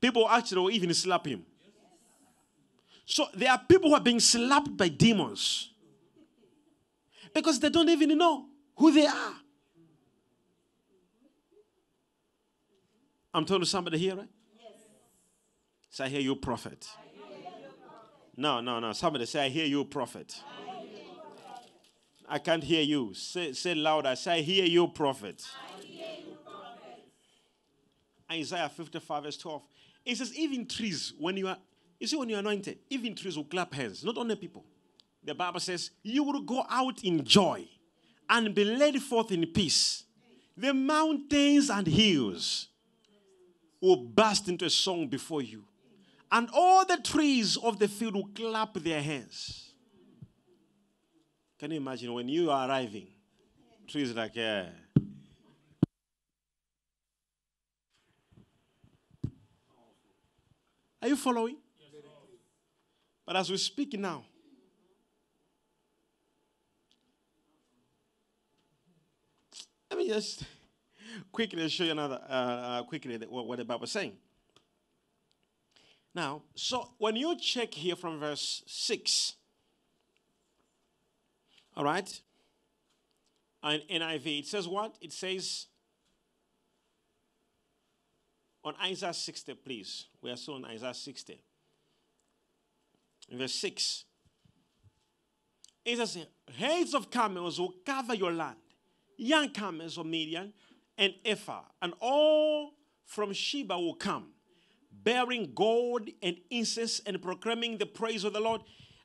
People 0.00 0.26
actually 0.30 0.62
will 0.62 0.70
even 0.70 0.94
slap 0.94 1.26
him. 1.26 1.44
So 3.04 3.26
there 3.34 3.50
are 3.50 3.60
people 3.68 3.90
who 3.90 3.96
are 3.96 4.00
being 4.00 4.20
slapped 4.20 4.74
by 4.74 4.88
demons 4.88 5.72
because 7.34 7.60
they 7.60 7.68
don't 7.68 7.90
even 7.90 8.16
know 8.16 8.46
who 8.76 8.92
they 8.92 9.06
are. 9.06 9.34
I'm 13.36 13.44
talking 13.44 13.60
to 13.60 13.66
somebody 13.66 13.98
here, 13.98 14.16
right? 14.16 14.28
Yes. 14.58 14.72
Say, 15.90 16.04
I 16.06 16.08
hear 16.08 16.20
you, 16.20 16.36
prophet. 16.36 16.88
No, 18.34 18.62
no, 18.62 18.80
no. 18.80 18.94
Somebody 18.94 19.26
say, 19.26 19.44
I 19.44 19.48
hear 19.50 19.66
you, 19.66 19.84
prophet. 19.84 20.34
I 22.26 22.38
can't 22.38 22.64
hear 22.64 22.80
you. 22.80 23.12
Say, 23.12 23.52
say 23.52 23.74
louder. 23.74 24.16
Say, 24.16 24.38
I 24.38 24.40
hear 24.40 24.64
you, 24.64 24.88
prophet. 24.88 25.44
Hear 25.82 26.06
you, 26.26 26.36
prophet. 26.46 27.04
Isaiah 28.32 28.70
55, 28.70 29.24
verse 29.24 29.36
12. 29.36 29.62
It 30.06 30.16
says, 30.16 30.34
even 30.34 30.66
trees, 30.66 31.12
when 31.18 31.36
you 31.36 31.48
are 31.48 31.58
you 32.00 32.06
see, 32.06 32.16
when 32.16 32.30
you're 32.30 32.38
anointed, 32.38 32.78
even 32.88 33.14
trees 33.14 33.36
will 33.36 33.44
clap 33.44 33.74
hands, 33.74 34.02
not 34.02 34.16
only 34.16 34.36
people. 34.36 34.64
The 35.22 35.34
Bible 35.34 35.60
says, 35.60 35.90
You 36.02 36.24
will 36.24 36.40
go 36.40 36.64
out 36.70 37.04
in 37.04 37.22
joy 37.22 37.66
and 38.30 38.54
be 38.54 38.64
led 38.64 38.96
forth 39.02 39.30
in 39.30 39.46
peace. 39.46 40.04
The 40.56 40.72
mountains 40.72 41.68
and 41.68 41.86
hills 41.86 42.68
will 43.86 43.96
burst 43.96 44.48
into 44.48 44.64
a 44.64 44.70
song 44.70 45.06
before 45.06 45.42
you, 45.42 45.64
and 46.32 46.48
all 46.52 46.84
the 46.84 46.98
trees 46.98 47.56
of 47.56 47.78
the 47.78 47.88
field 47.88 48.14
will 48.14 48.28
clap 48.34 48.74
their 48.74 49.00
hands. 49.02 49.72
Can 51.58 51.70
you 51.70 51.78
imagine 51.78 52.12
when 52.12 52.28
you 52.28 52.50
are 52.50 52.68
arriving? 52.68 53.06
Trees 53.86 54.12
like, 54.12 54.34
yeah. 54.34 54.66
Are 61.00 61.08
you 61.08 61.16
following? 61.16 61.56
But 63.24 63.36
as 63.36 63.50
we 63.50 63.56
speak 63.56 63.98
now, 63.98 64.24
let 69.90 69.98
me 69.98 70.08
just 70.08 70.44
quickly 71.32 71.68
show 71.68 71.84
you 71.84 71.92
another, 71.92 72.20
uh, 72.28 72.32
uh, 72.32 72.82
quickly 72.84 73.16
what, 73.28 73.46
what 73.46 73.58
the 73.58 73.64
Bible 73.64 73.84
is 73.84 73.92
saying. 73.92 74.12
Now, 76.14 76.42
so 76.54 76.92
when 76.98 77.16
you 77.16 77.36
check 77.36 77.74
here 77.74 77.94
from 77.94 78.18
verse 78.18 78.62
6, 78.66 79.34
all 81.76 81.84
right, 81.84 82.20
in 83.64 83.80
NIV, 84.00 84.40
it 84.40 84.46
says 84.46 84.66
what? 84.66 84.96
It 85.00 85.12
says, 85.12 85.66
on 88.66 88.74
Isaiah 88.82 89.14
60, 89.14 89.54
please. 89.54 90.06
We 90.20 90.30
are 90.30 90.36
still 90.36 90.54
on 90.54 90.64
Isaiah 90.64 90.92
60 90.92 91.40
in 93.28 93.38
verse 93.38 93.54
6. 93.54 94.04
It 95.84 95.96
says, 95.98 96.26
Heads 96.56 96.94
of 96.94 97.10
camels 97.10 97.60
will 97.60 97.74
cover 97.84 98.14
your 98.14 98.32
land, 98.32 98.56
young 99.16 99.50
camels 99.50 99.98
of 99.98 100.06
Midian 100.06 100.52
and 100.98 101.14
Ephah, 101.24 101.62
and 101.82 101.92
all 102.00 102.72
from 103.04 103.32
Sheba 103.32 103.78
will 103.78 103.94
come, 103.94 104.28
bearing 104.90 105.52
gold 105.54 106.08
and 106.22 106.36
incense 106.50 107.00
and 107.06 107.20
proclaiming 107.20 107.78
the 107.78 107.86
praise 107.86 108.24
of 108.24 108.32
the 108.32 108.40
Lord. 108.40 108.62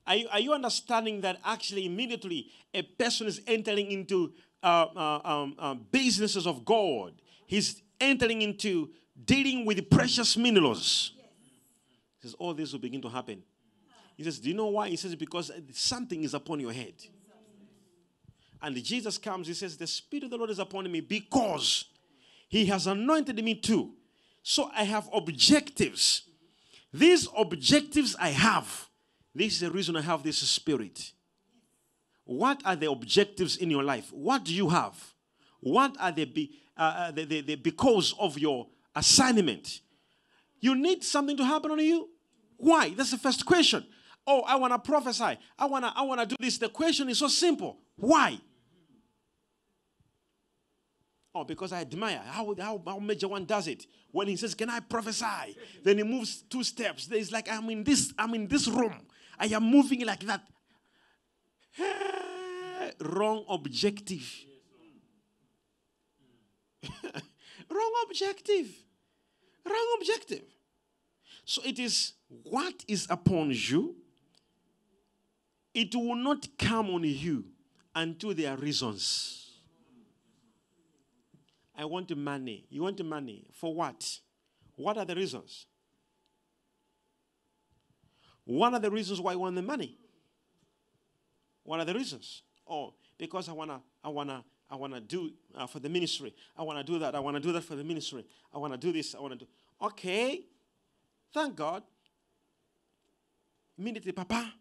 Are 0.08 0.16
you, 0.16 0.28
are 0.32 0.40
you 0.40 0.54
understanding 0.54 1.22
that 1.22 1.40
actually 1.46 1.86
immediately 1.86 2.48
a 2.74 2.82
person 2.82 3.28
is 3.28 3.42
entering 3.46 3.92
into 3.92 4.34
uh, 4.64 4.88
uh, 4.96 5.22
um, 5.24 5.56
uh, 5.60 5.76
businesses 5.76 6.48
of 6.48 6.66
God? 6.66 7.14
He's 7.46 7.82
entering 8.00 8.42
into 8.42 8.90
dealing 9.24 9.66
with 9.66 9.90
precious 9.90 10.36
minerals. 10.36 11.12
He 12.20 12.28
says, 12.28 12.34
all 12.36 12.54
this 12.54 12.72
will 12.72 12.80
begin 12.80 13.02
to 13.02 13.10
happen 13.10 13.44
he 14.22 14.26
says, 14.26 14.40
Do 14.40 14.50
you 14.50 14.56
know 14.56 14.68
why? 14.68 14.90
He 14.90 14.98
says, 14.98 15.16
Because 15.16 15.52
something 15.72 16.24
is 16.24 16.36
upon 16.36 16.60
your 16.60 16.72
head. 16.72 16.94
And 18.62 18.76
Jesus 18.84 19.18
comes, 19.18 19.48
he 19.48 19.54
says, 19.54 19.78
The 19.78 19.88
Spirit 19.88 20.26
of 20.26 20.30
the 20.30 20.38
Lord 20.38 20.50
is 20.50 20.60
upon 20.60 20.92
me 20.92 21.02
because 21.02 21.86
he 22.48 22.66
has 22.68 22.88
anointed 22.88 23.44
me 23.44 23.56
too. 23.56 23.94
So 24.44 24.70
I 24.76 24.84
have 24.84 25.10
objectives. 25.14 26.24
These 26.94 27.28
objectives 27.38 28.16
I 28.20 28.30
have, 28.30 28.90
this 29.34 29.54
is 29.54 29.60
the 29.62 29.72
reason 29.72 29.96
I 29.96 30.02
have 30.02 30.24
this 30.24 30.38
spirit. 30.38 31.14
What 32.26 32.62
are 32.66 32.76
the 32.76 32.92
objectives 32.92 33.58
in 33.58 33.70
your 33.70 33.84
life? 33.84 34.12
What 34.12 34.44
do 34.44 34.54
you 34.54 34.70
have? 34.70 35.14
What 35.62 35.96
are 36.00 36.12
the, 36.12 36.26
be, 36.26 36.52
uh, 36.78 36.82
uh 36.82 37.12
the, 37.12 37.26
the, 37.26 37.42
the 37.42 37.56
because 37.56 38.14
of 38.20 38.38
your 38.38 38.68
assignment? 38.96 39.82
You 40.60 40.76
need 40.76 41.04
something 41.04 41.38
to 41.38 41.46
happen 41.46 41.72
on 41.72 41.80
you. 41.80 42.10
Why? 42.58 42.90
That's 42.90 43.12
the 43.12 43.18
first 43.18 43.46
question. 43.46 43.86
Oh, 44.28 44.42
I 44.42 44.56
want 44.56 44.74
to 44.74 44.80
prophesy. 44.80 45.38
I 45.58 45.66
want 45.66 45.84
to 45.84 45.92
I 45.96 46.04
want 46.04 46.22
to 46.22 46.28
do 46.28 46.36
this. 46.40 46.60
The 46.60 46.70
question 46.70 47.10
is 47.10 47.18
so 47.18 47.28
simple. 47.28 47.80
Why? 47.96 48.40
Oh, 51.34 51.44
because 51.46 51.72
I 51.72 51.82
admire 51.82 52.22
how, 52.26 52.54
how, 52.60 52.82
how 52.86 53.00
Major 53.00 53.30
One 53.30 53.46
does 53.46 53.68
it. 53.68 53.86
When 54.12 54.28
he 54.28 54.36
says, 54.36 54.54
Can 54.54 54.70
I 54.70 54.82
prophesy? 54.82 55.58
Then 55.84 55.98
he 55.98 56.04
moves 56.04 56.42
two 56.44 56.64
steps. 56.64 57.08
It's 57.12 57.32
like 57.32 57.50
I'm 57.50 57.70
in 57.70 57.84
this, 57.84 58.14
I'm 58.18 58.34
in 58.34 58.48
this 58.48 58.68
room. 58.68 58.94
I 59.40 59.46
am 59.48 59.64
moving 59.64 60.06
like 60.06 60.24
that. 60.26 60.44
Wrong 63.00 63.46
objective. 63.50 64.30
Wrong 67.70 67.94
objective. 68.08 68.68
Wrong 69.66 69.96
objective. 70.00 70.44
So 71.46 71.62
it 71.64 71.80
is 71.80 72.14
what 72.44 72.84
is 72.88 73.08
upon 73.10 73.52
you 73.54 73.96
it 75.74 75.96
will 75.96 76.16
not 76.16 76.48
come 76.58 76.90
on 76.90 77.04
you 77.04 77.46
until 77.96 78.34
there 78.34 78.54
are 78.54 78.58
reasons. 78.58 79.41
I 81.82 81.86
want 81.86 82.08
the 82.08 82.16
money. 82.16 82.66
You 82.70 82.84
want 82.84 82.98
the 82.98 83.04
money. 83.04 83.48
For 83.54 83.74
what? 83.74 84.20
What 84.76 84.98
are 84.98 85.06
the 85.06 85.16
reasons? 85.16 85.66
What 88.46 88.74
are 88.74 88.80
the 88.80 88.92
reasons 88.92 89.20
why 89.20 89.34
you 89.34 89.40
want 89.40 89.56
the 89.56 89.64
money? 89.64 89.98
What 91.64 91.80
are 91.80 91.86
the 91.86 91.96
reasons? 91.96 92.44
Oh, 92.68 92.94
because 93.18 93.50
I 93.50 93.54
wanna, 93.54 93.82
I 94.04 94.10
wanna, 94.10 94.44
I 94.70 94.76
wanna 94.76 95.02
do 95.02 95.32
uh, 95.56 95.66
for 95.66 95.80
the 95.80 95.90
ministry. 95.90 96.36
I 96.56 96.62
wanna 96.62 96.84
do 96.84 97.00
that. 97.00 97.16
I 97.16 97.20
wanna 97.20 97.40
do 97.40 97.52
that 97.52 97.64
for 97.64 97.76
the 97.76 97.84
ministry. 97.84 98.26
I 98.54 98.60
wanna 98.60 98.78
do 98.78 98.92
this. 98.92 99.16
I 99.16 99.20
wanna 99.20 99.38
do. 99.38 99.48
Okay, 99.82 100.46
thank 101.34 101.56
God. 101.56 101.82
Immediately, 103.78 104.12
Papa, 104.12 104.54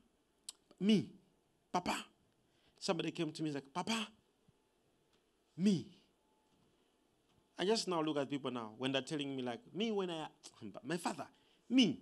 me, 0.80 1.10
Papa. 1.70 1.96
Somebody 2.78 3.10
came 3.10 3.30
to 3.30 3.42
me 3.42 3.50
and 3.50 3.56
like, 3.56 3.74
Papa, 3.74 4.08
me. 5.58 5.99
I 7.60 7.66
just 7.66 7.86
now 7.88 8.00
look 8.00 8.16
at 8.16 8.30
people 8.30 8.50
now 8.50 8.70
when 8.78 8.90
they're 8.90 9.02
telling 9.02 9.36
me 9.36 9.42
like, 9.42 9.60
me 9.74 9.92
when 9.92 10.08
I, 10.08 10.28
my 10.82 10.96
father, 10.96 11.26
me. 11.68 12.00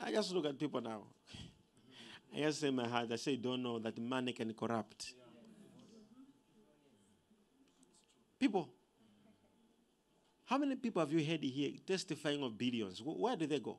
I 0.00 0.12
just 0.12 0.32
look 0.32 0.46
at 0.46 0.56
people 0.56 0.80
now. 0.80 1.02
I 2.32 2.42
just 2.42 2.60
say 2.60 2.70
my 2.70 2.86
heart, 2.86 3.10
I 3.10 3.16
say, 3.16 3.34
don't 3.34 3.60
know 3.60 3.80
that 3.80 3.98
money 3.98 4.32
can 4.32 4.54
corrupt. 4.54 5.14
People, 8.38 8.68
how 10.44 10.56
many 10.56 10.76
people 10.76 11.00
have 11.00 11.12
you 11.12 11.26
heard 11.28 11.42
here 11.42 11.72
testifying 11.84 12.40
of 12.44 12.56
billions? 12.56 13.02
Where 13.04 13.34
do 13.34 13.48
they 13.48 13.58
go? 13.58 13.78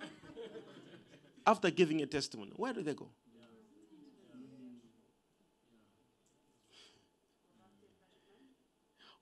After 1.46 1.70
giving 1.70 2.00
a 2.00 2.06
testimony, 2.06 2.52
where 2.56 2.72
do 2.72 2.82
they 2.82 2.94
go? 2.94 3.10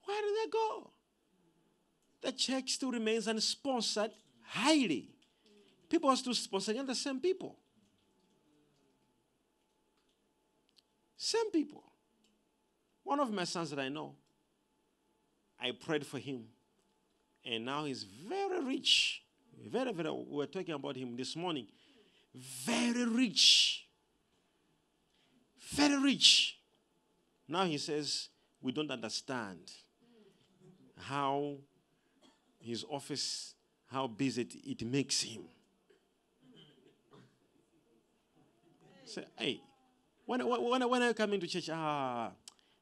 Where 0.05 0.23
do 0.23 0.37
they 0.43 0.51
go? 0.51 0.91
The 2.23 2.33
church 2.33 2.73
still 2.73 2.91
remains 2.91 3.27
unsponsored 3.27 4.11
highly. 4.47 5.11
People 5.89 6.11
are 6.11 6.17
still 6.17 6.33
sponsoring 6.33 6.87
the 6.87 6.95
same 6.95 7.21
people. 7.21 7.59
Same 11.17 11.51
people. 11.51 11.83
One 13.03 13.21
of 13.21 13.31
my 13.31 13.45
sons 13.45 13.71
that 13.71 13.79
I 13.79 13.89
know, 13.89 14.15
I 15.61 15.71
prayed 15.73 16.07
for 16.07 16.19
him, 16.19 16.45
and 17.45 17.65
now 17.65 17.85
he's 17.85 18.03
very 18.03 18.65
rich. 18.65 19.23
Very, 19.67 19.93
very. 19.93 20.11
We 20.11 20.37
were 20.37 20.47
talking 20.47 20.75
about 20.75 20.97
him 20.97 21.17
this 21.17 21.37
morning. 21.37 21.67
Very 22.35 23.05
rich. 23.05 23.87
Very 25.59 25.97
rich. 26.03 26.59
Now 27.47 27.65
he 27.65 27.79
says, 27.79 28.29
We 28.61 28.73
don't 28.73 28.91
understand 28.91 29.71
how 31.09 31.57
his 32.59 32.85
office, 32.91 33.55
how 33.87 34.07
busy 34.07 34.43
it, 34.43 34.55
it 34.81 34.87
makes 34.87 35.21
him. 35.21 35.43
Say, 39.05 39.25
hey, 39.37 39.61
when, 40.25 40.41
when, 40.49 40.89
when 40.89 41.03
I 41.03 41.13
come 41.13 41.35
into 41.35 41.47
church, 41.47 41.69
ah, 41.71 42.31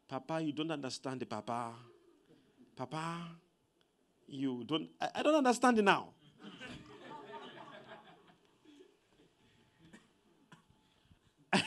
Papa, 0.08 0.40
you 0.40 0.52
don't 0.52 0.70
understand 0.70 1.28
Papa. 1.28 1.72
Papa, 2.76 3.16
you 4.28 4.62
don't, 4.64 4.88
I, 5.00 5.08
I 5.16 5.22
don't 5.22 5.34
understand 5.34 5.78
it 5.78 5.82
now. 5.82 6.10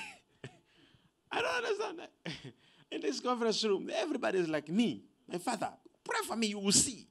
I 1.32 1.42
don't 1.42 1.56
understand 1.58 2.00
that. 2.00 2.12
In 2.92 3.02
this 3.02 3.20
conference 3.20 3.62
room, 3.66 3.92
everybody 3.94 4.40
is 4.40 4.48
like 4.48 4.70
me, 4.70 5.04
my 5.30 5.38
father. 5.38 5.72
Pray 6.06 6.20
for 6.26 6.36
me, 6.36 6.48
you 6.48 6.60
will 6.60 6.72
see. 6.72 7.08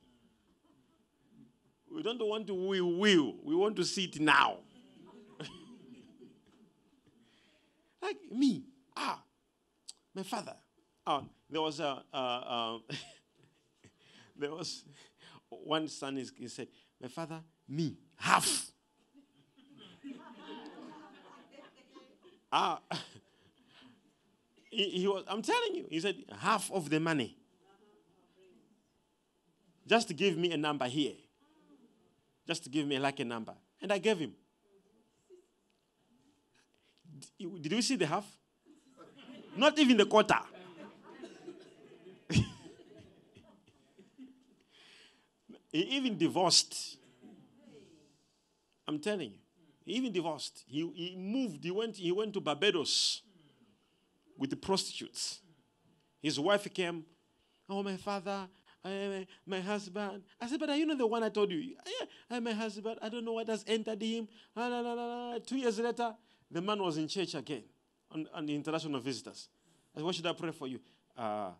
We 1.92 2.02
don't 2.02 2.18
want 2.26 2.46
to 2.46 2.54
will, 2.54 2.98
will. 2.98 3.34
We 3.44 3.54
want 3.54 3.76
to 3.76 3.84
see 3.84 4.04
it 4.04 4.20
now. 4.20 4.58
like 8.02 8.16
me. 8.32 8.64
Ah, 8.96 9.22
my 10.14 10.22
father. 10.22 10.54
Oh, 11.06 11.24
there 11.50 11.60
was 11.60 11.80
a, 11.80 12.02
uh, 12.12 12.16
uh, 12.16 12.78
there 14.36 14.50
was 14.50 14.84
one 15.48 15.88
son. 15.88 16.18
Is, 16.18 16.32
he 16.36 16.48
said, 16.48 16.68
"My 17.00 17.08
father, 17.08 17.40
me 17.68 17.96
half." 18.16 18.70
ah, 22.52 22.80
he, 24.70 24.90
he 24.90 25.06
was. 25.06 25.24
I'm 25.28 25.42
telling 25.42 25.74
you. 25.74 25.86
He 25.90 26.00
said 26.00 26.16
half 26.38 26.72
of 26.72 26.90
the 26.90 26.98
money. 26.98 27.36
Just 29.86 30.08
to 30.08 30.14
give 30.14 30.36
me 30.36 30.52
a 30.52 30.56
number 30.56 30.86
here. 30.86 31.14
Just 32.46 32.64
to 32.64 32.70
give 32.70 32.86
me 32.86 32.98
like 32.98 33.20
a 33.20 33.24
number, 33.24 33.54
and 33.80 33.92
I 33.92 33.98
gave 33.98 34.18
him. 34.18 34.34
Did 37.38 37.72
you 37.72 37.82
see 37.82 37.96
the 37.96 38.06
half? 38.06 38.26
Not 39.56 39.78
even 39.78 39.96
the 39.96 40.04
quarter. 40.04 40.38
he 45.72 45.80
even 45.80 46.18
divorced. 46.18 46.98
I'm 48.86 48.98
telling 48.98 49.30
you. 49.30 49.38
He 49.84 49.92
even 49.92 50.12
divorced. 50.12 50.64
He, 50.66 50.80
he 50.94 51.16
moved. 51.16 51.62
He 51.62 51.70
went, 51.70 51.96
he 51.96 52.12
went 52.12 52.34
to 52.34 52.40
Barbados 52.40 53.22
with 54.36 54.50
the 54.50 54.56
prostitutes. 54.56 55.40
His 56.22 56.40
wife 56.40 56.72
came. 56.72 57.04
Oh, 57.68 57.82
my 57.82 57.96
father, 57.96 58.48
I, 58.84 58.90
am 58.90 59.26
my 59.46 59.60
husband. 59.60 60.22
I 60.40 60.46
said, 60.46 60.60
but 60.60 60.68
are 60.68 60.76
you 60.76 60.84
not 60.86 60.98
the 60.98 61.06
one 61.06 61.22
I 61.22 61.30
told 61.30 61.50
you? 61.50 61.58
Yeah, 61.58 62.06
I, 62.30 62.36
am 62.36 62.44
my 62.44 62.52
husband, 62.52 62.98
I 63.00 63.08
don't 63.08 63.24
know 63.24 63.32
what 63.32 63.48
has 63.48 63.64
entered 63.66 64.00
him. 64.02 64.28
Ah, 64.56 64.66
la, 64.68 64.80
la, 64.80 64.92
la, 64.92 65.30
la. 65.30 65.38
Two 65.38 65.56
years 65.56 65.78
later, 65.78 66.14
the 66.50 66.60
man 66.60 66.82
was 66.82 66.98
in 66.98 67.08
church 67.08 67.34
again 67.34 67.62
on, 68.10 68.26
on 68.34 68.46
the 68.46 68.54
international 68.54 69.00
visitors. 69.00 69.48
I 69.94 69.98
said, 69.98 70.04
what 70.04 70.14
should 70.14 70.26
I 70.26 70.32
pray 70.32 70.50
for 70.50 70.68
you? 70.68 70.80
Uh, 71.16 71.50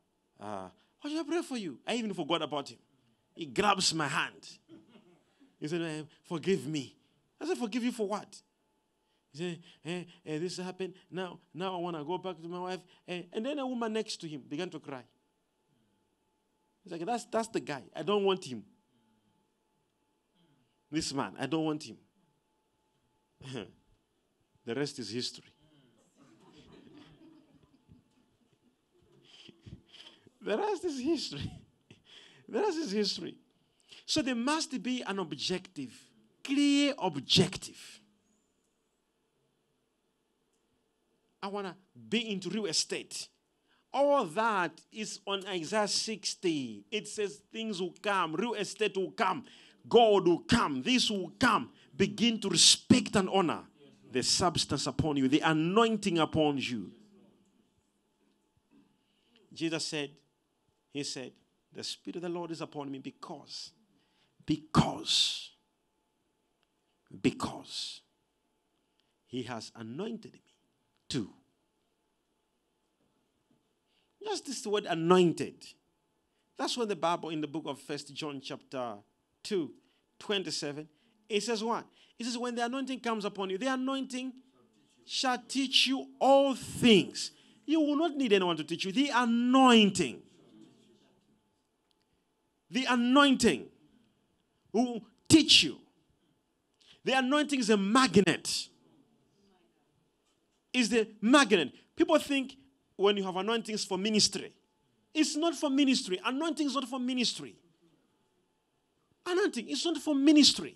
uh, 0.41 0.69
what 1.01 1.11
should 1.11 1.21
I 1.21 1.29
pray 1.29 1.43
for 1.43 1.57
you? 1.57 1.79
I 1.87 1.95
even 1.95 2.13
forgot 2.13 2.43
about 2.43 2.69
him. 2.69 2.79
He 3.35 3.47
grabs 3.47 3.95
my 3.95 4.07
hand. 4.07 4.59
He 5.59 5.69
said, 5.69 5.81
eh, 5.83 6.03
forgive 6.25 6.67
me. 6.67 6.95
I 7.41 7.47
said, 7.47 7.57
forgive 7.57 7.85
you 7.85 7.93
for 7.93 8.07
what? 8.07 8.43
He 9.33 9.39
said, 9.39 9.59
eh, 9.85 10.05
eh, 10.27 10.39
this 10.39 10.59
happened. 10.59 10.95
Now, 11.11 11.41
now 11.53 11.75
I 11.75 11.79
want 11.79 11.97
to 11.97 12.05
go 12.05 12.19
back 12.19 12.41
to 12.41 12.49
my 12.49 12.61
wife. 12.61 12.81
And 13.09 13.45
then 13.45 13.59
a 13.59 13.67
woman 13.67 13.93
next 13.95 14.19
to 14.19 14.29
him 14.29 14.43
began 14.49 14.69
to 14.71 14.79
cry. 14.79 15.05
He's 16.85 16.93
like, 16.93 17.05
that's, 17.05 17.25
that's 17.25 17.49
the 17.49 17.61
guy. 17.61 17.83
I 17.97 18.03
don't 18.03 18.25
want 18.25 18.45
him. 18.45 18.63
This 20.91 21.13
man, 21.15 21.33
I 21.41 21.47
don't 21.47 21.65
want 21.65 21.83
him. 21.83 21.97
the 24.65 24.75
rest 24.75 24.99
is 24.99 25.11
history. 25.11 25.45
the 30.43 30.59
rest 30.59 30.85
is 30.85 31.01
history. 31.01 31.51
the 32.49 32.61
rest 32.61 32.79
is 32.79 32.93
history. 32.93 33.39
So 34.05 34.21
there 34.21 34.35
must 34.35 34.83
be 34.83 35.03
an 35.03 35.19
objective, 35.19 35.99
clear 36.45 36.93
objective. 36.99 38.01
I 41.43 41.49
want 41.49 41.67
to 41.67 41.75
be 42.09 42.31
into 42.31 42.51
real 42.51 42.67
estate. 42.67 43.29
All 43.95 44.25
that 44.25 44.81
is 44.91 45.21
on 45.25 45.47
Isaiah 45.47 45.87
60. 45.87 46.85
It 46.91 47.07
says 47.07 47.41
things 47.53 47.81
will 47.81 47.95
come, 48.03 48.35
real 48.35 48.55
estate 48.55 48.97
will 48.97 49.13
come, 49.13 49.45
God 49.89 50.27
will 50.27 50.41
come, 50.41 50.83
this 50.83 51.09
will 51.09 51.33
come. 51.39 51.71
Begin 51.97 52.41
to 52.41 52.49
respect 52.49 53.15
and 53.15 53.31
honor 53.31 53.61
the 54.11 54.25
substance 54.25 54.89
upon 54.89 55.17
you, 55.17 55.29
the 55.29 55.39
anointing 55.41 56.19
upon 56.19 56.59
you. 56.59 56.91
Jesus 59.53 59.87
said, 59.87 60.11
He 60.93 61.05
said, 61.05 61.31
The 61.73 61.85
Spirit 61.85 62.17
of 62.17 62.23
the 62.23 62.29
Lord 62.29 62.51
is 62.51 62.61
upon 62.61 62.91
me 62.91 62.99
because, 62.99 63.71
because, 64.45 65.53
because 67.23 68.01
He 69.29 69.45
has 69.45 69.71
anointed 69.77 70.33
me 70.33 70.43
to 71.11 71.31
just 74.25 74.47
this 74.47 74.67
word 74.67 74.87
anointed. 74.87 75.67
That's 76.57 76.77
what 76.77 76.89
the 76.89 76.97
Bible 76.97 77.31
in 77.31 77.41
the 77.41 77.47
book 77.47 77.65
of 77.67 77.81
First 77.81 78.15
John 78.15 78.41
chapter 78.43 78.97
2, 79.45 79.71
27, 80.19 80.89
it 81.29 81.43
says 81.43 81.63
what? 81.63 81.85
It 82.19 82.25
says, 82.25 82.39
when 82.39 82.55
the 82.55 82.65
anointing 82.65 83.01
comes 83.01 83.25
upon 83.25 83.51
you, 83.51 83.59
the 83.59 83.73
anointing 83.73 84.33
shall 85.05 85.43
teach 85.49 85.87
you 85.87 86.07
all 86.21 86.55
things. 86.55 87.33
You 87.67 87.81
will 87.81 87.97
not 87.97 88.17
need 88.17 88.33
anyone 88.33 88.57
to 88.57 88.65
teach 88.65 88.85
you. 88.85 88.93
The 88.93 89.11
anointing. 89.13 90.23
The 92.71 92.87
anointing 92.89 93.67
will 94.73 95.03
teach 95.29 95.63
you. 95.63 95.79
The 97.05 97.19
anointing 97.19 97.61
is 97.61 97.71
a 97.71 97.77
magnet. 97.77 98.69
Is 100.73 100.89
the 100.89 101.09
magnet. 101.21 101.73
People 101.97 102.19
think 102.19 102.57
when 102.97 103.17
you 103.17 103.25
have 103.25 103.37
anointings 103.37 103.85
for 103.85 103.99
ministry. 103.99 104.53
It's 105.13 105.37
not 105.37 105.55
for 105.55 105.71
ministry. 105.71 106.21
Anointing 106.25 106.67
is 106.67 106.75
not 106.75 106.89
for 106.89 106.99
ministry. 106.99 107.55
Anointing 109.27 109.69
is 109.69 109.85
not 109.85 109.99
for 109.99 110.15
ministry. 110.15 110.75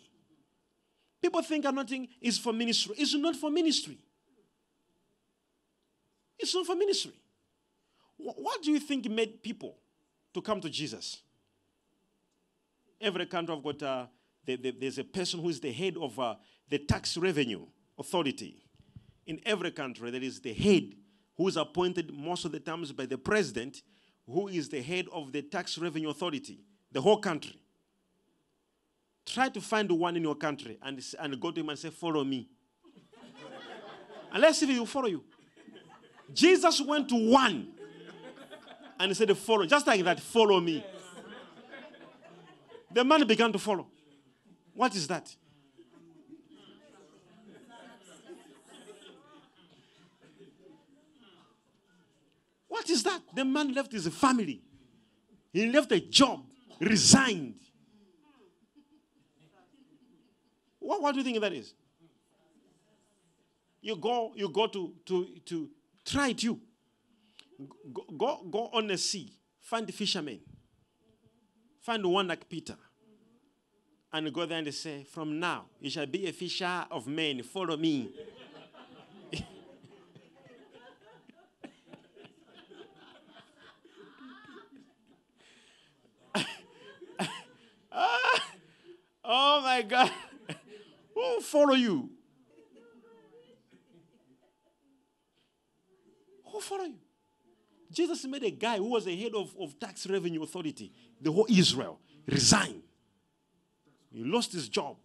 People 1.20 1.42
think 1.42 1.64
anointing 1.64 2.08
is 2.20 2.38
for 2.38 2.52
ministry. 2.52 2.94
It's 2.98 3.14
not 3.14 3.36
for 3.36 3.50
ministry. 3.50 3.98
It's 6.38 6.54
not 6.54 6.66
for 6.66 6.76
ministry. 6.76 7.12
What 8.16 8.62
do 8.62 8.70
you 8.70 8.78
think 8.80 9.08
made 9.10 9.42
people 9.42 9.76
to 10.34 10.40
come 10.40 10.60
to 10.60 10.70
Jesus? 10.70 11.18
Every 13.00 13.26
country 13.26 13.54
I've 13.54 13.62
got 13.62 13.82
uh, 13.82 14.06
the- 14.44 14.56
the- 14.56 14.70
there's 14.70 14.98
a 14.98 15.04
person 15.04 15.40
who 15.40 15.48
is 15.48 15.60
the 15.60 15.72
head 15.72 15.96
of 15.96 16.18
uh, 16.18 16.36
the 16.68 16.78
tax 16.78 17.16
revenue 17.16 17.66
authority. 17.98 18.64
In 19.26 19.40
every 19.44 19.70
country, 19.72 20.10
there 20.10 20.22
is 20.22 20.40
the 20.40 20.52
head 20.52 20.94
who 21.38 21.46
is 21.46 21.56
appointed 21.56 22.12
most 22.12 22.44
of 22.44 22.52
the 22.52 22.58
times 22.58 22.90
by 22.92 23.06
the 23.06 23.16
president, 23.16 23.82
who 24.26 24.48
is 24.48 24.68
the 24.68 24.82
head 24.82 25.06
of 25.12 25.32
the 25.32 25.40
tax 25.40 25.78
revenue 25.78 26.10
authority, 26.10 26.60
the 26.90 27.00
whole 27.00 27.18
country. 27.18 27.58
Try 29.24 29.48
to 29.50 29.60
find 29.60 29.90
one 29.92 30.16
in 30.16 30.24
your 30.24 30.34
country 30.34 30.78
and, 30.82 31.00
and 31.20 31.40
go 31.40 31.52
to 31.52 31.60
him 31.60 31.68
and 31.68 31.78
say, 31.78 31.90
Follow 31.90 32.24
me. 32.24 32.48
and 34.32 34.42
let's 34.42 34.58
see 34.58 34.66
if 34.66 34.72
he 34.72 34.78
will 34.78 34.86
follow 34.86 35.06
you. 35.06 35.22
Jesus 36.34 36.80
went 36.80 37.08
to 37.10 37.30
one 37.30 37.68
and 38.98 39.10
he 39.10 39.14
said, 39.14 39.36
Follow, 39.38 39.64
just 39.64 39.86
like 39.86 40.02
that, 40.04 40.18
follow 40.18 40.60
me. 40.60 40.84
The 42.90 43.04
man 43.04 43.26
began 43.26 43.52
to 43.52 43.58
follow. 43.58 43.86
What 44.74 44.94
is 44.96 45.06
that? 45.08 45.34
What 52.68 52.88
is 52.90 53.02
that? 53.02 53.20
The 53.34 53.44
man 53.44 53.72
left 53.72 53.92
his 53.92 54.06
family. 54.08 54.62
He 55.52 55.70
left 55.70 55.90
a 55.92 56.00
job, 56.00 56.44
resigned. 56.80 57.54
What, 60.78 61.02
what 61.02 61.12
do 61.12 61.18
you 61.18 61.24
think 61.24 61.40
that 61.40 61.52
is? 61.52 61.74
You 63.80 63.96
go, 63.96 64.32
you 64.36 64.48
go 64.48 64.66
to, 64.66 64.94
to, 65.06 65.26
to 65.46 65.70
try 66.04 66.28
it 66.28 66.42
you. 66.42 66.60
Go, 67.92 68.04
go, 68.16 68.44
go 68.50 68.70
on 68.72 68.86
the 68.86 68.98
sea, 68.98 69.32
find 69.60 69.86
the 69.86 69.92
fishermen. 69.92 70.40
Find 71.80 72.04
one 72.04 72.28
like 72.28 72.48
Peter. 72.48 72.76
And 74.12 74.32
go 74.32 74.46
there 74.46 74.58
and 74.58 74.74
say, 74.74 75.04
From 75.04 75.38
now, 75.38 75.66
you 75.80 75.90
shall 75.90 76.06
be 76.06 76.26
a 76.26 76.32
fisher 76.32 76.86
of 76.90 77.06
men. 77.06 77.42
Follow 77.42 77.76
me. 77.76 78.10
Oh 89.28 89.60
my 89.62 89.82
God. 89.82 90.10
Who 91.14 91.40
follow 91.40 91.74
you? 91.74 92.10
Who 96.46 96.60
follow 96.60 96.84
you? 96.84 96.98
Jesus 97.92 98.24
made 98.26 98.44
a 98.44 98.50
guy 98.50 98.76
who 98.76 98.90
was 98.90 99.04
the 99.04 99.16
head 99.16 99.34
of, 99.34 99.54
of 99.58 99.78
tax 99.78 100.06
revenue 100.06 100.42
authority, 100.42 100.92
the 101.20 101.32
whole 101.32 101.46
Israel, 101.48 101.98
resign. 102.26 102.82
He 104.10 104.24
lost 104.24 104.52
his 104.52 104.68
job. 104.68 104.96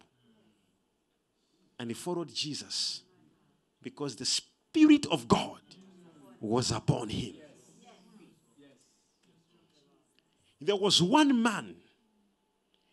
And 1.78 1.90
he 1.90 1.94
followed 1.94 2.32
Jesus 2.32 3.02
because 3.82 4.16
the 4.16 4.24
Spirit 4.24 5.06
of 5.10 5.26
God 5.26 5.60
was 6.40 6.70
upon 6.70 7.08
him. 7.08 7.34
There 10.60 10.76
was 10.76 11.02
one 11.02 11.42
man. 11.42 11.74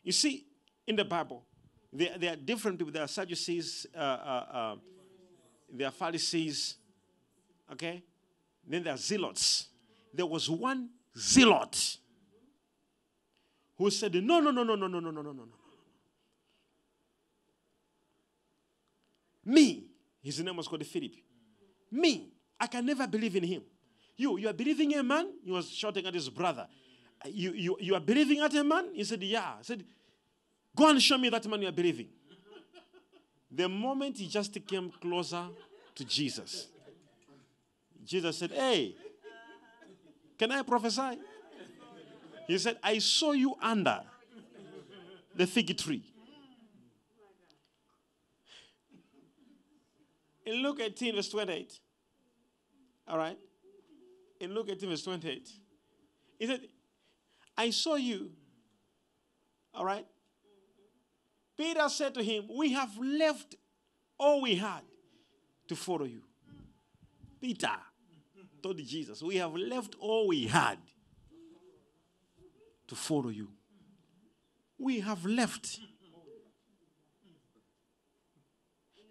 You 0.03 0.11
see, 0.11 0.45
in 0.87 0.95
the 0.95 1.05
Bible, 1.05 1.45
there, 1.93 2.17
there 2.17 2.33
are 2.33 2.37
different 2.37 2.77
people. 2.77 2.93
There 2.93 3.03
are 3.03 3.07
Sadducees, 3.07 3.87
uh, 3.95 3.99
uh, 3.99 4.45
uh, 4.53 4.75
there 5.71 5.87
are 5.87 5.91
Pharisees, 5.91 6.75
okay? 7.71 8.03
Then 8.67 8.83
there 8.83 8.93
are 8.93 8.97
zealots. 8.97 9.67
There 10.13 10.25
was 10.25 10.49
one 10.49 10.89
zealot 11.17 11.97
who 13.77 13.89
said, 13.89 14.13
No, 14.15 14.39
no, 14.39 14.51
no, 14.51 14.63
no, 14.63 14.75
no, 14.75 14.87
no, 14.87 14.99
no, 14.99 15.11
no, 15.11 15.21
no, 15.21 15.21
no, 15.21 15.31
no. 15.31 15.53
Me, 19.43 19.87
his 20.21 20.39
name 20.39 20.55
was 20.55 20.67
called 20.67 20.85
Philip. 20.85 21.13
Me, 21.91 22.31
I 22.59 22.67
can 22.67 22.85
never 22.85 23.07
believe 23.07 23.35
in 23.35 23.43
him. 23.43 23.63
You, 24.15 24.37
you 24.37 24.47
are 24.49 24.53
believing 24.53 24.91
in 24.91 24.99
a 24.99 25.03
man? 25.03 25.31
He 25.43 25.51
was 25.51 25.69
shouting 25.69 26.05
at 26.05 26.13
his 26.13 26.29
brother. 26.29 26.67
You, 27.25 27.53
you, 27.53 27.77
you 27.79 27.95
are 27.95 27.99
believing 27.99 28.39
at 28.39 28.53
a 28.53 28.63
man? 28.63 28.89
He 28.93 29.03
said, 29.03 29.23
Yeah. 29.23 29.53
I 29.59 29.63
said, 29.63 29.83
Go 30.75 30.89
and 30.89 31.01
show 31.01 31.17
me 31.17 31.29
that 31.29 31.45
man 31.47 31.61
you 31.61 31.67
are 31.67 31.73
believing. 31.73 32.07
The 33.51 33.67
moment 33.67 34.17
he 34.17 34.27
just 34.27 34.57
came 34.65 34.91
closer 35.01 35.45
to 35.95 36.05
Jesus, 36.05 36.67
Jesus 38.05 38.37
said, 38.37 38.51
Hey, 38.51 38.95
can 40.37 40.51
I 40.51 40.61
prophesy? 40.63 41.19
He 42.47 42.57
said, 42.57 42.77
I 42.81 42.97
saw 42.99 43.33
you 43.33 43.55
under 43.61 44.01
the 45.35 45.45
fig 45.45 45.77
tree. 45.77 46.03
In 50.45 50.55
Luke 50.55 50.79
18, 50.81 51.15
verse 51.15 51.29
28, 51.29 51.79
all 53.07 53.17
right? 53.17 53.37
In 54.39 54.53
Luke 54.53 54.67
18, 54.69 54.89
verse 54.89 55.03
28, 55.03 55.49
he 56.39 56.47
said, 56.47 56.61
I 57.57 57.69
saw 57.69 57.95
you, 57.95 58.31
all 59.73 59.85
right? 59.85 60.05
Peter 61.61 61.87
said 61.89 62.15
to 62.15 62.23
him, 62.23 62.45
We 62.49 62.71
have 62.71 62.97
left 62.97 63.53
all 64.17 64.41
we 64.41 64.55
had 64.55 64.81
to 65.67 65.75
follow 65.75 66.05
you. 66.05 66.23
Peter 67.39 67.69
told 68.63 68.77
Jesus, 68.79 69.21
We 69.21 69.35
have 69.35 69.53
left 69.53 69.95
all 69.99 70.27
we 70.27 70.47
had 70.47 70.79
to 72.87 72.95
follow 72.95 73.29
you. 73.29 73.49
We 74.79 75.01
have 75.01 75.23
left. 75.23 75.79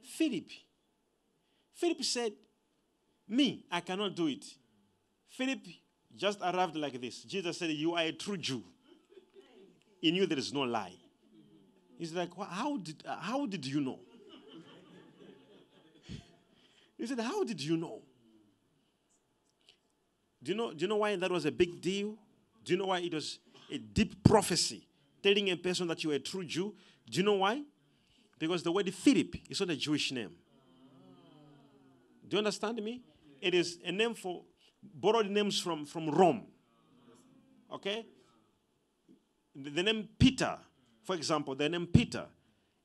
Philip. 0.02 0.50
Philip 1.74 2.02
said, 2.02 2.32
Me, 3.28 3.64
I 3.70 3.78
cannot 3.78 4.16
do 4.16 4.26
it. 4.26 4.44
Philip 5.28 5.60
just 6.16 6.40
arrived 6.40 6.74
like 6.74 7.00
this. 7.00 7.22
Jesus 7.22 7.58
said, 7.58 7.70
You 7.70 7.94
are 7.94 8.02
a 8.02 8.12
true 8.12 8.36
Jew. 8.36 8.64
He 10.00 10.10
knew 10.10 10.26
there 10.26 10.38
is 10.38 10.52
no 10.52 10.62
lie. 10.62 10.99
He's 12.00 12.14
like, 12.14 12.34
"Wha- 12.34 12.46
how 12.46 12.78
did, 12.78 13.02
uh, 13.06 13.18
how 13.20 13.44
did 13.44 13.66
you 13.66 13.78
know? 13.78 13.98
He 16.96 17.06
said, 17.06 17.20
How 17.20 17.44
did 17.44 17.60
you 17.62 17.76
know? 17.76 18.00
Do 20.42 20.52
you 20.52 20.56
know, 20.56 20.72
do 20.72 20.78
you 20.80 20.88
know 20.88 20.96
why 20.96 21.14
that 21.14 21.30
was 21.30 21.44
a 21.44 21.52
big 21.52 21.78
deal? 21.82 22.16
Do 22.64 22.72
you 22.72 22.78
know 22.78 22.86
why 22.86 23.00
it 23.00 23.12
was 23.12 23.38
a 23.70 23.76
deep 23.76 24.24
prophecy 24.24 24.86
telling 25.22 25.50
a 25.50 25.56
person 25.56 25.86
that 25.88 26.02
you 26.02 26.08
were 26.08 26.16
a 26.16 26.20
true 26.20 26.42
Jew? 26.42 26.74
Do 27.10 27.18
you 27.18 27.22
know 27.22 27.34
why? 27.34 27.62
Because 28.38 28.62
the 28.62 28.72
word 28.72 28.92
Philip 28.94 29.36
is 29.50 29.60
not 29.60 29.68
a 29.68 29.76
Jewish 29.76 30.10
name. 30.10 30.30
Do 32.26 32.36
you 32.36 32.38
understand 32.38 32.82
me? 32.82 33.02
It 33.42 33.52
is 33.52 33.78
a 33.84 33.92
name 33.92 34.14
for 34.14 34.42
borrowed 34.82 35.28
names 35.28 35.60
from, 35.60 35.84
from 35.84 36.08
Rome. 36.08 36.46
Okay? 37.70 38.06
The, 39.54 39.68
the 39.68 39.82
name 39.82 40.08
Peter, 40.18 40.56
for 41.02 41.14
example, 41.14 41.54
the 41.54 41.68
name 41.68 41.86
Peter, 41.86 42.26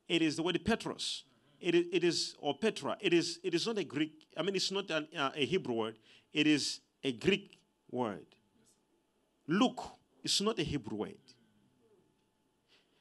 it 0.08 0.22
is 0.22 0.36
the 0.36 0.44
word 0.44 0.60
Petros. 0.64 1.24
It 1.60 1.74
is, 1.74 1.86
it 1.92 2.04
is 2.04 2.36
or 2.40 2.58
Petra. 2.58 2.98
It 3.00 3.14
is, 3.14 3.40
it 3.44 3.54
is 3.54 3.66
not 3.66 3.78
a 3.78 3.84
Greek, 3.84 4.14
I 4.38 4.44
mean, 4.44 4.56
it's 4.56 4.72
not 4.72 4.90
uh, 4.92 5.02
a 5.36 5.46
Hebrew 5.46 5.74
word, 5.74 5.98
it 6.34 6.48
is 6.48 6.82
a 7.04 7.12
Greek 7.12 7.60
word. 7.90 8.26
Luke 9.48 9.82
is 10.24 10.42
not 10.42 10.60
a 10.60 10.64
Hebrew 10.64 10.98
word. 10.98 11.16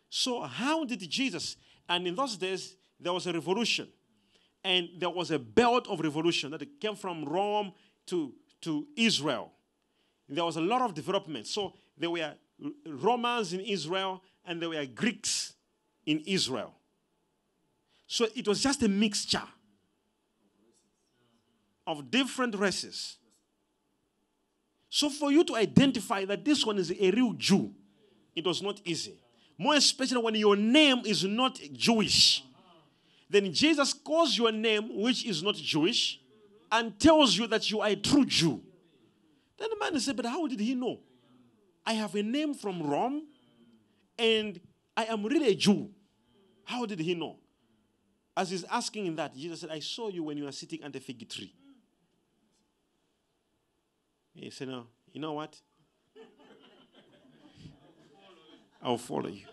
So, 0.09 0.43
how 0.43 0.85
did 0.85 1.01
Jesus, 1.11 1.57
and 1.89 2.07
in 2.07 2.15
those 2.15 2.37
days, 2.37 2.77
there 3.01 3.13
was 3.13 3.27
a 3.27 3.33
revolution, 3.33 3.89
and 4.63 4.89
there 4.99 5.11
was 5.11 5.31
a 5.31 5.39
belt 5.39 5.89
of 5.89 6.01
revolution 6.01 6.53
that 6.53 6.81
came 6.81 6.95
from 6.95 7.25
Rome 7.25 7.73
to, 8.07 8.33
to 8.63 8.87
Israel. 8.97 9.53
There 10.29 10.45
was 10.45 10.57
a 10.57 10.61
lot 10.61 10.83
of 10.83 10.95
development. 10.95 11.47
So, 11.49 11.75
there 11.99 12.11
were 12.11 12.35
Romans 12.87 13.53
in 13.53 13.61
Israel, 13.61 14.23
and 14.47 14.61
there 14.61 14.69
were 14.69 14.87
Greeks 14.87 15.55
in 16.07 16.23
Israel. 16.27 16.75
So, 18.07 18.27
it 18.35 18.47
was 18.47 18.63
just 18.63 18.83
a 18.83 18.89
mixture 18.89 19.43
of 21.87 22.11
different 22.11 22.55
races. 22.57 23.17
So, 24.89 25.09
for 25.11 25.33
you 25.33 25.45
to 25.45 25.57
identify 25.57 26.25
that 26.27 26.45
this 26.45 26.65
one 26.65 26.79
is 26.79 26.93
a 26.93 27.11
real 27.11 27.33
Jew, 27.33 27.73
it 28.37 28.47
was 28.47 28.63
not 28.63 28.81
easy. 28.85 29.19
More 29.57 29.75
especially 29.75 30.23
when 30.23 30.35
your 30.35 30.57
name 30.57 31.03
is 31.05 31.25
not 31.25 31.61
Jewish. 31.73 32.45
Then 33.31 33.53
Jesus 33.53 33.93
calls 33.93 34.37
your 34.37 34.53
name, 34.53 35.01
which 35.01 35.25
is 35.25 35.43
not 35.43 35.55
Jewish, 35.55 36.21
and 36.71 36.99
tells 36.99 37.37
you 37.37 37.47
that 37.47 37.71
you 37.71 37.81
are 37.81 37.89
a 37.89 37.97
true 37.97 38.25
Jew. 38.25 38.61
Then 39.59 39.69
the 39.71 39.79
man 39.79 39.99
said, 40.01 40.17
But 40.17 40.27
how 40.27 40.47
did 40.47 40.61
he 40.61 40.75
know? 40.75 41.01
I 41.87 41.95
have 41.95 42.15
a 42.15 42.23
name 42.23 42.55
from 42.55 42.83
Rome, 42.83 43.23
and 44.19 44.61
I 44.97 45.05
am 45.07 45.25
really 45.25 45.49
a 45.49 45.55
Jew. 45.55 45.91
How 46.65 46.87
did 46.87 47.01
he 47.01 47.15
know? 47.15 47.37
As 48.37 48.51
he's 48.51 48.65
asking 48.65 49.07
him 49.07 49.17
that, 49.17 49.35
Jesus 49.35 49.61
said, 49.61 49.71
I 49.71 49.81
saw 49.81 50.09
you 50.09 50.23
when 50.25 50.37
you 50.37 50.45
were 50.45 50.53
sitting 50.53 50.83
under 50.83 50.99
a 50.99 51.01
fig 51.01 51.29
tree. 51.29 51.55
He 54.35 54.51
said, 54.51 54.69
No, 54.69 54.87
you 55.13 55.21
know 55.21 55.33
what? 55.33 55.61
I'll 58.83 58.99
follow 58.99 59.29
you. 59.29 59.47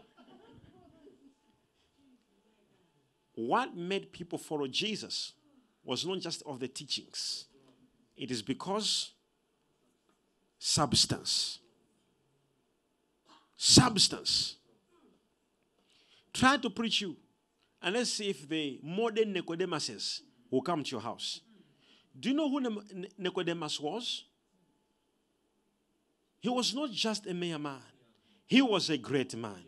what 3.47 3.76
made 3.76 4.12
people 4.12 4.38
follow 4.38 4.68
Jesus 4.68 5.34
was 5.84 6.05
not 6.05 6.20
just 6.20 6.43
of 6.45 6.59
the 6.59 6.68
teachings, 6.68 7.45
it 8.16 8.30
is 8.30 8.41
because 8.41 9.14
substance. 10.59 11.61
Substance. 13.64 14.55
Try 16.34 16.57
to 16.57 16.70
preach 16.72 17.01
you, 17.01 17.16
and 17.80 17.93
let's 17.93 18.12
see 18.12 18.32
if 18.32 18.49
the 18.49 18.80
modern 18.82 19.36
Nicodemuses 19.36 20.22
will 20.49 20.64
come 20.64 20.84
to 20.84 20.89
your 20.89 20.99
house. 20.99 21.41
Do 22.20 22.30
you 22.30 22.36
know 22.36 22.49
who 22.49 22.82
Nicodemus 23.20 23.80
was? 23.80 24.24
He 26.39 26.49
was 26.49 26.74
not 26.74 26.89
just 26.89 27.28
a 27.28 27.36
mere 27.36 27.59
man, 27.59 27.84
he 28.47 28.64
was 28.64 28.89
a 28.89 28.97
great 28.97 29.36
man. 29.36 29.64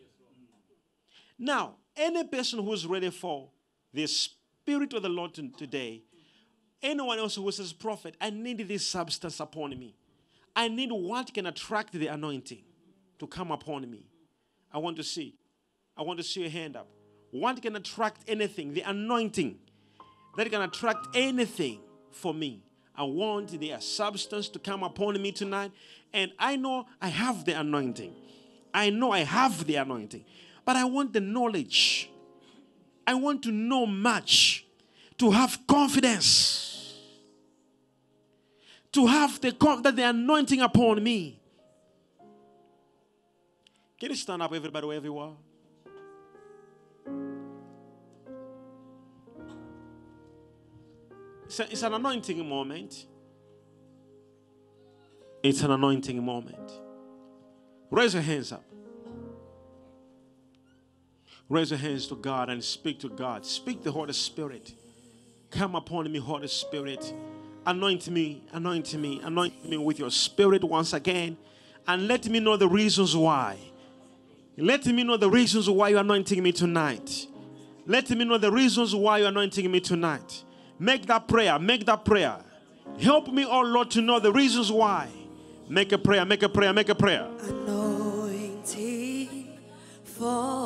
Now, 1.38 1.76
any 1.96 2.24
person 2.24 2.64
who's 2.64 2.88
ready 2.88 3.10
for 3.10 3.48
the 3.92 4.08
Spirit 4.08 4.92
of 4.92 5.02
the 5.02 5.08
Lord 5.08 5.34
today, 5.56 6.02
anyone 6.82 7.20
else 7.20 7.36
who 7.36 7.48
says, 7.52 7.72
Prophet, 7.72 8.16
I 8.20 8.30
need 8.30 8.66
this 8.66 8.88
substance 8.88 9.38
upon 9.38 9.70
me. 9.78 9.94
I 10.56 10.66
need 10.66 10.90
what 10.90 11.32
can 11.32 11.46
attract 11.46 11.92
the 11.92 12.08
anointing 12.08 12.64
to 13.18 13.26
come 13.26 13.50
upon 13.50 13.90
me. 13.90 14.04
I 14.72 14.78
want 14.78 14.96
to 14.96 15.04
see. 15.04 15.34
I 15.96 16.02
want 16.02 16.18
to 16.18 16.24
see 16.24 16.40
your 16.40 16.50
hand 16.50 16.76
up. 16.76 16.88
What 17.30 17.60
can 17.62 17.76
attract 17.76 18.22
anything? 18.28 18.74
The 18.74 18.82
anointing 18.82 19.58
that 20.36 20.50
can 20.50 20.62
attract 20.62 21.08
anything 21.14 21.80
for 22.10 22.34
me. 22.34 22.62
I 22.96 23.02
want 23.04 23.60
their 23.60 23.80
substance 23.80 24.48
to 24.50 24.58
come 24.58 24.82
upon 24.82 25.20
me 25.20 25.32
tonight. 25.32 25.72
And 26.12 26.32
I 26.38 26.56
know 26.56 26.86
I 27.00 27.08
have 27.08 27.44
the 27.44 27.58
anointing. 27.58 28.14
I 28.72 28.90
know 28.90 29.10
I 29.10 29.20
have 29.20 29.66
the 29.66 29.76
anointing. 29.76 30.24
But 30.64 30.76
I 30.76 30.84
want 30.84 31.12
the 31.12 31.20
knowledge. 31.20 32.08
I 33.06 33.14
want 33.14 33.42
to 33.44 33.52
know 33.52 33.86
much. 33.86 34.66
To 35.18 35.30
have 35.30 35.58
confidence. 35.66 36.94
To 38.92 39.06
have 39.06 39.40
the 39.40 39.50
that 39.82 39.96
the 39.96 40.08
anointing 40.08 40.60
upon 40.60 41.02
me. 41.02 41.40
Can 43.98 44.10
you 44.10 44.16
stand 44.16 44.42
up, 44.42 44.52
everybody, 44.52 44.86
wherever 44.86 45.06
you 45.06 45.18
are? 45.18 45.34
It's, 51.46 51.60
a- 51.60 51.70
it's 51.70 51.82
an 51.82 51.94
anointing 51.94 52.46
moment. 52.48 53.06
It's 55.42 55.62
an 55.62 55.70
anointing 55.70 56.22
moment. 56.24 56.72
Raise 57.90 58.14
your 58.14 58.22
hands 58.22 58.52
up. 58.52 58.64
Raise 61.48 61.70
your 61.70 61.78
hands 61.78 62.06
to 62.08 62.16
God 62.16 62.48
and 62.48 62.64
speak 62.64 62.98
to 63.00 63.08
God. 63.08 63.44
Speak 63.44 63.82
the 63.82 63.92
Holy 63.92 64.14
Spirit. 64.14 64.72
Come 65.50 65.74
upon 65.74 66.10
me, 66.10 66.18
Holy 66.18 66.48
Spirit. 66.48 67.12
Anoint 67.66 68.08
me, 68.08 68.42
anoint 68.52 68.94
me, 68.94 69.20
anoint 69.22 69.68
me 69.68 69.76
with 69.76 69.98
your 69.98 70.10
spirit 70.10 70.64
once 70.64 70.92
again. 70.94 71.36
And 71.86 72.08
let 72.08 72.26
me 72.28 72.40
know 72.40 72.56
the 72.56 72.68
reasons 72.68 73.14
why. 73.14 73.58
Let 74.56 74.86
me 74.86 75.02
know 75.02 75.16
the 75.16 75.30
reasons 75.30 75.68
why 75.68 75.88
you're 75.88 76.00
anointing 76.00 76.42
me 76.42 76.52
tonight. 76.52 77.26
Let 77.86 78.08
me 78.10 78.24
know 78.24 78.38
the 78.38 78.50
reasons 78.52 78.94
why 78.94 79.18
you're 79.18 79.28
anointing 79.28 79.70
me 79.70 79.80
tonight. 79.80 80.44
Make 80.78 81.06
that 81.06 81.28
prayer. 81.28 81.58
Make 81.58 81.86
that 81.86 82.04
prayer. 82.04 82.36
Help 83.00 83.28
me, 83.32 83.44
oh 83.44 83.62
Lord, 83.62 83.90
to 83.92 84.00
know 84.00 84.20
the 84.20 84.32
reasons 84.32 84.70
why. 84.70 85.08
Make 85.68 85.92
a 85.92 85.98
prayer. 85.98 86.24
Make 86.24 86.42
a 86.42 86.48
prayer. 86.48 86.72
Make 86.72 86.88
a 86.88 86.94
prayer. 86.94 87.28
anointing 87.48 88.38
fall 90.04 90.63